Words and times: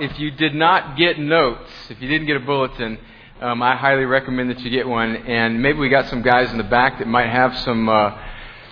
If 0.00 0.16
you 0.20 0.30
did 0.30 0.54
not 0.54 0.96
get 0.96 1.18
notes, 1.18 1.68
if 1.90 2.00
you 2.00 2.08
didn't 2.08 2.28
get 2.28 2.36
a 2.36 2.40
bulletin, 2.40 2.98
um, 3.40 3.60
I 3.60 3.74
highly 3.74 4.04
recommend 4.04 4.48
that 4.50 4.60
you 4.60 4.70
get 4.70 4.86
one. 4.86 5.16
And 5.16 5.60
maybe 5.60 5.78
we 5.78 5.88
got 5.88 6.08
some 6.08 6.22
guys 6.22 6.52
in 6.52 6.56
the 6.56 6.62
back 6.62 7.00
that 7.00 7.08
might 7.08 7.28
have 7.28 7.56
some 7.58 7.88
uh, 7.88 8.16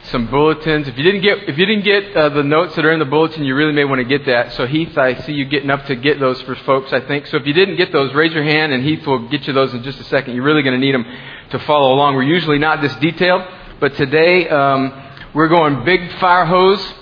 some 0.05 0.29
bulletins. 0.31 0.87
If 0.87 0.97
you 0.97 1.03
didn't 1.03 1.23
get 1.23 1.49
if 1.49 1.59
you 1.59 1.67
didn't 1.67 1.85
get 1.85 2.17
uh, 2.17 2.29
the 2.29 2.45
notes 2.45 2.77
that 2.77 2.85
are 2.85 2.93
in 2.93 3.01
the 3.01 3.07
bulletin, 3.07 3.43
you 3.45 3.57
really 3.57 3.73
may 3.73 3.85
want 3.85 3.99
to 3.99 4.05
get 4.05 4.25
that. 4.27 4.53
So 4.53 4.67
Heath, 4.69 4.97
I 4.97 5.21
see 5.23 5.33
you 5.33 5.47
getting 5.47 5.69
up 5.69 5.87
to 5.87 5.97
get 5.97 6.21
those 6.21 6.41
for 6.43 6.55
folks. 6.55 6.93
I 6.93 7.01
think 7.01 7.27
so. 7.27 7.39
If 7.39 7.47
you 7.47 7.53
didn't 7.53 7.77
get 7.77 7.91
those, 7.91 8.15
raise 8.15 8.33
your 8.33 8.45
hand, 8.45 8.73
and 8.73 8.85
Heath 8.85 9.05
will 9.05 9.29
get 9.29 9.49
you 9.49 9.53
those 9.53 9.75
in 9.75 9.83
just 9.83 9.99
a 9.99 10.05
second. 10.05 10.37
You're 10.37 10.45
really 10.45 10.63
going 10.63 10.81
to 10.81 10.87
need 10.87 10.95
them 10.95 11.07
to 11.51 11.59
follow 11.61 11.93
along. 11.93 12.15
We're 12.15 12.23
usually 12.23 12.59
not 12.59 12.81
this 12.81 12.95
detailed, 12.97 13.43
but 13.81 13.97
today 13.97 14.49
um, 14.49 14.93
we're 15.35 15.49
going 15.49 15.85
big 15.85 16.09
fire 16.21 16.45
hose 16.45 16.95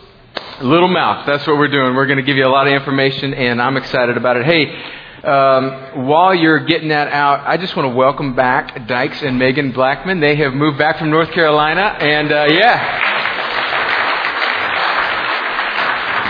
Little 0.60 0.88
mouth. 0.88 1.26
That's 1.26 1.44
what 1.46 1.56
we're 1.56 1.68
doing. 1.68 1.94
We're 1.94 2.06
going 2.06 2.18
to 2.18 2.22
give 2.22 2.36
you 2.36 2.46
a 2.46 2.48
lot 2.48 2.68
of 2.68 2.72
information, 2.72 3.34
and 3.34 3.60
I'm 3.60 3.76
excited 3.76 4.16
about 4.16 4.36
it. 4.36 4.46
Hey, 4.46 4.72
um, 5.24 6.06
while 6.06 6.32
you're 6.32 6.64
getting 6.64 6.90
that 6.90 7.08
out, 7.08 7.40
I 7.44 7.56
just 7.56 7.74
want 7.74 7.90
to 7.90 7.94
welcome 7.96 8.36
back 8.36 8.86
Dykes 8.86 9.22
and 9.22 9.36
Megan 9.36 9.72
Blackman. 9.72 10.20
They 10.20 10.36
have 10.36 10.52
moved 10.52 10.78
back 10.78 10.98
from 10.98 11.10
North 11.10 11.32
Carolina, 11.32 11.80
and 11.80 12.30
uh, 12.30 12.46
yeah, 12.50 13.00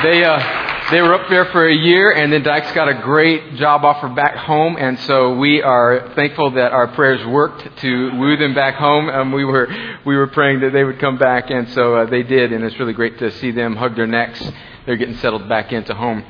they. 0.03 0.25
Uh, 0.25 0.64
they 0.91 1.01
were 1.01 1.15
up 1.15 1.31
there 1.31 1.47
for 1.47 1.67
a 1.67 1.75
year, 1.75 2.11
and 2.13 2.31
then 2.31 2.43
Dykes 2.43 2.73
got 2.73 2.89
a 2.89 3.01
great 3.03 3.57
job 3.57 3.85
offer 3.85 4.09
back 4.09 4.37
home, 4.37 4.77
and 4.79 4.99
so 5.01 5.35
we 5.37 5.63
are 5.63 6.13
thankful 6.15 6.51
that 6.53 6.73
our 6.73 6.89
prayers 6.89 7.27
worked 7.27 7.79
to 7.79 8.19
woo 8.19 8.37
them 8.37 8.55
back 8.55 8.75
home. 8.75 9.09
Um, 9.09 9.33
we 9.33 9.47
were 9.47 9.67
we 10.05 10.15
were 10.15 10.27
praying 10.27 10.61
that 10.61 10.75
they 10.75 10.85
would 10.85 10.99
come 11.01 11.17
back, 11.17 11.49
and 11.49 11.71
so 11.71 11.97
uh, 11.97 12.11
they 12.11 12.23
did, 12.23 12.53
and 12.53 12.63
it's 12.65 12.79
really 12.79 12.93
great 12.93 13.19
to 13.21 13.31
see 13.39 13.51
them 13.51 13.77
hug 13.77 13.97
their 13.97 14.07
necks. 14.07 14.43
They're 14.85 14.97
getting 14.97 15.17
settled 15.17 15.49
back 15.49 15.73
into 15.73 15.95
home. 15.95 16.23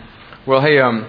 Well, 0.46 0.60
hey, 0.60 0.78
um, 0.78 1.05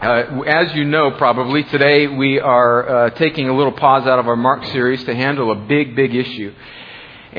uh, 0.00 0.40
as 0.46 0.74
you 0.74 0.84
know, 0.84 1.10
probably 1.10 1.64
today 1.64 2.06
we 2.06 2.40
are 2.40 2.88
uh, 2.88 3.10
taking 3.10 3.50
a 3.50 3.56
little 3.56 3.72
pause 3.72 4.06
out 4.06 4.18
of 4.18 4.28
our 4.28 4.36
Mark 4.36 4.64
series 4.66 5.04
to 5.04 5.14
handle 5.14 5.52
a 5.52 5.56
big, 5.56 5.94
big 5.94 6.14
issue. 6.14 6.54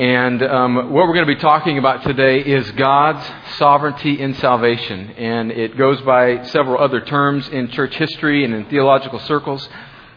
And 0.00 0.42
um, 0.42 0.74
what 0.94 1.06
we're 1.06 1.12
going 1.12 1.26
to 1.26 1.34
be 1.34 1.40
talking 1.42 1.76
about 1.76 2.02
today 2.04 2.40
is 2.40 2.70
God's 2.70 3.22
sovereignty 3.58 4.18
in 4.18 4.32
salvation. 4.32 5.10
And 5.10 5.52
it 5.52 5.76
goes 5.76 6.00
by 6.00 6.42
several 6.44 6.82
other 6.82 7.02
terms 7.02 7.46
in 7.50 7.68
church 7.68 7.94
history 7.96 8.42
and 8.46 8.54
in 8.54 8.64
theological 8.70 9.18
circles. 9.18 9.68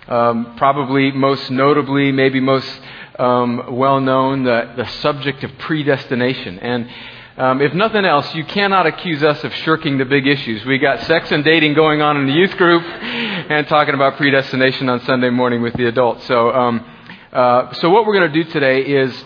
Um, 0.07 0.55
probably 0.55 1.11
most 1.11 1.51
notably, 1.51 2.13
maybe 2.13 2.39
most 2.39 2.79
um, 3.19 3.75
well 3.75 3.99
known, 3.99 4.45
the, 4.45 4.71
the 4.77 4.85
subject 5.01 5.43
of 5.43 5.51
predestination. 5.57 6.59
And 6.59 6.89
um, 7.35 7.61
if 7.61 7.73
nothing 7.73 8.05
else, 8.05 8.33
you 8.33 8.45
cannot 8.45 8.87
accuse 8.87 9.21
us 9.21 9.43
of 9.43 9.53
shirking 9.53 9.97
the 9.97 10.05
big 10.05 10.25
issues. 10.25 10.63
We 10.63 10.77
got 10.77 11.01
sex 11.01 11.29
and 11.29 11.43
dating 11.43 11.73
going 11.73 12.01
on 12.01 12.15
in 12.15 12.25
the 12.25 12.31
youth 12.31 12.55
group 12.55 12.83
and 12.83 13.67
talking 13.67 13.95
about 13.95 14.15
predestination 14.15 14.87
on 14.87 15.01
Sunday 15.01 15.29
morning 15.29 15.61
with 15.61 15.73
the 15.73 15.87
adults. 15.87 16.25
So, 16.25 16.53
um, 16.53 16.85
uh, 17.33 17.73
so 17.73 17.89
what 17.89 18.05
we're 18.05 18.17
going 18.17 18.31
to 18.31 18.43
do 18.43 18.49
today 18.49 18.83
is 18.83 19.25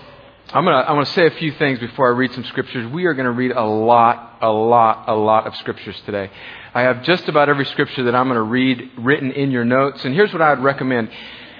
I'm 0.54 0.64
going 0.64 0.82
to, 0.82 0.90
I'm 0.90 0.96
going 0.96 1.06
to 1.06 1.12
say 1.12 1.28
a 1.28 1.32
few 1.32 1.52
things 1.54 1.78
before 1.80 2.08
I 2.08 2.16
read 2.16 2.32
some 2.32 2.46
scriptures. 2.46 2.90
We 2.94 3.04
are 3.04 3.14
going 3.14 3.26
to 3.26 3.32
read 3.32 3.52
a 3.52 3.66
lot, 3.66 4.38
a 4.42 4.50
lot, 4.50 5.10
a 5.10 5.14
lot 5.14 5.46
of 5.46 5.54
scriptures 5.58 6.02
today. 6.06 6.32
I 6.74 6.84
have 6.84 7.04
just 7.04 7.28
about 7.28 7.50
every 7.50 7.66
scripture 7.66 8.06
that 8.06 8.16
I'm 8.16 8.28
going 8.28 8.38
to 8.38 8.44
read 8.44 8.92
written 8.98 9.34
in 9.34 9.52
your 9.52 9.66
notes. 9.66 10.06
And 10.06 10.14
here's 10.14 10.32
what 10.32 10.42
I 10.42 10.54
would 10.54 10.64
recommend. 10.64 11.10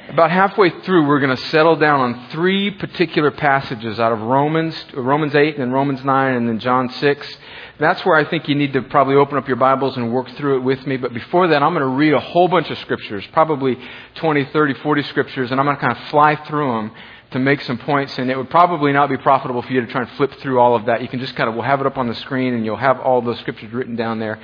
About 0.08 0.32
halfway 0.32 0.70
through, 0.70 1.06
we're 1.06 1.20
going 1.20 1.36
to 1.36 1.44
settle 1.48 1.76
down 1.76 2.00
on 2.00 2.30
three 2.30 2.72
particular 2.72 3.30
passages 3.30 4.00
out 4.00 4.14
of 4.14 4.22
Romans, 4.22 4.74
Romans 4.94 5.36
8 5.36 5.56
and 5.56 5.64
then 5.64 5.72
Romans 5.74 6.02
9 6.06 6.36
and 6.36 6.48
then 6.48 6.60
John 6.60 6.90
6. 6.90 7.38
That's 7.82 8.06
where 8.06 8.16
I 8.16 8.24
think 8.24 8.48
you 8.48 8.56
need 8.56 8.72
to 8.72 8.84
probably 8.84 9.16
open 9.16 9.38
up 9.38 9.50
your 9.50 9.58
Bibles 9.58 9.98
and 9.98 10.14
work 10.14 10.30
through 10.38 10.60
it 10.60 10.62
with 10.62 10.88
me. 10.88 10.96
But 10.96 11.14
before 11.14 11.50
that, 11.50 11.62
I'm 11.62 11.74
going 11.74 11.82
to 11.82 11.98
read 11.98 12.14
a 12.14 12.22
whole 12.22 12.48
bunch 12.48 12.70
of 12.70 12.78
scriptures, 12.78 13.26
probably 13.34 13.78
20, 14.16 14.46
30, 14.46 14.76
40 14.76 15.04
scriptures, 15.04 15.52
and 15.52 15.60
I'm 15.60 15.66
going 15.66 15.76
to 15.76 15.82
kind 15.82 15.98
of 15.98 16.08
fly 16.08 16.38
through 16.48 16.72
them 16.72 16.92
to 17.32 17.40
make 17.40 17.62
some 17.62 17.78
points, 17.78 18.18
and 18.18 18.32
it 18.32 18.38
would 18.38 18.50
probably 18.50 18.94
not 18.94 19.10
be 19.10 19.18
profitable 19.18 19.62
for 19.62 19.74
you 19.74 19.82
to 19.82 19.88
try 19.88 20.02
and 20.02 20.10
flip 20.12 20.34
through 20.40 20.60
all 20.60 20.76
of 20.76 20.86
that. 20.86 21.02
You 21.02 21.08
can 21.08 21.20
just 21.20 21.36
kind 21.36 21.50
of, 21.50 21.56
we'll 21.56 21.66
have 21.66 21.82
it 21.82 21.86
up 21.86 21.98
on 21.98 22.08
the 22.08 22.16
screen, 22.16 22.54
and 22.54 22.66
you'll 22.66 22.78
have 22.78 23.00
all 23.00 23.22
those 23.22 23.40
scriptures 23.40 23.74
written 23.74 23.96
down 23.96 24.20
there. 24.20 24.40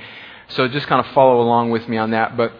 So 0.48 0.68
just 0.68 0.86
kind 0.86 1.04
of 1.04 1.10
follow 1.12 1.40
along 1.40 1.70
with 1.70 1.88
me 1.88 1.96
on 1.96 2.10
that. 2.10 2.36
But 2.36 2.52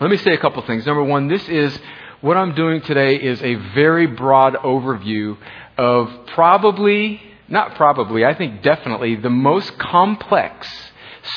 let 0.00 0.10
me 0.10 0.16
say 0.16 0.32
a 0.32 0.38
couple 0.38 0.62
things. 0.62 0.84
Number 0.84 1.04
one, 1.04 1.28
this 1.28 1.48
is, 1.48 1.78
what 2.20 2.36
I'm 2.36 2.54
doing 2.54 2.80
today 2.80 3.16
is 3.16 3.40
a 3.42 3.54
very 3.54 4.06
broad 4.06 4.54
overview 4.54 5.36
of 5.76 6.26
probably, 6.34 7.22
not 7.48 7.76
probably, 7.76 8.24
I 8.24 8.34
think 8.34 8.62
definitely, 8.62 9.14
the 9.14 9.30
most 9.30 9.78
complex 9.78 10.68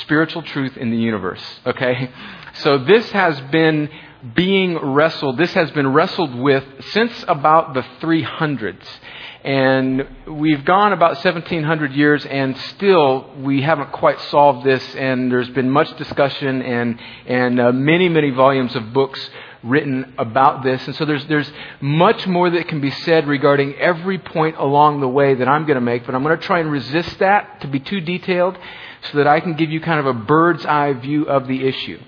spiritual 0.01 0.41
truth 0.41 0.77
in 0.77 0.89
the 0.89 0.97
universe. 0.97 1.43
Okay? 1.67 2.09
So 2.55 2.79
this 2.79 3.11
has 3.11 3.39
been 3.51 3.89
being 4.35 4.77
wrestled. 4.77 5.37
This 5.37 5.53
has 5.53 5.71
been 5.71 5.93
wrestled 5.93 6.35
with 6.35 6.63
since 6.91 7.25
about 7.27 7.73
the 7.73 7.81
300s. 8.01 8.85
And 9.43 10.07
we've 10.27 10.63
gone 10.63 10.93
about 10.93 11.23
1700 11.23 11.93
years 11.93 12.23
and 12.27 12.55
still 12.57 13.33
we 13.39 13.63
haven't 13.63 13.91
quite 13.91 14.21
solved 14.21 14.63
this 14.63 14.95
and 14.95 15.31
there's 15.31 15.49
been 15.49 15.69
much 15.69 15.97
discussion 15.97 16.61
and, 16.61 16.99
and 17.25 17.59
uh, 17.59 17.71
many, 17.71 18.07
many 18.07 18.29
volumes 18.29 18.75
of 18.75 18.93
books 18.93 19.19
written 19.63 20.13
about 20.19 20.63
this. 20.63 20.85
And 20.85 20.95
so 20.95 21.05
there's, 21.05 21.25
there's 21.25 21.51
much 21.79 22.27
more 22.27 22.51
that 22.51 22.67
can 22.67 22.81
be 22.81 22.91
said 22.91 23.27
regarding 23.27 23.75
every 23.75 24.19
point 24.19 24.57
along 24.57 25.01
the 25.01 25.09
way 25.09 25.33
that 25.33 25.47
I'm 25.47 25.65
going 25.65 25.75
to 25.75 25.81
make, 25.81 26.05
but 26.05 26.13
I'm 26.13 26.21
going 26.21 26.37
to 26.37 26.45
try 26.45 26.59
and 26.59 26.71
resist 26.71 27.17
that 27.17 27.61
to 27.61 27.67
be 27.67 27.79
too 27.79 28.01
detailed 28.01 28.57
so 29.11 29.17
that 29.17 29.27
I 29.27 29.39
can 29.39 29.55
give 29.55 29.71
you 29.71 29.81
kind 29.81 29.99
of 29.99 30.05
a 30.05 30.13
bird's 30.13 30.65
eye 30.67 30.93
view 30.93 31.25
of 31.25 31.47
the 31.47 31.67
issue. 31.67 31.99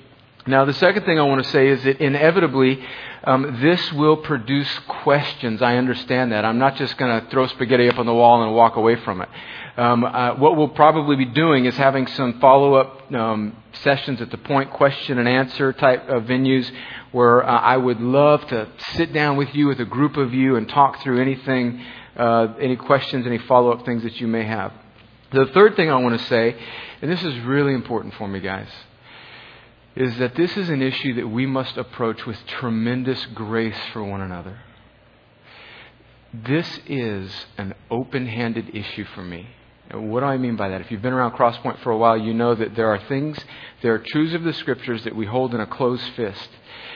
Now, 0.46 0.66
the 0.66 0.74
second 0.74 1.06
thing 1.06 1.18
I 1.18 1.24
want 1.24 1.42
to 1.42 1.50
say 1.52 1.70
is 1.70 1.84
that 1.84 2.02
inevitably, 2.02 2.84
um, 3.24 3.60
this 3.62 3.94
will 3.94 4.18
produce 4.18 4.68
questions. 4.90 5.62
I 5.62 5.78
understand 5.78 6.34
that. 6.34 6.44
I'm 6.44 6.58
not 6.58 6.76
just 6.76 6.98
going 6.98 7.22
to 7.22 7.30
throw 7.30 7.48
spaghetti 7.48 7.88
up 7.88 7.98
on 7.98 8.06
the 8.06 8.14
wall 8.14 8.44
and 8.44 8.54
walk 8.54 8.76
away 8.76 8.98
from 8.98 9.22
it. 9.22 9.30
Um, 9.78 10.04
uh, 10.04 10.36
what 10.36 10.58
we'll 10.58 10.68
probably 10.68 11.16
be 11.16 11.26
doing 11.26 11.64
is 11.64 11.78
having 11.78 12.08
some 12.08 12.42
follow 12.42 12.74
up 12.74 13.10
um, 13.14 13.56
sessions 13.84 14.20
at 14.22 14.32
the 14.32 14.38
point 14.38 14.72
question 14.72 15.18
and 15.18 15.30
answer 15.30 15.72
type 15.72 16.10
of 16.10 16.24
venues 16.24 16.70
where 17.14 17.48
uh, 17.48 17.60
I 17.60 17.78
would 17.78 18.02
love 18.02 18.46
to 18.48 18.68
sit 18.96 19.14
down 19.14 19.38
with 19.38 19.56
you, 19.56 19.68
with 19.68 19.80
a 19.80 19.86
group 19.86 20.18
of 20.18 20.34
you, 20.34 20.58
and 20.58 20.68
talk 20.68 21.02
through 21.04 21.22
anything, 21.22 21.82
uh, 22.18 22.54
any 22.60 22.76
questions, 22.76 23.26
any 23.26 23.38
follow 23.38 23.72
up 23.72 23.86
things 23.86 24.04
that 24.04 24.20
you 24.20 24.28
may 24.28 24.44
have. 24.44 24.74
The 25.32 25.46
third 25.54 25.78
thing 25.78 25.90
I 25.90 25.96
want 26.00 26.20
to 26.20 26.26
say, 26.26 26.56
and 27.02 27.10
this 27.10 27.24
is 27.24 27.40
really 27.46 27.74
important 27.74 28.14
for 28.16 28.28
me, 28.28 28.42
guys 28.42 28.68
is 29.96 30.18
that 30.18 30.36
this 30.36 30.58
is 30.58 30.70
an 30.70 30.82
issue 30.82 31.16
that 31.16 31.28
we 31.28 31.46
must 31.46 31.78
approach 31.78 32.26
with 32.26 32.38
tremendous 32.48 33.26
grace 33.28 33.78
for 33.92 34.04
one 34.04 34.22
another. 34.22 34.60
This 36.34 36.80
is 36.88 37.32
an 37.58 37.76
open 37.92 38.26
handed 38.26 38.76
issue 38.76 39.06
for 39.14 39.22
me. 39.22 39.48
What 39.92 40.22
do 40.22 40.26
I 40.26 40.38
mean 40.38 40.56
by 40.56 40.70
that? 40.70 40.82
If 40.82 40.90
you've 40.90 41.04
been 41.04 41.14
around 41.14 41.34
Crosspoint 41.34 41.80
for 41.84 41.92
a 41.92 41.98
while, 41.98 42.18
you 42.18 42.34
know 42.34 42.56
that 42.56 42.76
there 42.76 42.88
are 42.88 43.00
things, 43.08 43.38
there 43.84 43.94
are 43.94 44.00
truths 44.00 44.34
of 44.34 44.44
the 44.44 44.54
Scriptures 44.54 45.04
that 45.04 45.16
we 45.16 45.28
hold 45.28 45.54
in 45.54 45.62
a 45.62 45.68
closed 45.68 46.06
fist. 46.16 46.50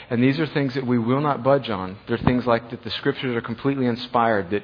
And 0.09 0.23
these 0.23 0.39
are 0.39 0.47
things 0.47 0.73
that 0.73 0.87
we 0.87 0.97
will 0.97 1.21
not 1.21 1.43
budge 1.43 1.69
on. 1.69 1.97
They're 2.07 2.17
things 2.17 2.47
like 2.47 2.71
that 2.71 2.83
the 2.83 2.89
Scriptures 2.89 3.35
are 3.35 3.41
completely 3.41 3.85
inspired, 3.85 4.49
that 4.51 4.63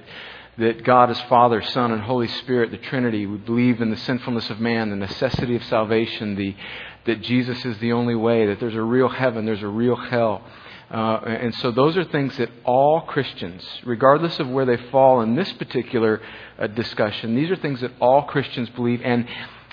that 0.58 0.84
God 0.84 1.10
is 1.10 1.20
Father, 1.22 1.62
Son, 1.62 1.92
and 1.92 2.02
Holy 2.02 2.28
Spirit, 2.28 2.70
the 2.70 2.78
Trinity. 2.78 3.26
We 3.26 3.38
believe 3.38 3.82
in 3.82 3.90
the 3.90 3.98
sinfulness 3.98 4.50
of 4.52 4.60
man, 4.60 4.92
the 4.92 4.96
necessity 4.96 5.56
of 5.56 5.64
salvation, 5.64 6.36
the, 6.36 6.56
that 7.06 7.22
Jesus 7.22 7.64
is 7.66 7.78
the 7.80 7.94
only 7.94 8.16
way, 8.16 8.48
that 8.48 8.60
there's 8.60 8.76
a 8.76 8.82
real 8.82 9.10
heaven, 9.10 9.46
there's 9.46 9.64
a 9.64 9.68
real 9.68 9.96
hell. 9.96 10.42
Uh, 10.92 11.20
and 11.26 11.56
so 11.56 11.72
those 11.72 11.98
are 11.98 12.04
things 12.04 12.38
that 12.38 12.50
all 12.66 13.02
Christians, 13.02 13.64
regardless 13.84 14.40
of 14.40 14.48
where 14.48 14.66
they 14.66 14.78
fall 14.92 15.22
in 15.22 15.36
this 15.36 15.52
particular 15.54 16.22
uh, 16.60 16.68
discussion, 16.68 17.36
these 17.36 17.50
are 17.50 17.56
things 17.56 17.82
that 17.82 17.92
all 18.00 18.24
Christians 18.24 18.70
believe, 18.70 19.02
and, 19.04 19.28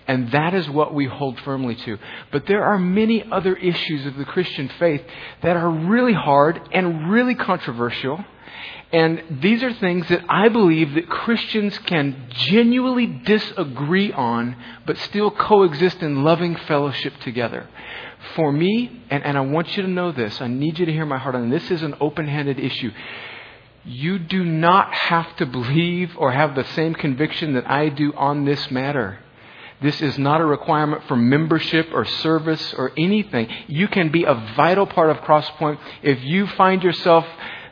and 0.06 0.30
that 0.32 0.54
is 0.54 0.68
what 0.70 0.94
we 0.94 1.06
hold 1.06 1.38
firmly 1.40 1.74
to. 1.74 1.98
But 2.32 2.46
there 2.46 2.64
are 2.64 2.78
many 2.78 3.22
other 3.30 3.54
issues 3.54 4.06
of 4.06 4.16
the 4.16 4.24
Christian 4.24 4.70
faith 4.78 5.02
that 5.42 5.56
are 5.56 5.70
really 5.70 6.14
hard 6.14 6.60
and 6.72 7.10
really 7.10 7.34
controversial 7.34 8.24
and 8.92 9.40
these 9.40 9.62
are 9.62 9.72
things 9.72 10.08
that 10.08 10.24
I 10.28 10.48
believe 10.48 10.94
that 10.94 11.08
Christians 11.08 11.78
can 11.78 12.26
genuinely 12.30 13.06
disagree 13.06 14.12
on, 14.12 14.56
but 14.84 14.98
still 14.98 15.30
coexist 15.30 16.02
in 16.02 16.24
loving 16.24 16.56
fellowship 16.56 17.12
together. 17.20 17.68
For 18.34 18.50
me, 18.50 19.04
and, 19.08 19.24
and 19.24 19.38
I 19.38 19.42
want 19.42 19.76
you 19.76 19.84
to 19.84 19.88
know 19.88 20.10
this, 20.10 20.40
I 20.40 20.48
need 20.48 20.78
you 20.78 20.86
to 20.86 20.92
hear 20.92 21.06
my 21.06 21.18
heart 21.18 21.36
on 21.36 21.50
this. 21.50 21.62
This 21.62 21.78
is 21.78 21.82
an 21.82 21.94
open 22.00 22.26
handed 22.26 22.58
issue. 22.58 22.90
You 23.84 24.18
do 24.18 24.44
not 24.44 24.92
have 24.92 25.36
to 25.36 25.46
believe 25.46 26.16
or 26.18 26.32
have 26.32 26.56
the 26.56 26.64
same 26.64 26.94
conviction 26.94 27.54
that 27.54 27.70
I 27.70 27.90
do 27.90 28.12
on 28.14 28.44
this 28.44 28.70
matter. 28.72 29.20
This 29.80 30.02
is 30.02 30.18
not 30.18 30.40
a 30.40 30.44
requirement 30.44 31.04
for 31.08 31.16
membership 31.16 31.88
or 31.92 32.04
service 32.04 32.74
or 32.74 32.92
anything. 32.98 33.48
You 33.68 33.88
can 33.88 34.10
be 34.10 34.24
a 34.24 34.34
vital 34.56 34.86
part 34.86 35.10
of 35.10 35.18
Crosspoint 35.18 35.78
if 36.02 36.22
you 36.24 36.46
find 36.48 36.82
yourself 36.82 37.24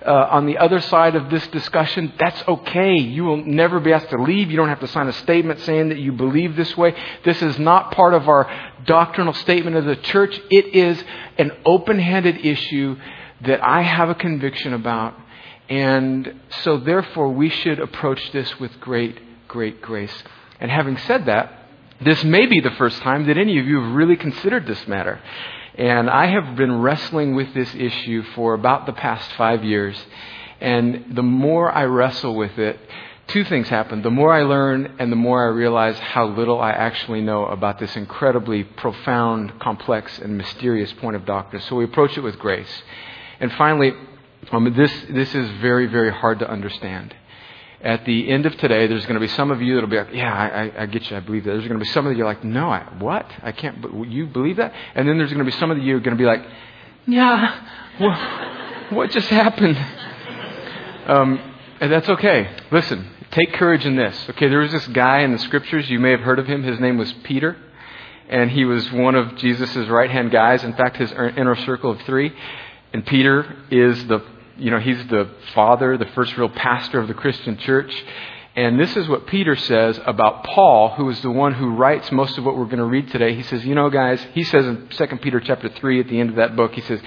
uh, 0.07 0.29
on 0.31 0.47
the 0.47 0.59
other 0.59 0.81
side 0.81 1.17
of 1.17 1.31
this 1.31 1.47
discussion, 1.49 2.13
that's 2.19 2.43
okay. 2.47 2.97
You 2.97 3.25
will 3.25 3.45
never 3.45 3.81
be 3.81 3.93
asked 3.93 4.11
to 4.11 4.23
leave. 4.23 4.51
You 4.51 4.57
don't 4.57 4.69
have 4.69 4.81
to 4.81 4.89
sign 4.89 5.09
a 5.09 5.13
statement 5.13 5.61
saying 5.61 5.89
that 5.89 5.99
you 5.99 6.13
believe 6.13 6.57
this 6.57 6.77
way. 6.77 6.95
This 7.25 7.43
is 7.43 7.59
not 7.59 7.93
part 7.93 8.15
of 8.15 8.29
our 8.29 8.49
doctrinal 8.85 9.35
statement 9.35 9.77
of 9.77 9.85
the 9.85 9.97
church. 9.97 10.39
It 10.51 10.75
is 10.75 11.03
an 11.37 11.53
open 11.65 11.99
handed 11.99 12.45
issue 12.45 12.97
that 13.43 13.63
I 13.63 13.83
have 13.83 14.09
a 14.09 14.15
conviction 14.15 14.73
about. 14.73 15.15
And 15.69 16.41
so, 16.63 16.79
therefore, 16.79 17.29
we 17.29 17.51
should 17.51 17.79
approach 17.79 18.33
this 18.33 18.59
with 18.59 18.81
great, 18.81 19.19
great 19.49 19.83
grace. 19.83 20.15
And 20.61 20.71
having 20.71 20.97
said 20.97 21.27
that, 21.27 21.53
this 22.01 22.23
may 22.25 22.47
be 22.47 22.61
the 22.61 22.71
first 22.73 23.01
time 23.03 23.27
that 23.27 23.37
any 23.37 23.59
of 23.59 23.67
you 23.67 23.83
have 23.83 23.95
really 23.95 24.17
considered 24.17 24.67
this 24.67 24.87
matter. 24.87 25.21
And 25.79 26.11
I 26.11 26.27
have 26.27 26.57
been 26.57 26.81
wrestling 26.81 27.37
with 27.37 27.55
this 27.55 27.73
issue 27.73 28.25
for 28.35 28.55
about 28.55 28.87
the 28.87 28.93
past 28.93 29.33
five 29.35 29.63
years. 29.63 29.97
And 30.61 31.15
the 31.15 31.23
more 31.23 31.71
I 31.71 31.85
wrestle 31.85 32.35
with 32.35 32.59
it, 32.59 32.81
two 33.29 33.45
things 33.45 33.69
happen. 33.69 34.03
The 34.03 34.11
more 34.11 34.33
I 34.33 34.43
learn 34.43 34.97
and 34.99 35.13
the 35.13 35.17
more 35.17 35.45
I 35.45 35.51
realize 35.51 35.97
how 36.01 36.27
little 36.27 36.61
I 36.61 36.73
actually 36.73 37.21
know 37.21 37.47
about 37.47 37.79
this 37.79 37.95
incredibly 37.95 38.65
profound, 38.65 39.61
complex, 39.61 40.19
and 40.19 40.37
mysterious 40.37 40.93
point 40.95 41.15
of 41.15 41.25
doctrine. 41.25 41.63
So 41.63 41.77
we 41.77 41.85
approach 41.85 42.19
it 42.19 42.23
with 42.23 42.41
grace. 42.41 42.83
And 43.39 43.53
finally, 43.53 43.93
um, 44.51 44.75
this, 44.77 44.93
this 45.11 45.33
is 45.33 45.49
very, 45.61 45.87
very 45.87 46.11
hard 46.11 46.41
to 46.41 46.51
understand 46.51 47.15
at 47.81 48.05
the 48.05 48.29
end 48.31 48.45
of 48.45 48.57
today, 48.57 48.87
there's 48.89 49.05
going 49.07 49.15
to 49.15 49.21
be 49.21 49.29
some 49.29 49.51
of 49.51 49.63
you 49.63 49.75
that'll 49.75 49.89
be 49.89 49.99
like, 49.99 50.13
yeah, 50.13 50.33
I, 50.33 50.83
I, 50.83 50.87
get 50.87 51.09
you, 51.11 51.17
I 51.17 51.21
believe 51.21 51.45
that. 51.45 51.51
There's 51.51 51.69
going 51.69 51.79
to 51.79 51.85
be 51.85 51.91
some 51.91 52.07
of 52.07 52.17
you 52.17 52.25
like, 52.25 52.43
no, 52.43 52.71
I, 52.71 52.81
what? 52.99 53.31
I 53.43 53.53
can't, 53.53 53.85
you 54.09 54.27
believe 54.27 54.57
that? 54.57 54.73
And 54.95 55.09
then 55.09 55.17
there's 55.19 55.33
going 55.33 55.45
to 55.45 55.51
be 55.51 55.57
some 55.59 55.71
of 55.71 55.79
you 55.79 56.01
going 56.01 56.17
to 56.17 56.21
be 56.21 56.27
like, 56.27 56.45
yeah, 57.07 57.69
well, 58.01 58.97
what 58.97 59.11
just 59.11 59.29
happened? 59.29 59.77
Um, 61.07 61.55
and 61.81 61.93
that's 61.93 62.09
okay. 62.09 62.51
Listen, 62.73 63.11
take 63.31 63.53
courage 63.53 63.87
in 63.87 63.95
this. 63.95 64.29
Okay, 64.31 64.49
there 64.49 64.59
was 64.59 64.73
this 64.73 64.87
guy 64.89 65.21
in 65.21 65.33
the 65.33 65.39
scriptures, 65.39 65.89
you 65.89 66.01
may 66.01 66.11
have 66.11 66.21
heard 66.21 66.41
of 66.41 66.47
him. 66.47 66.65
His 66.65 66.81
name 66.81 66.99
was 66.99 67.13
Peter. 67.23 67.57
And 68.29 68.51
he 68.51 68.65
was 68.65 68.91
one 68.93 69.15
of 69.15 69.37
Jesus' 69.37 69.89
right 69.89 70.11
hand 70.11 70.33
guys. 70.33 70.65
In 70.65 70.75
fact, 70.75 70.97
his 70.97 71.13
inner 71.13 71.57
circle 71.65 71.93
of 71.93 72.03
three. 72.03 72.35
And 72.93 73.07
Peter 73.07 73.57
is 73.71 74.07
the 74.07 74.23
you 74.59 74.71
know, 74.71 74.81
he's 74.81 75.07
the 75.07 75.31
father, 75.55 75.97
the 75.97 76.07
first 76.07 76.37
real 76.37 76.49
pastor 76.49 77.01
of 77.01 77.09
the 77.09 77.15
Christian 77.15 77.57
church. 77.59 77.93
And 78.57 78.79
this 78.79 78.97
is 78.97 79.09
what 79.09 79.29
Peter 79.29 79.55
says 79.55 80.01
about 80.05 80.43
Paul, 80.45 80.91
who 80.97 81.09
is 81.11 81.21
the 81.23 81.31
one 81.31 81.55
who 81.55 81.77
writes 81.77 82.11
most 82.11 82.39
of 82.39 82.45
what 82.45 82.57
we're 82.57 82.65
going 82.65 82.79
to 82.79 82.85
read 82.85 83.09
today. 83.11 83.35
He 83.35 83.45
says, 83.45 83.65
you 83.65 83.77
know, 83.77 83.89
guys, 83.89 84.25
he 84.35 84.43
says 84.43 84.67
in 84.67 84.89
2 84.89 85.07
Peter 85.19 85.39
chapter 85.39 85.69
3 85.69 86.01
at 86.01 86.09
the 86.09 86.19
end 86.19 86.31
of 86.31 86.37
that 86.37 86.57
book, 86.57 86.75
he 86.75 86.81
says, 86.81 87.01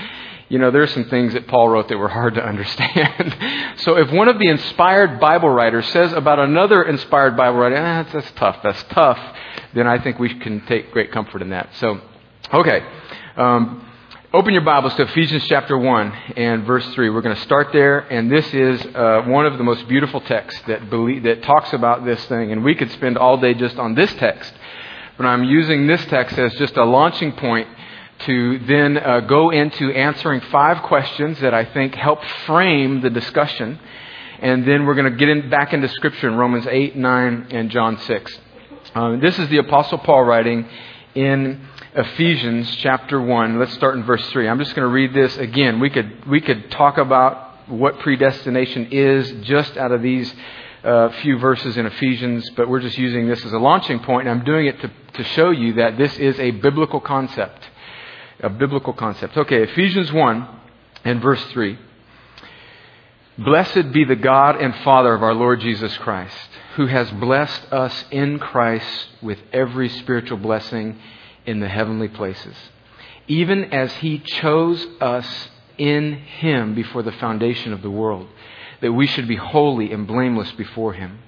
you 0.47 0.59
know, 0.59 0.71
there 0.71 0.81
are 0.81 0.87
some 0.87 1.05
things 1.05 1.33
that 1.33 1.47
Paul 1.47 1.69
wrote 1.69 1.89
that 1.89 1.97
were 1.97 2.07
hard 2.07 2.35
to 2.35 2.45
understand. 2.47 3.35
so 3.79 3.97
if 3.97 4.11
one 4.11 4.29
of 4.29 4.39
the 4.39 4.47
inspired 4.47 5.19
Bible 5.19 5.49
writers 5.49 5.87
says 5.87 6.13
about 6.13 6.39
another 6.39 6.83
inspired 6.83 7.35
Bible 7.35 7.59
writer, 7.59 7.77
ah, 7.77 8.03
that's, 8.03 8.13
that's 8.13 8.31
tough, 8.31 8.57
that's 8.63 8.83
tough, 8.83 9.19
then 9.73 9.87
I 9.87 10.01
think 10.01 10.19
we 10.19 10.33
can 10.39 10.65
take 10.67 10.91
great 10.91 11.11
comfort 11.11 11.41
in 11.41 11.49
that. 11.49 11.69
So, 11.75 11.99
okay. 12.53 12.81
Um, 13.35 13.90
Open 14.33 14.53
your 14.53 14.63
Bibles 14.63 14.95
to 14.95 15.01
Ephesians 15.01 15.45
chapter 15.49 15.77
1 15.77 16.13
and 16.37 16.63
verse 16.65 16.87
3. 16.93 17.09
We're 17.09 17.19
going 17.19 17.35
to 17.35 17.41
start 17.41 17.73
there, 17.73 17.99
and 17.99 18.31
this 18.31 18.53
is 18.53 18.81
uh, 18.95 19.23
one 19.27 19.45
of 19.45 19.57
the 19.57 19.63
most 19.65 19.85
beautiful 19.89 20.21
texts 20.21 20.61
that, 20.67 20.89
believe, 20.89 21.23
that 21.23 21.43
talks 21.43 21.73
about 21.73 22.05
this 22.05 22.23
thing. 22.27 22.53
And 22.53 22.63
we 22.63 22.73
could 22.73 22.89
spend 22.91 23.17
all 23.17 23.35
day 23.35 23.53
just 23.53 23.75
on 23.75 23.93
this 23.93 24.09
text, 24.13 24.53
but 25.17 25.25
I'm 25.25 25.43
using 25.43 25.85
this 25.85 26.05
text 26.05 26.37
as 26.37 26.53
just 26.53 26.77
a 26.77 26.85
launching 26.85 27.33
point 27.33 27.67
to 28.19 28.59
then 28.59 28.97
uh, 28.97 29.19
go 29.19 29.49
into 29.49 29.91
answering 29.91 30.39
five 30.39 30.81
questions 30.83 31.41
that 31.41 31.53
I 31.53 31.65
think 31.65 31.95
help 31.95 32.23
frame 32.45 33.01
the 33.01 33.09
discussion. 33.09 33.81
And 34.39 34.65
then 34.65 34.85
we're 34.85 34.95
going 34.95 35.11
to 35.11 35.17
get 35.17 35.27
in, 35.27 35.49
back 35.49 35.73
into 35.73 35.89
Scripture 35.89 36.29
in 36.29 36.35
Romans 36.35 36.65
8, 36.69 36.95
9, 36.95 37.47
and 37.51 37.69
John 37.69 37.99
6. 37.99 38.39
Um, 38.95 39.19
this 39.19 39.37
is 39.37 39.49
the 39.49 39.57
Apostle 39.57 39.97
Paul 39.97 40.23
writing 40.23 40.69
in 41.15 41.67
Ephesians 41.93 42.73
chapter 42.77 43.19
1. 43.19 43.59
Let's 43.59 43.73
start 43.73 43.97
in 43.97 44.03
verse 44.05 44.25
3. 44.29 44.47
I'm 44.47 44.59
just 44.59 44.73
going 44.75 44.87
to 44.87 44.93
read 44.93 45.13
this 45.13 45.35
again. 45.37 45.81
We 45.81 45.89
could, 45.89 46.25
we 46.25 46.39
could 46.39 46.71
talk 46.71 46.97
about 46.97 47.69
what 47.69 47.99
predestination 47.99 48.93
is 48.93 49.29
just 49.41 49.75
out 49.75 49.91
of 49.91 50.01
these 50.01 50.33
uh, 50.85 51.09
few 51.21 51.37
verses 51.37 51.75
in 51.75 51.85
Ephesians, 51.85 52.49
but 52.51 52.69
we're 52.69 52.79
just 52.79 52.97
using 52.97 53.27
this 53.27 53.43
as 53.43 53.51
a 53.51 53.57
launching 53.57 53.99
point, 53.99 54.25
and 54.25 54.39
I'm 54.39 54.45
doing 54.45 54.67
it 54.67 54.79
to, 54.79 54.91
to 55.15 55.23
show 55.35 55.49
you 55.49 55.73
that 55.73 55.97
this 55.97 56.17
is 56.17 56.39
a 56.39 56.51
biblical 56.51 57.01
concept. 57.01 57.67
A 58.39 58.49
biblical 58.49 58.93
concept. 58.93 59.35
Okay, 59.35 59.63
Ephesians 59.63 60.13
1 60.13 60.47
and 61.03 61.21
verse 61.21 61.43
3. 61.51 61.77
Blessed 63.37 63.91
be 63.91 64.05
the 64.05 64.15
God 64.15 64.55
and 64.55 64.73
Father 64.77 65.13
of 65.13 65.23
our 65.23 65.33
Lord 65.33 65.59
Jesus 65.59 65.95
Christ, 65.97 66.37
who 66.77 66.85
has 66.85 67.11
blessed 67.11 67.65
us 67.73 68.05
in 68.11 68.39
Christ 68.39 69.09
with 69.21 69.39
every 69.51 69.89
spiritual 69.89 70.37
blessing 70.37 70.97
in 71.45 71.59
the 71.59 71.69
heavenly 71.69 72.07
places, 72.07 72.55
even 73.27 73.65
as 73.65 73.91
He 73.93 74.19
chose 74.19 74.85
us 74.99 75.49
in 75.77 76.13
Him 76.13 76.75
before 76.75 77.03
the 77.03 77.11
foundation 77.11 77.73
of 77.73 77.81
the 77.81 77.89
world, 77.89 78.27
that 78.81 78.93
we 78.93 79.07
should 79.07 79.27
be 79.27 79.35
holy 79.35 79.91
and 79.91 80.07
blameless 80.07 80.51
before 80.53 80.93
Him. 80.93 81.19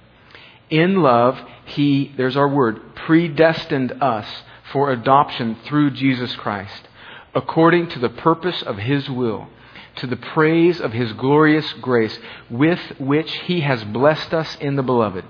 In 0.70 1.02
love, 1.02 1.40
He, 1.64 2.12
there's 2.16 2.36
our 2.36 2.48
word, 2.48 2.94
predestined 2.94 3.92
us 4.02 4.26
for 4.72 4.90
adoption 4.90 5.56
through 5.64 5.90
Jesus 5.92 6.34
Christ, 6.36 6.88
according 7.34 7.88
to 7.88 7.98
the 7.98 8.08
purpose 8.08 8.62
of 8.62 8.78
His 8.78 9.08
will, 9.08 9.48
to 9.96 10.06
the 10.06 10.16
praise 10.16 10.80
of 10.80 10.92
His 10.92 11.12
glorious 11.12 11.72
grace, 11.74 12.18
with 12.50 12.80
which 12.98 13.32
He 13.40 13.60
has 13.60 13.84
blessed 13.84 14.32
us 14.32 14.56
in 14.60 14.76
the 14.76 14.82
Beloved. 14.82 15.24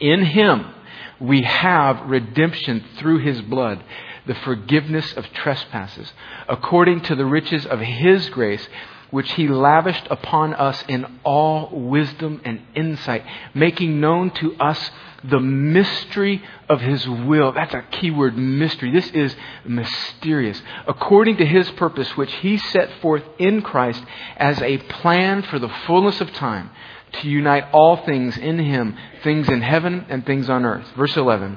In 0.00 0.24
Him, 0.24 0.74
we 1.20 1.42
have 1.42 2.08
redemption 2.08 2.84
through 2.98 3.18
his 3.18 3.40
blood, 3.42 3.82
the 4.28 4.34
forgiveness 4.34 5.12
of 5.14 5.26
trespasses, 5.32 6.12
according 6.48 7.00
to 7.00 7.16
the 7.16 7.24
riches 7.24 7.66
of 7.66 7.80
his 7.80 8.28
grace, 8.28 8.68
which 9.10 9.32
he 9.32 9.48
lavished 9.48 10.06
upon 10.10 10.52
us 10.52 10.84
in 10.86 11.18
all 11.24 11.70
wisdom 11.72 12.40
and 12.44 12.60
insight, 12.74 13.24
making 13.54 14.00
known 14.00 14.30
to 14.30 14.54
us 14.56 14.90
the 15.24 15.40
mystery 15.40 16.42
of 16.68 16.80
his 16.80 17.08
will. 17.08 17.52
That's 17.52 17.72
a 17.72 17.82
key 17.90 18.10
word, 18.10 18.36
mystery. 18.36 18.92
This 18.92 19.10
is 19.10 19.34
mysterious. 19.64 20.62
According 20.86 21.38
to 21.38 21.46
his 21.46 21.70
purpose, 21.72 22.14
which 22.16 22.32
he 22.34 22.58
set 22.58 23.00
forth 23.00 23.24
in 23.38 23.62
Christ 23.62 24.04
as 24.36 24.60
a 24.60 24.76
plan 24.76 25.42
for 25.42 25.58
the 25.58 25.70
fullness 25.86 26.20
of 26.20 26.32
time 26.34 26.70
to 27.14 27.28
unite 27.28 27.64
all 27.72 27.96
things 28.04 28.36
in 28.36 28.58
him, 28.58 28.94
things 29.24 29.48
in 29.48 29.62
heaven 29.62 30.04
and 30.10 30.26
things 30.26 30.50
on 30.50 30.66
earth. 30.66 30.86
Verse 30.96 31.16
11. 31.16 31.56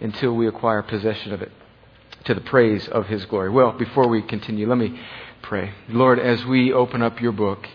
until 0.00 0.32
we 0.32 0.46
acquire 0.46 0.82
possession 0.82 1.32
of 1.32 1.42
it 1.42 1.52
to 2.24 2.34
the 2.34 2.40
praise 2.40 2.88
of 2.88 3.06
his 3.06 3.24
glory. 3.26 3.50
Well, 3.50 3.72
before 3.72 4.08
we 4.08 4.22
continue, 4.22 4.68
let 4.68 4.78
me 4.78 5.00
pray. 5.42 5.72
Lord, 5.88 6.18
as 6.18 6.44
we 6.44 6.72
open 6.72 7.02
up 7.02 7.20
your 7.20 7.32
book, 7.32 7.66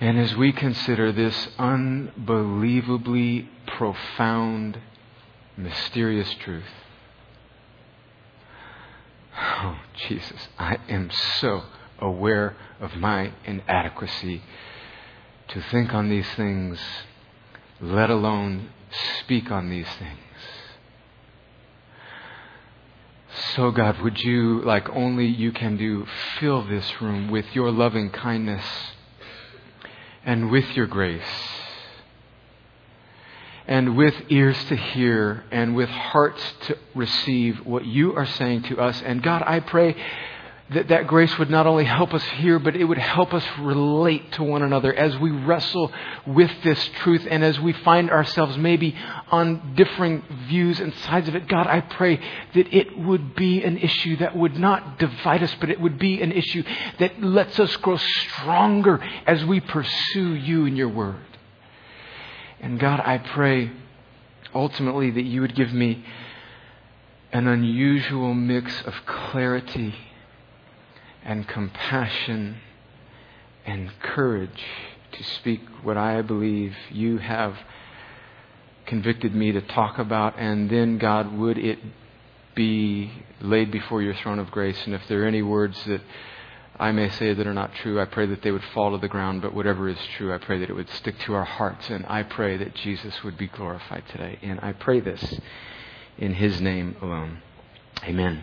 and 0.00 0.18
as 0.18 0.36
we 0.36 0.52
consider 0.52 1.10
this 1.12 1.48
unbelievably 1.58 3.48
profound, 3.66 4.78
mysterious 5.56 6.32
truth, 6.34 6.64
Oh, 9.38 9.78
Jesus, 10.08 10.48
I 10.58 10.78
am 10.88 11.10
so 11.40 11.62
aware 11.98 12.56
of 12.80 12.96
my 12.96 13.32
inadequacy 13.44 14.42
to 15.48 15.60
think 15.60 15.92
on 15.92 16.08
these 16.08 16.28
things, 16.36 16.80
let 17.80 18.08
alone 18.08 18.70
speak 19.20 19.50
on 19.50 19.68
these 19.68 19.88
things. 19.98 20.25
So, 23.54 23.70
God, 23.70 24.00
would 24.00 24.18
you, 24.20 24.62
like 24.62 24.88
only 24.90 25.26
you 25.26 25.52
can 25.52 25.76
do, 25.76 26.06
fill 26.40 26.62
this 26.66 27.00
room 27.02 27.30
with 27.30 27.46
your 27.54 27.70
loving 27.70 28.10
kindness 28.10 28.64
and 30.24 30.50
with 30.50 30.76
your 30.76 30.86
grace 30.86 31.22
and 33.66 33.96
with 33.96 34.14
ears 34.28 34.56
to 34.66 34.76
hear 34.76 35.44
and 35.50 35.74
with 35.74 35.88
hearts 35.88 36.42
to 36.62 36.78
receive 36.94 37.66
what 37.66 37.84
you 37.84 38.14
are 38.14 38.26
saying 38.26 38.62
to 38.64 38.78
us. 38.78 39.02
And 39.02 39.22
God, 39.22 39.42
I 39.46 39.60
pray 39.60 39.96
that 40.70 40.88
that 40.88 41.06
grace 41.06 41.38
would 41.38 41.48
not 41.48 41.66
only 41.66 41.84
help 41.84 42.12
us 42.12 42.24
here, 42.24 42.58
but 42.58 42.74
it 42.74 42.82
would 42.82 42.98
help 42.98 43.32
us 43.32 43.44
relate 43.60 44.32
to 44.32 44.42
one 44.42 44.62
another 44.62 44.92
as 44.92 45.16
we 45.18 45.30
wrestle 45.30 45.92
with 46.26 46.50
this 46.64 46.90
truth 47.02 47.24
and 47.30 47.44
as 47.44 47.60
we 47.60 47.72
find 47.72 48.10
ourselves 48.10 48.58
maybe 48.58 48.96
on 49.30 49.76
differing 49.76 50.24
views 50.48 50.80
and 50.80 50.92
sides 50.94 51.28
of 51.28 51.36
it. 51.36 51.46
God, 51.46 51.68
I 51.68 51.82
pray 51.82 52.16
that 52.54 52.74
it 52.74 52.98
would 52.98 53.36
be 53.36 53.62
an 53.62 53.78
issue 53.78 54.16
that 54.16 54.36
would 54.36 54.58
not 54.58 54.98
divide 54.98 55.44
us, 55.44 55.54
but 55.60 55.70
it 55.70 55.80
would 55.80 56.00
be 56.00 56.20
an 56.20 56.32
issue 56.32 56.64
that 56.98 57.22
lets 57.22 57.60
us 57.60 57.76
grow 57.76 57.96
stronger 57.96 58.98
as 59.24 59.44
we 59.44 59.60
pursue 59.60 60.34
you 60.34 60.66
and 60.66 60.76
your 60.76 60.88
word. 60.88 61.22
And 62.60 62.80
God, 62.80 62.98
I 62.98 63.18
pray 63.18 63.70
ultimately 64.52 65.12
that 65.12 65.22
you 65.22 65.42
would 65.42 65.54
give 65.54 65.72
me 65.72 66.04
an 67.32 67.46
unusual 67.46 68.34
mix 68.34 68.82
of 68.82 68.94
clarity 69.06 69.94
and 71.26 71.46
compassion 71.48 72.56
and 73.66 73.90
courage 74.00 74.62
to 75.10 75.24
speak 75.24 75.60
what 75.82 75.96
I 75.96 76.22
believe 76.22 76.74
you 76.90 77.18
have 77.18 77.56
convicted 78.86 79.34
me 79.34 79.50
to 79.50 79.60
talk 79.60 79.98
about. 79.98 80.38
And 80.38 80.70
then, 80.70 80.98
God, 80.98 81.36
would 81.36 81.58
it 81.58 81.80
be 82.54 83.10
laid 83.40 83.72
before 83.72 84.02
your 84.02 84.14
throne 84.14 84.38
of 84.38 84.52
grace? 84.52 84.80
And 84.86 84.94
if 84.94 85.02
there 85.08 85.24
are 85.24 85.26
any 85.26 85.42
words 85.42 85.76
that 85.86 86.00
I 86.78 86.92
may 86.92 87.10
say 87.10 87.34
that 87.34 87.46
are 87.46 87.54
not 87.54 87.74
true, 87.74 88.00
I 88.00 88.04
pray 88.04 88.26
that 88.26 88.42
they 88.42 88.52
would 88.52 88.64
fall 88.72 88.92
to 88.92 88.98
the 88.98 89.08
ground. 89.08 89.42
But 89.42 89.52
whatever 89.52 89.88
is 89.88 89.98
true, 90.16 90.32
I 90.32 90.38
pray 90.38 90.60
that 90.60 90.70
it 90.70 90.76
would 90.76 90.90
stick 90.90 91.18
to 91.20 91.34
our 91.34 91.44
hearts. 91.44 91.90
And 91.90 92.06
I 92.06 92.22
pray 92.22 92.56
that 92.56 92.76
Jesus 92.76 93.24
would 93.24 93.36
be 93.36 93.48
glorified 93.48 94.04
today. 94.12 94.38
And 94.42 94.60
I 94.60 94.72
pray 94.74 95.00
this 95.00 95.40
in 96.18 96.34
his 96.34 96.60
name 96.60 96.94
alone. 97.02 97.42
Amen. 98.04 98.42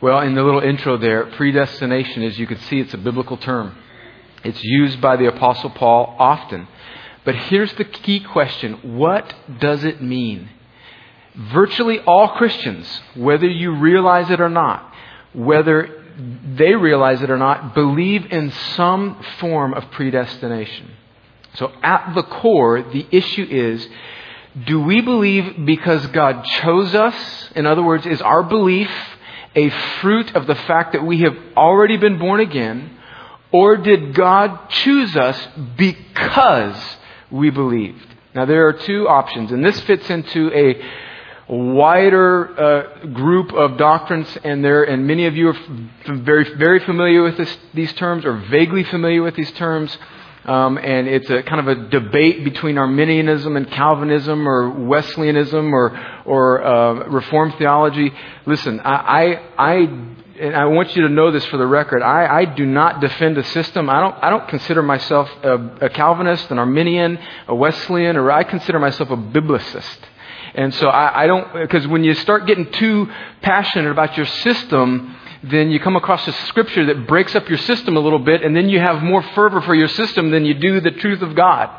Well, 0.00 0.20
in 0.20 0.34
the 0.34 0.44
little 0.44 0.60
intro 0.60 0.96
there, 0.96 1.26
predestination, 1.26 2.22
as 2.22 2.38
you 2.38 2.46
can 2.46 2.58
see, 2.60 2.78
it's 2.78 2.94
a 2.94 2.98
biblical 2.98 3.36
term. 3.36 3.76
It's 4.44 4.62
used 4.62 5.00
by 5.00 5.16
the 5.16 5.26
Apostle 5.26 5.70
Paul 5.70 6.14
often. 6.18 6.68
But 7.24 7.34
here's 7.34 7.72
the 7.74 7.84
key 7.84 8.20
question 8.20 8.96
what 8.96 9.34
does 9.58 9.84
it 9.84 10.00
mean? 10.00 10.50
Virtually 11.34 11.98
all 12.00 12.36
Christians, 12.36 13.00
whether 13.14 13.46
you 13.46 13.74
realize 13.74 14.30
it 14.30 14.40
or 14.40 14.48
not, 14.48 14.92
whether 15.32 16.04
they 16.56 16.74
realize 16.74 17.20
it 17.22 17.30
or 17.30 17.36
not, 17.36 17.74
believe 17.74 18.32
in 18.32 18.50
some 18.50 19.22
form 19.38 19.74
of 19.74 19.90
predestination. 19.90 20.90
So 21.54 21.72
at 21.82 22.14
the 22.14 22.22
core, 22.22 22.82
the 22.82 23.06
issue 23.10 23.46
is 23.50 23.86
do 24.64 24.80
we 24.80 25.00
believe 25.00 25.64
because 25.64 26.06
God 26.08 26.44
chose 26.44 26.94
us? 26.94 27.50
In 27.54 27.66
other 27.66 27.82
words, 27.82 28.06
is 28.06 28.22
our 28.22 28.42
belief 28.42 28.90
a 29.58 29.70
fruit 30.00 30.36
of 30.36 30.46
the 30.46 30.54
fact 30.54 30.92
that 30.92 31.04
we 31.04 31.20
have 31.22 31.36
already 31.56 31.96
been 31.96 32.18
born 32.18 32.40
again? 32.40 32.96
Or 33.50 33.76
did 33.76 34.14
God 34.14 34.68
choose 34.68 35.16
us 35.16 35.48
because 35.76 36.80
we 37.30 37.50
believed? 37.50 38.06
Now, 38.34 38.44
there 38.44 38.68
are 38.68 38.74
two 38.74 39.08
options, 39.08 39.50
and 39.50 39.64
this 39.64 39.80
fits 39.80 40.08
into 40.10 40.52
a 40.54 40.80
wider 41.52 42.60
uh, 42.60 43.06
group 43.06 43.52
of 43.52 43.78
doctrines, 43.78 44.28
and 44.44 44.62
there, 44.62 44.84
and 44.84 45.06
many 45.06 45.26
of 45.26 45.34
you 45.34 45.48
are 45.48 45.56
f- 45.56 46.20
very, 46.20 46.54
very 46.56 46.78
familiar 46.80 47.22
with 47.22 47.38
this, 47.38 47.56
these 47.72 47.92
terms, 47.94 48.24
or 48.24 48.34
vaguely 48.50 48.84
familiar 48.84 49.22
with 49.22 49.34
these 49.34 49.50
terms. 49.52 49.96
Um, 50.48 50.78
and 50.78 51.06
it's 51.06 51.28
a 51.28 51.42
kind 51.42 51.60
of 51.60 51.68
a 51.68 51.88
debate 51.90 52.42
between 52.42 52.78
Arminianism 52.78 53.54
and 53.54 53.70
Calvinism 53.70 54.48
or 54.48 54.70
Wesleyanism 54.70 55.74
or, 55.74 56.22
or 56.24 56.64
uh, 56.64 56.94
Reformed 57.08 57.56
theology. 57.58 58.10
Listen, 58.46 58.80
I, 58.80 58.94
I, 58.94 59.72
I, 59.72 59.74
and 60.40 60.56
I 60.56 60.64
want 60.64 60.96
you 60.96 61.02
to 61.02 61.10
know 61.10 61.30
this 61.30 61.44
for 61.46 61.58
the 61.58 61.66
record. 61.66 62.02
I, 62.02 62.38
I 62.40 62.44
do 62.46 62.64
not 62.64 63.02
defend 63.02 63.36
a 63.36 63.44
system. 63.44 63.90
I 63.90 64.00
don't, 64.00 64.14
I 64.24 64.30
don't 64.30 64.48
consider 64.48 64.82
myself 64.82 65.28
a, 65.42 65.86
a 65.86 65.90
Calvinist, 65.90 66.50
an 66.50 66.58
Arminian, 66.58 67.18
a 67.46 67.54
Wesleyan, 67.54 68.16
or 68.16 68.30
I 68.30 68.42
consider 68.42 68.78
myself 68.78 69.10
a 69.10 69.16
biblicist. 69.18 69.98
And 70.54 70.74
so 70.76 70.88
I, 70.88 71.24
I 71.24 71.26
don't, 71.26 71.52
because 71.52 71.86
when 71.86 72.04
you 72.04 72.14
start 72.14 72.46
getting 72.46 72.70
too 72.72 73.06
passionate 73.42 73.90
about 73.90 74.16
your 74.16 74.26
system, 74.26 75.14
then 75.42 75.70
you 75.70 75.78
come 75.78 75.96
across 75.96 76.26
a 76.26 76.32
scripture 76.32 76.86
that 76.86 77.06
breaks 77.06 77.34
up 77.34 77.48
your 77.48 77.58
system 77.58 77.96
a 77.96 78.00
little 78.00 78.18
bit, 78.18 78.42
and 78.42 78.56
then 78.56 78.68
you 78.68 78.80
have 78.80 79.02
more 79.02 79.22
fervor 79.22 79.60
for 79.60 79.74
your 79.74 79.88
system 79.88 80.30
than 80.30 80.44
you 80.44 80.54
do 80.54 80.80
the 80.80 80.90
truth 80.90 81.22
of 81.22 81.34
God. 81.34 81.70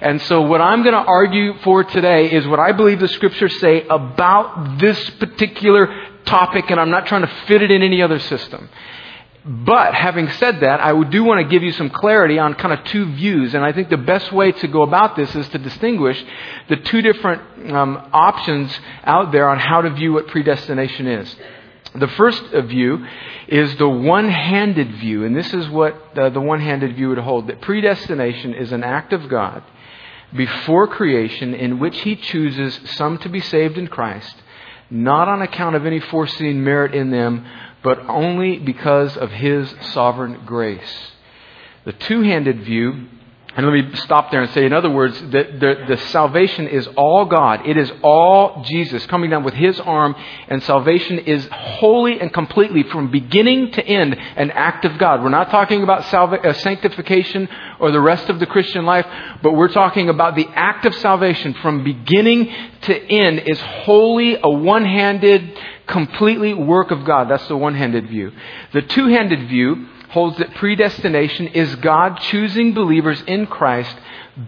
And 0.00 0.22
so 0.22 0.42
what 0.42 0.60
I'm 0.60 0.82
going 0.82 0.94
to 0.94 1.00
argue 1.00 1.58
for 1.58 1.82
today 1.82 2.30
is 2.30 2.46
what 2.46 2.60
I 2.60 2.72
believe 2.72 3.00
the 3.00 3.08
scriptures 3.08 3.58
say 3.60 3.86
about 3.88 4.78
this 4.78 5.10
particular 5.10 5.88
topic, 6.24 6.70
and 6.70 6.78
I'm 6.78 6.90
not 6.90 7.06
trying 7.06 7.22
to 7.22 7.32
fit 7.46 7.62
it 7.62 7.70
in 7.70 7.82
any 7.82 8.02
other 8.02 8.20
system. 8.20 8.68
But 9.44 9.94
having 9.94 10.28
said 10.32 10.60
that, 10.60 10.80
I 10.80 11.02
do 11.04 11.24
want 11.24 11.40
to 11.40 11.48
give 11.48 11.62
you 11.62 11.72
some 11.72 11.88
clarity 11.88 12.38
on 12.38 12.54
kind 12.54 12.78
of 12.78 12.84
two 12.84 13.06
views, 13.14 13.54
and 13.54 13.64
I 13.64 13.72
think 13.72 13.88
the 13.88 13.96
best 13.96 14.30
way 14.30 14.52
to 14.52 14.68
go 14.68 14.82
about 14.82 15.16
this 15.16 15.34
is 15.34 15.48
to 15.48 15.58
distinguish 15.58 16.22
the 16.68 16.76
two 16.76 17.00
different 17.00 17.72
um, 17.72 18.10
options 18.12 18.78
out 19.04 19.32
there 19.32 19.48
on 19.48 19.58
how 19.58 19.80
to 19.80 19.90
view 19.90 20.12
what 20.12 20.28
predestination 20.28 21.06
is. 21.06 21.34
The 21.94 22.08
first 22.08 22.44
view 22.50 23.06
is 23.46 23.76
the 23.76 23.88
one 23.88 24.28
handed 24.28 24.96
view, 24.96 25.24
and 25.24 25.34
this 25.34 25.54
is 25.54 25.68
what 25.68 25.94
uh, 25.94 26.24
the, 26.24 26.30
the 26.30 26.40
one 26.40 26.60
handed 26.60 26.96
view 26.96 27.08
would 27.08 27.18
hold 27.18 27.46
that 27.48 27.62
predestination 27.62 28.54
is 28.54 28.72
an 28.72 28.84
act 28.84 29.12
of 29.12 29.28
God 29.28 29.62
before 30.34 30.86
creation 30.86 31.54
in 31.54 31.78
which 31.78 32.00
He 32.00 32.14
chooses 32.14 32.78
some 32.96 33.18
to 33.18 33.28
be 33.30 33.40
saved 33.40 33.78
in 33.78 33.88
Christ, 33.88 34.36
not 34.90 35.28
on 35.28 35.40
account 35.40 35.76
of 35.76 35.86
any 35.86 36.00
foreseen 36.00 36.62
merit 36.62 36.94
in 36.94 37.10
them, 37.10 37.46
but 37.82 37.98
only 38.08 38.58
because 38.58 39.16
of 39.16 39.30
His 39.30 39.74
sovereign 39.92 40.42
grace. 40.44 41.12
The 41.84 41.92
two 41.92 42.20
handed 42.20 42.64
view 42.64 43.06
and 43.56 43.66
let 43.66 43.72
me 43.72 43.96
stop 43.96 44.30
there 44.30 44.42
and 44.42 44.52
say, 44.52 44.66
in 44.66 44.72
other 44.72 44.90
words, 44.90 45.18
that 45.30 45.58
the, 45.58 45.86
the, 45.88 45.96
salvation 45.96 46.68
is 46.68 46.86
all 46.96 47.24
God. 47.24 47.66
It 47.66 47.76
is 47.76 47.90
all 48.02 48.62
Jesus 48.62 49.04
coming 49.06 49.30
down 49.30 49.42
with 49.42 49.54
His 49.54 49.80
arm, 49.80 50.14
and 50.48 50.62
salvation 50.62 51.18
is 51.18 51.48
wholly 51.50 52.20
and 52.20 52.32
completely, 52.32 52.84
from 52.84 53.10
beginning 53.10 53.72
to 53.72 53.84
end, 53.84 54.14
an 54.36 54.50
act 54.52 54.84
of 54.84 54.98
God. 54.98 55.22
We're 55.22 55.30
not 55.30 55.50
talking 55.50 55.82
about 55.82 56.04
salva- 56.04 56.46
uh, 56.46 56.52
sanctification 56.52 57.48
or 57.80 57.90
the 57.90 58.00
rest 58.00 58.28
of 58.28 58.38
the 58.38 58.46
Christian 58.46 58.84
life, 58.84 59.06
but 59.42 59.52
we're 59.52 59.72
talking 59.72 60.08
about 60.08 60.36
the 60.36 60.46
act 60.54 60.84
of 60.84 60.94
salvation 60.96 61.54
from 61.54 61.82
beginning 61.82 62.52
to 62.82 62.96
end 62.96 63.40
is 63.40 63.60
wholly 63.60 64.36
a 64.40 64.48
one-handed, 64.48 65.58
completely 65.86 66.54
work 66.54 66.90
of 66.90 67.04
God. 67.04 67.28
That's 67.28 67.48
the 67.48 67.56
one-handed 67.56 68.08
view. 68.08 68.30
The 68.72 68.82
two-handed 68.82 69.48
view 69.48 69.88
holds 70.10 70.38
that 70.38 70.54
predestination 70.54 71.48
is 71.48 71.74
God 71.76 72.18
choosing 72.20 72.74
believers 72.74 73.22
in 73.26 73.46
Christ 73.46 73.94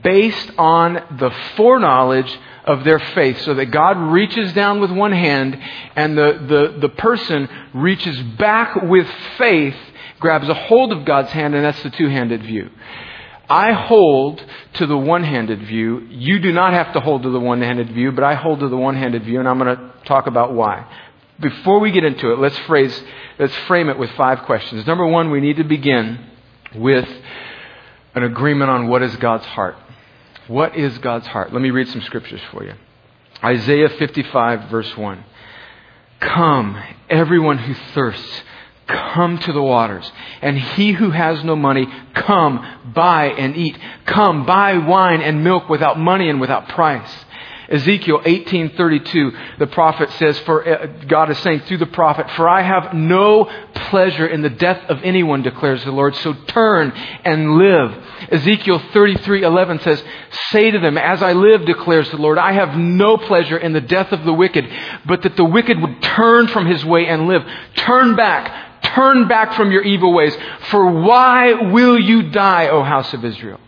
based 0.02 0.50
on 0.56 0.94
the 1.18 1.30
foreknowledge 1.56 2.38
of 2.64 2.84
their 2.84 2.98
faith. 2.98 3.40
So 3.42 3.54
that 3.54 3.66
God 3.66 3.96
reaches 4.12 4.52
down 4.52 4.80
with 4.80 4.90
one 4.90 5.12
hand 5.12 5.58
and 5.96 6.16
the, 6.16 6.72
the, 6.72 6.80
the 6.80 6.88
person 6.88 7.48
reaches 7.74 8.20
back 8.38 8.82
with 8.82 9.08
faith, 9.36 9.76
grabs 10.20 10.48
a 10.48 10.54
hold 10.54 10.92
of 10.92 11.04
God's 11.04 11.30
hand, 11.30 11.54
and 11.54 11.64
that's 11.64 11.82
the 11.82 11.90
two 11.90 12.08
handed 12.08 12.42
view. 12.42 12.70
I 13.48 13.72
hold 13.72 14.44
to 14.74 14.86
the 14.86 14.96
one 14.96 15.24
handed 15.24 15.66
view. 15.66 16.06
You 16.08 16.38
do 16.38 16.52
not 16.52 16.72
have 16.72 16.92
to 16.92 17.00
hold 17.00 17.24
to 17.24 17.30
the 17.30 17.40
one 17.40 17.60
handed 17.60 17.92
view, 17.92 18.12
but 18.12 18.22
I 18.22 18.34
hold 18.34 18.60
to 18.60 18.68
the 18.68 18.76
one 18.76 18.94
handed 18.94 19.24
view, 19.24 19.40
and 19.40 19.48
I'm 19.48 19.58
going 19.58 19.76
to 19.76 19.92
talk 20.04 20.28
about 20.28 20.54
why. 20.54 20.86
Before 21.40 21.80
we 21.80 21.90
get 21.90 22.04
into 22.04 22.32
it, 22.32 22.38
let's 22.38 22.58
phrase 22.60 23.02
let's 23.38 23.54
frame 23.66 23.88
it 23.88 23.98
with 23.98 24.10
five 24.12 24.42
questions. 24.42 24.86
Number 24.86 25.06
one, 25.06 25.30
we 25.30 25.40
need 25.40 25.56
to 25.56 25.64
begin 25.64 26.26
with 26.74 27.08
an 28.14 28.22
agreement 28.22 28.70
on 28.70 28.88
what 28.88 29.02
is 29.02 29.16
God's 29.16 29.46
heart. 29.46 29.76
What 30.48 30.76
is 30.76 30.98
God's 30.98 31.26
heart? 31.26 31.52
Let 31.52 31.62
me 31.62 31.70
read 31.70 31.88
some 31.88 32.02
scriptures 32.02 32.40
for 32.50 32.64
you. 32.64 32.74
Isaiah 33.42 33.88
55, 33.88 34.68
verse 34.68 34.96
1. 34.96 35.24
Come, 36.20 36.82
everyone 37.08 37.58
who 37.58 37.74
thirsts, 37.94 38.42
come 38.86 39.38
to 39.38 39.52
the 39.52 39.62
waters. 39.62 40.10
And 40.42 40.58
he 40.58 40.92
who 40.92 41.10
has 41.10 41.42
no 41.44 41.56
money, 41.56 41.86
come, 42.14 42.92
buy 42.94 43.26
and 43.26 43.56
eat. 43.56 43.78
Come, 44.04 44.44
buy 44.44 44.76
wine 44.78 45.22
and 45.22 45.44
milk 45.44 45.68
without 45.68 45.98
money 45.98 46.28
and 46.28 46.40
without 46.40 46.68
price. 46.68 47.24
Ezekiel 47.70 48.20
18:32, 48.24 49.58
the 49.58 49.68
prophet 49.68 50.10
says, 50.12 50.36
"For 50.40 50.68
uh, 50.68 50.86
God 51.06 51.30
is 51.30 51.38
saying 51.38 51.60
through 51.60 51.76
the 51.76 51.86
prophet, 51.86 52.28
for 52.32 52.48
I 52.48 52.62
have 52.62 52.92
no 52.94 53.44
pleasure 53.74 54.26
in 54.26 54.42
the 54.42 54.50
death 54.50 54.82
of 54.88 55.04
anyone," 55.04 55.42
declares 55.42 55.84
the 55.84 55.92
Lord. 55.92 56.16
So 56.16 56.32
turn 56.32 56.92
and 57.24 57.58
live. 57.58 57.96
Ezekiel 58.32 58.80
33:11 58.92 59.78
says, 59.82 60.02
"Say 60.50 60.72
to 60.72 60.80
them, 60.80 60.98
as 60.98 61.22
I 61.22 61.32
live," 61.32 61.64
declares 61.64 62.10
the 62.10 62.16
Lord, 62.16 62.38
"I 62.38 62.52
have 62.52 62.76
no 62.76 63.16
pleasure 63.16 63.56
in 63.56 63.72
the 63.72 63.80
death 63.80 64.10
of 64.10 64.24
the 64.24 64.34
wicked, 64.34 64.68
but 65.06 65.22
that 65.22 65.36
the 65.36 65.44
wicked 65.44 65.80
would 65.80 66.02
turn 66.02 66.48
from 66.48 66.66
his 66.66 66.84
way 66.84 67.06
and 67.06 67.28
live. 67.28 67.44
Turn 67.76 68.16
back." 68.16 68.66
Turn 68.82 69.28
back 69.28 69.52
from 69.52 69.70
your 69.70 69.82
evil 69.82 70.12
ways. 70.12 70.36
For 70.70 70.84
why 70.84 71.52
will 71.52 72.00
you 72.00 72.22
die, 72.30 72.68
O 72.68 72.82
house 72.82 73.12
of 73.12 73.24
Israel? 73.24 73.60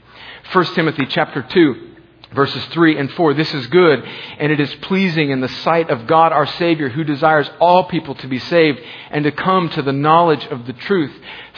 1 0.52 0.74
Timothy 0.74 1.06
chapter 1.06 1.42
2 1.42 1.91
Verses 2.34 2.64
3 2.66 2.98
and 2.98 3.12
4, 3.12 3.34
this 3.34 3.52
is 3.52 3.66
good, 3.66 4.02
and 4.38 4.50
it 4.50 4.58
is 4.58 4.74
pleasing 4.82 5.30
in 5.30 5.40
the 5.40 5.48
sight 5.48 5.90
of 5.90 6.06
God 6.06 6.32
our 6.32 6.46
Savior, 6.46 6.88
who 6.88 7.04
desires 7.04 7.50
all 7.60 7.84
people 7.84 8.14
to 8.16 8.26
be 8.26 8.38
saved 8.38 8.80
and 9.10 9.24
to 9.24 9.32
come 9.32 9.68
to 9.70 9.82
the 9.82 9.92
knowledge 9.92 10.46
of 10.46 10.66
the 10.66 10.72
truth. 10.72 11.12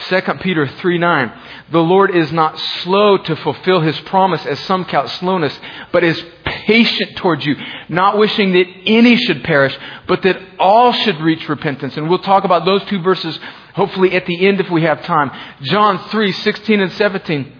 2 0.09 0.21
Peter 0.41 0.67
3 0.67 0.97
9, 0.97 1.41
the 1.71 1.79
Lord 1.79 2.13
is 2.13 2.31
not 2.31 2.59
slow 2.83 3.17
to 3.17 3.35
fulfill 3.37 3.81
his 3.81 3.99
promise, 4.01 4.45
as 4.45 4.59
some 4.61 4.85
count 4.85 5.09
slowness, 5.09 5.57
but 5.93 6.03
is 6.03 6.21
patient 6.43 7.15
towards 7.17 7.45
you, 7.45 7.55
not 7.87 8.17
wishing 8.17 8.51
that 8.53 8.67
any 8.85 9.15
should 9.15 9.43
perish, 9.43 9.77
but 10.07 10.23
that 10.23 10.37
all 10.59 10.91
should 10.91 11.19
reach 11.21 11.47
repentance. 11.47 11.95
And 11.95 12.09
we'll 12.09 12.19
talk 12.19 12.43
about 12.43 12.65
those 12.65 12.83
two 12.85 13.01
verses 13.01 13.39
hopefully 13.75 14.13
at 14.13 14.25
the 14.25 14.47
end 14.47 14.59
if 14.59 14.69
we 14.69 14.81
have 14.83 15.03
time. 15.03 15.31
John 15.61 16.09
3 16.09 16.31
16 16.31 16.81
and 16.81 16.91
17. 16.93 17.54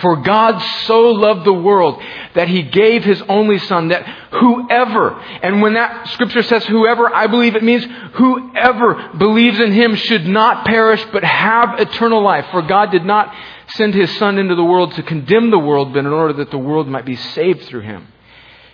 For 0.00 0.16
God 0.16 0.58
so 0.86 1.10
loved 1.10 1.44
the 1.44 1.52
world 1.52 2.00
that 2.34 2.48
he 2.48 2.62
gave 2.62 3.04
his 3.04 3.20
only 3.28 3.58
son 3.58 3.88
that 3.88 4.06
whoever, 4.30 5.18
and 5.20 5.60
when 5.60 5.74
that 5.74 6.08
scripture 6.08 6.42
says 6.42 6.64
whoever, 6.64 7.12
I 7.12 7.26
believe 7.26 7.56
it 7.56 7.64
means 7.64 7.84
whoever 8.14 9.10
believes 9.18 9.58
in 9.58 9.72
him 9.72 9.96
should 9.96 10.26
not 10.26 10.64
perish 10.64 11.04
but 11.12 11.24
have 11.24 11.80
eternal 11.80 12.22
life. 12.22 12.46
For 12.52 12.62
God 12.62 12.90
did 12.90 13.04
not 13.04 13.34
send 13.74 13.94
his 13.94 14.16
son 14.18 14.38
into 14.38 14.54
the 14.54 14.64
world 14.64 14.92
to 14.94 15.02
condemn 15.02 15.50
the 15.50 15.58
world, 15.58 15.92
but 15.92 16.00
in 16.00 16.06
order 16.06 16.34
that 16.34 16.50
the 16.50 16.58
world 16.58 16.88
might 16.88 17.06
be 17.06 17.16
saved 17.16 17.62
through 17.62 17.82
him. 17.82 18.06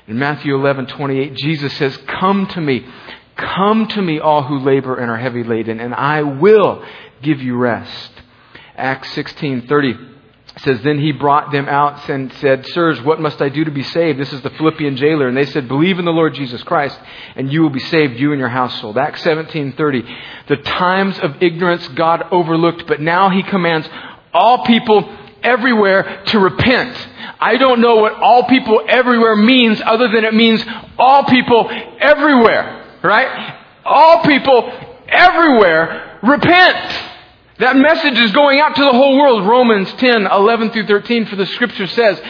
In 0.06 0.18
Matthew 0.18 0.54
11, 0.54 0.86
28, 0.86 1.34
Jesus 1.34 1.72
says, 1.74 1.96
Come 2.06 2.46
to 2.48 2.60
me. 2.60 2.86
Come 3.36 3.86
to 3.88 4.02
me, 4.02 4.18
all 4.18 4.42
who 4.42 4.58
labor 4.58 4.96
and 4.96 5.10
are 5.10 5.16
heavy 5.16 5.42
laden, 5.42 5.80
and 5.80 5.94
I 5.94 6.22
will 6.22 6.84
give 7.22 7.42
you 7.42 7.56
rest. 7.56 8.12
Acts 8.76 9.12
16, 9.12 9.66
30 9.66 10.15
says, 10.58 10.80
Then 10.82 10.98
he 10.98 11.12
brought 11.12 11.52
them 11.52 11.68
out 11.68 12.08
and 12.08 12.32
said, 12.34 12.66
Sirs, 12.68 13.00
what 13.02 13.20
must 13.20 13.42
I 13.42 13.48
do 13.48 13.64
to 13.64 13.70
be 13.70 13.82
saved? 13.82 14.18
This 14.18 14.32
is 14.32 14.40
the 14.42 14.50
Philippian 14.50 14.96
jailer. 14.96 15.28
And 15.28 15.36
they 15.36 15.44
said, 15.46 15.68
Believe 15.68 15.98
in 15.98 16.04
the 16.04 16.12
Lord 16.12 16.34
Jesus 16.34 16.62
Christ, 16.62 16.98
and 17.34 17.52
you 17.52 17.62
will 17.62 17.70
be 17.70 17.80
saved, 17.80 18.18
you 18.18 18.32
and 18.32 18.40
your 18.40 18.48
household. 18.48 18.96
Acts 18.96 19.22
17:30. 19.22 19.76
The 20.48 20.56
times 20.56 21.18
of 21.18 21.42
ignorance 21.42 21.86
God 21.88 22.24
overlooked, 22.30 22.86
but 22.86 23.00
now 23.00 23.28
he 23.30 23.42
commands 23.42 23.88
all 24.32 24.64
people 24.64 25.14
everywhere 25.42 26.22
to 26.26 26.38
repent. 26.38 26.96
I 27.38 27.56
don't 27.56 27.80
know 27.80 27.96
what 27.96 28.14
all 28.14 28.44
people 28.44 28.82
everywhere 28.88 29.36
means 29.36 29.80
other 29.84 30.08
than 30.08 30.24
it 30.24 30.34
means 30.34 30.64
all 30.98 31.24
people 31.24 31.70
everywhere, 32.00 32.98
right? 33.02 33.58
All 33.84 34.22
people 34.22 34.72
everywhere 35.08 36.18
repent. 36.22 37.15
That 37.58 37.76
message 37.76 38.18
is 38.18 38.32
going 38.32 38.60
out 38.60 38.76
to 38.76 38.82
the 38.82 38.92
whole 38.92 39.16
world. 39.16 39.46
Romans 39.46 39.90
10, 39.94 40.26
11 40.26 40.70
through 40.70 40.86
13, 40.86 41.26
for 41.26 41.36
the 41.36 41.46
scripture 41.46 41.86
says, 41.86 42.20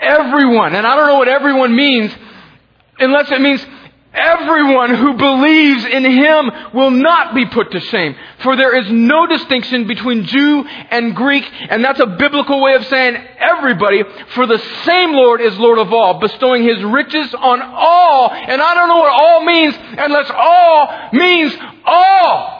everyone, 0.00 0.74
and 0.74 0.86
I 0.86 0.96
don't 0.96 1.06
know 1.06 1.18
what 1.18 1.28
everyone 1.28 1.76
means, 1.76 2.14
unless 2.98 3.30
it 3.30 3.40
means 3.42 3.64
everyone 4.14 4.94
who 4.94 5.14
believes 5.14 5.84
in 5.84 6.04
him 6.04 6.50
will 6.72 6.92
not 6.92 7.34
be 7.34 7.44
put 7.46 7.72
to 7.72 7.80
shame. 7.80 8.14
For 8.42 8.56
there 8.56 8.74
is 8.80 8.90
no 8.90 9.26
distinction 9.26 9.86
between 9.86 10.24
Jew 10.24 10.64
and 10.64 11.14
Greek, 11.14 11.44
and 11.68 11.84
that's 11.84 12.00
a 12.00 12.06
biblical 12.06 12.62
way 12.62 12.74
of 12.74 12.86
saying 12.86 13.16
everybody, 13.38 14.02
for 14.34 14.46
the 14.46 14.58
same 14.84 15.12
Lord 15.12 15.40
is 15.40 15.58
Lord 15.58 15.78
of 15.78 15.92
all, 15.92 16.20
bestowing 16.20 16.62
his 16.62 16.82
riches 16.82 17.34
on 17.34 17.60
all, 17.60 18.30
and 18.30 18.62
I 18.62 18.74
don't 18.74 18.88
know 18.88 18.98
what 18.98 19.22
all 19.22 19.44
means, 19.44 19.74
unless 19.98 20.30
all 20.30 21.10
means 21.12 21.54
all. 21.84 22.53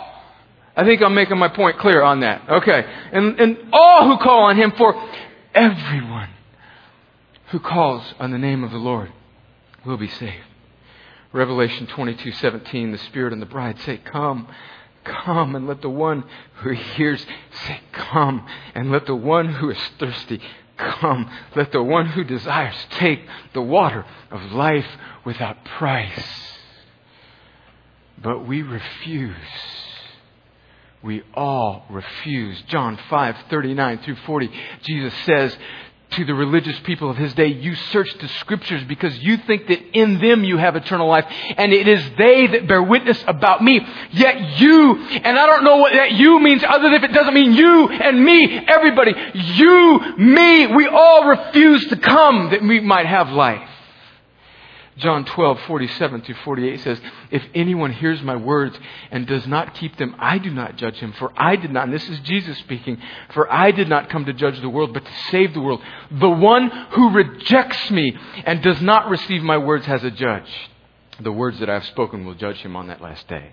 I 0.77 0.85
think 0.85 1.03
I'm 1.03 1.15
making 1.15 1.39
my 1.39 1.49
point 1.49 1.79
clear 1.79 2.03
on 2.03 2.21
that. 2.21 2.49
Okay. 2.49 2.85
And, 3.13 3.39
and 3.39 3.59
all 3.73 4.09
who 4.09 4.19
call 4.23 4.45
on 4.45 4.57
him 4.57 4.73
for 4.73 4.95
everyone 5.55 6.31
who 7.51 7.61
calls 7.61 8.03
on 8.19 8.33
the 8.33 8.39
name 8.39 8.65
of 8.65 8.73
the 8.73 8.79
Lord 8.79 9.13
will 9.87 9.97
be 9.97 10.09
saved. 10.09 10.45
Revelation 11.33 11.87
22:17 11.89 12.93
the 12.93 12.99
spirit 12.99 13.33
and 13.33 13.43
the 13.43 13.47
bride 13.47 13.79
say 13.81 13.99
come 13.99 14.49
come 15.03 15.55
and 15.55 15.67
let 15.67 15.83
the 15.83 15.91
one 15.91 16.25
who 16.57 16.71
hears 16.71 17.27
say 17.67 17.81
come 17.93 18.47
and 18.75 18.91
let 18.91 19.07
the 19.07 19.15
one 19.15 19.49
who 19.55 19.69
is 19.69 19.79
thirsty 19.99 20.41
come 20.77 21.31
let 21.55 21.73
the 21.73 21.83
one 21.83 22.07
who 22.07 22.25
desires 22.25 22.87
take 22.91 23.21
the 23.53 23.61
water 23.61 24.05
of 24.31 24.53
life 24.53 24.87
without 25.25 25.65
price 25.65 26.59
but 28.17 28.47
we 28.47 28.63
refuse 28.63 29.35
we 31.05 31.23
all 31.35 31.85
refuse. 31.91 32.61
John 32.63 32.99
5, 33.11 33.37
39 33.51 33.99
through 33.99 34.17
40, 34.17 34.51
Jesus 34.83 35.13
says 35.27 35.57
to 36.13 36.25
the 36.25 36.35
religious 36.35 36.79
people 36.81 37.11
of 37.11 37.19
his 37.19 37.35
day, 37.35 37.49
You 37.49 37.75
search 37.75 38.13
the 38.19 38.29
scriptures 38.29 38.83
because 38.85 39.17
you 39.19 39.37
think 39.37 39.67
that 39.67 39.99
in 39.99 40.19
them 40.19 40.45
you 40.45 40.57
have 40.57 40.77
eternal 40.77 41.07
life, 41.07 41.27
and 41.59 41.75
it 41.75 41.87
is 41.87 42.03
they 42.17 42.47
that 42.47 42.67
bear 42.67 42.83
witness 42.83 43.23
about 43.27 43.63
me. 43.63 43.87
Yet 44.13 44.61
you, 44.61 44.97
and 44.97 45.39
I 45.39 45.47
don't 45.47 45.65
know 45.65 45.77
what 45.77 45.93
that 45.93 46.13
you 46.13 46.41
means 46.41 46.65
other 46.65 46.85
than 46.85 46.95
if 46.95 47.03
it 47.03 47.13
doesn't 47.13 47.35
mean 47.35 47.53
you 47.53 47.89
and 47.91 48.25
me, 48.25 48.65
everybody, 48.67 49.13
you, 49.35 50.01
me, 50.17 50.69
we 50.69 50.87
all 50.87 51.29
refuse 51.29 51.87
to 51.89 51.97
come 51.97 52.51
that 52.51 52.63
we 52.63 52.81
might 52.81 53.07
have 53.07 53.29
life. 53.29 53.69
John 54.97 55.25
12, 55.25 55.61
47 55.63 56.23
through 56.23 56.35
48 56.45 56.81
says, 56.81 57.01
If 57.33 57.43
anyone 57.53 57.93
hears 57.93 58.23
my 58.23 58.37
words 58.37 58.79
and 59.11 59.27
does 59.27 59.45
not 59.47 59.75
keep 59.75 59.97
them, 59.97 60.15
I 60.21 60.39
do 60.39 60.51
not 60.51 60.77
judge 60.77 60.97
him, 60.97 61.13
for 61.19 61.33
I 61.37 61.57
did 61.57 61.73
not, 61.73 61.85
and 61.85 61.93
this 61.93 62.09
is 62.09 62.21
Jesus 62.21 62.57
speaking, 62.59 62.99
for 63.33 63.53
I 63.53 63.73
did 63.73 63.89
not 63.89 64.09
come 64.09 64.25
to 64.27 64.33
judge 64.33 64.61
the 64.61 64.69
world, 64.69 64.95
but 64.95 65.05
to 65.05 65.13
save 65.31 65.53
the 65.53 65.61
world. 65.61 65.83
The 66.13 66.31
one 66.31 66.71
who 66.93 67.11
rejects 67.11 67.91
me 67.91 68.17
and 68.45 68.63
does 68.63 68.81
not 68.81 69.09
receive 69.09 69.43
my 69.43 69.59
words 69.59 69.85
has 69.87 70.05
a 70.05 70.13
judge. 70.13 70.51
The 71.21 71.33
words 71.33 71.59
that 71.59 71.71
I 71.71 71.75
have 71.75 71.87
spoken 71.87 72.25
will 72.25 72.35
judge 72.35 72.59
him 72.59 72.77
on 72.77 72.87
that 72.87 73.01
last 73.01 73.27
day. 73.27 73.51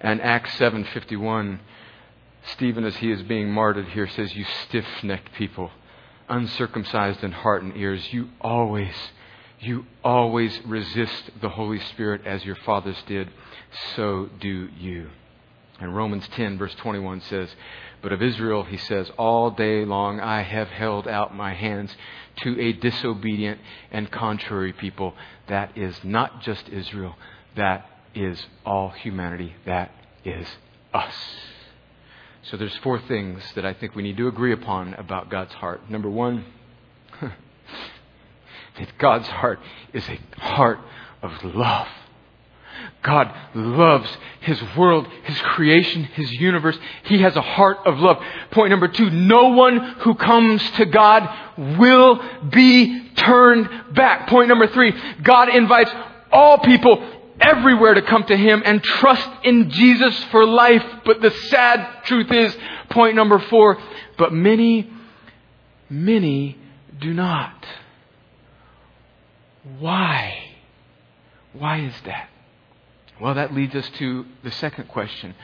And 0.00 0.20
Acts 0.20 0.58
7:51, 0.58 1.60
Stephen, 2.52 2.84
as 2.84 2.96
he 2.96 3.10
is 3.10 3.22
being 3.22 3.50
martyred 3.50 3.88
here, 3.88 4.08
says, 4.08 4.34
You 4.34 4.44
stiff 4.66 4.86
necked 5.02 5.32
people, 5.32 5.70
uncircumcised 6.28 7.24
in 7.24 7.32
heart 7.32 7.62
and 7.62 7.74
ears, 7.76 8.12
you 8.12 8.28
always 8.42 8.94
you 9.64 9.86
always 10.02 10.58
resist 10.66 11.30
the 11.40 11.48
Holy 11.48 11.80
Spirit 11.80 12.22
as 12.26 12.44
your 12.44 12.56
fathers 12.56 13.02
did, 13.06 13.30
so 13.96 14.28
do 14.40 14.68
you. 14.78 15.10
And 15.80 15.94
Romans 15.94 16.28
10, 16.28 16.58
verse 16.58 16.74
21 16.76 17.20
says, 17.22 17.48
But 18.00 18.12
of 18.12 18.22
Israel, 18.22 18.62
he 18.64 18.76
says, 18.76 19.10
All 19.18 19.50
day 19.50 19.84
long 19.84 20.20
I 20.20 20.42
have 20.42 20.68
held 20.68 21.08
out 21.08 21.34
my 21.34 21.54
hands 21.54 21.94
to 22.42 22.60
a 22.60 22.72
disobedient 22.72 23.60
and 23.90 24.10
contrary 24.10 24.72
people. 24.72 25.14
That 25.48 25.76
is 25.76 25.96
not 26.04 26.42
just 26.42 26.68
Israel, 26.68 27.16
that 27.56 27.86
is 28.14 28.40
all 28.64 28.90
humanity, 28.90 29.54
that 29.66 29.90
is 30.24 30.46
us. 30.92 31.14
So 32.42 32.56
there's 32.56 32.76
four 32.78 33.00
things 33.00 33.42
that 33.54 33.64
I 33.64 33.72
think 33.72 33.94
we 33.94 34.02
need 34.02 34.16
to 34.18 34.28
agree 34.28 34.52
upon 34.52 34.94
about 34.94 35.30
God's 35.30 35.54
heart. 35.54 35.90
Number 35.90 36.10
one, 36.10 36.44
that 38.78 38.98
God's 38.98 39.28
heart 39.28 39.60
is 39.92 40.08
a 40.08 40.18
heart 40.40 40.80
of 41.22 41.32
love. 41.44 41.88
God 43.02 43.32
loves 43.54 44.08
His 44.40 44.60
world, 44.76 45.06
His 45.24 45.38
creation, 45.40 46.04
His 46.04 46.32
universe. 46.32 46.78
He 47.04 47.20
has 47.20 47.36
a 47.36 47.42
heart 47.42 47.78
of 47.86 47.98
love. 47.98 48.22
Point 48.50 48.70
number 48.70 48.88
two, 48.88 49.10
no 49.10 49.50
one 49.50 49.78
who 50.00 50.14
comes 50.14 50.68
to 50.72 50.86
God 50.86 51.28
will 51.78 52.20
be 52.48 53.10
turned 53.10 53.94
back. 53.94 54.28
Point 54.28 54.48
number 54.48 54.66
three, 54.68 54.94
God 55.22 55.50
invites 55.50 55.90
all 56.32 56.58
people 56.58 57.06
everywhere 57.40 57.94
to 57.94 58.02
come 58.02 58.24
to 58.24 58.36
Him 58.36 58.62
and 58.64 58.82
trust 58.82 59.28
in 59.44 59.70
Jesus 59.70 60.24
for 60.24 60.46
life. 60.46 60.84
But 61.04 61.20
the 61.20 61.30
sad 61.30 62.04
truth 62.04 62.32
is, 62.32 62.56
point 62.90 63.16
number 63.16 63.38
four, 63.38 63.78
but 64.16 64.32
many, 64.32 64.90
many 65.90 66.58
do 67.00 67.12
not. 67.12 67.66
Why? 69.78 70.38
Why 71.52 71.80
is 71.80 71.94
that? 72.04 72.28
Well, 73.20 73.34
that 73.34 73.54
leads 73.54 73.74
us 73.74 73.88
to 73.98 74.26
the 74.42 74.50
second 74.50 74.88
question. 74.88 75.34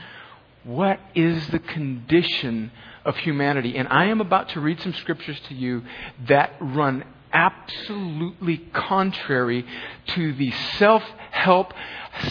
What 0.63 0.99
is 1.15 1.47
the 1.47 1.59
condition 1.59 2.71
of 3.03 3.17
humanity? 3.17 3.77
And 3.77 3.87
I 3.87 4.05
am 4.05 4.21
about 4.21 4.49
to 4.49 4.59
read 4.59 4.79
some 4.81 4.93
scriptures 4.93 5.39
to 5.47 5.55
you 5.55 5.83
that 6.27 6.53
run 6.59 7.03
absolutely 7.33 8.57
contrary 8.73 9.65
to 10.07 10.33
the 10.33 10.51
self 10.77 11.03
help, 11.31 11.73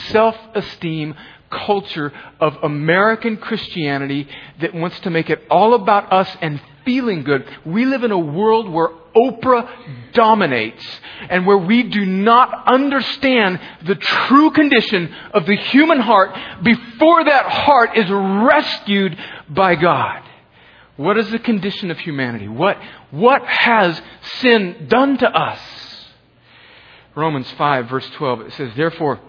self 0.09 0.37
esteem 0.55 1.15
culture 1.51 2.13
of 2.39 2.57
American 2.63 3.37
Christianity 3.37 4.29
that 4.61 4.75
wants 4.75 5.01
to 5.01 5.11
make 5.11 5.31
it 5.31 5.43
all 5.51 5.75
about 5.75 6.13
us 6.13 6.37
and 6.41 6.61
feeling 6.85 7.25
good. 7.25 7.45
We 7.65 7.85
live 7.85 8.05
in 8.05 8.13
a 8.13 8.19
world 8.19 8.69
where 8.69 8.91
Oprah 9.15 10.13
dominates 10.13 10.85
and 11.29 11.47
where 11.47 11.59
we 11.59 11.83
do 11.85 12.05
not 12.05 12.67
understand 12.67 13.61
the 13.85 13.95
true 13.95 14.51
condition 14.51 15.15
of 15.33 15.47
the 15.47 15.57
human 15.57 16.01
heart 16.01 16.31
before 16.63 17.25
that 17.25 17.47
heart 17.47 17.97
is 17.97 18.11
rescued 18.11 19.19
by 19.49 19.75
God. 19.75 20.23
What 20.97 21.17
is 21.17 21.31
the 21.31 21.39
condition 21.39 21.91
of 21.91 21.99
humanity? 21.99 22.49
What, 22.49 22.79
what 23.11 23.43
has 23.47 24.01
sin 24.41 24.87
done 24.89 25.17
to 25.19 25.29
us? 25.29 25.61
Romans 27.15 27.51
5, 27.53 27.89
verse 27.89 28.09
12, 28.17 28.41
it 28.43 28.53
says, 28.53 28.73
Therefore, 28.77 29.21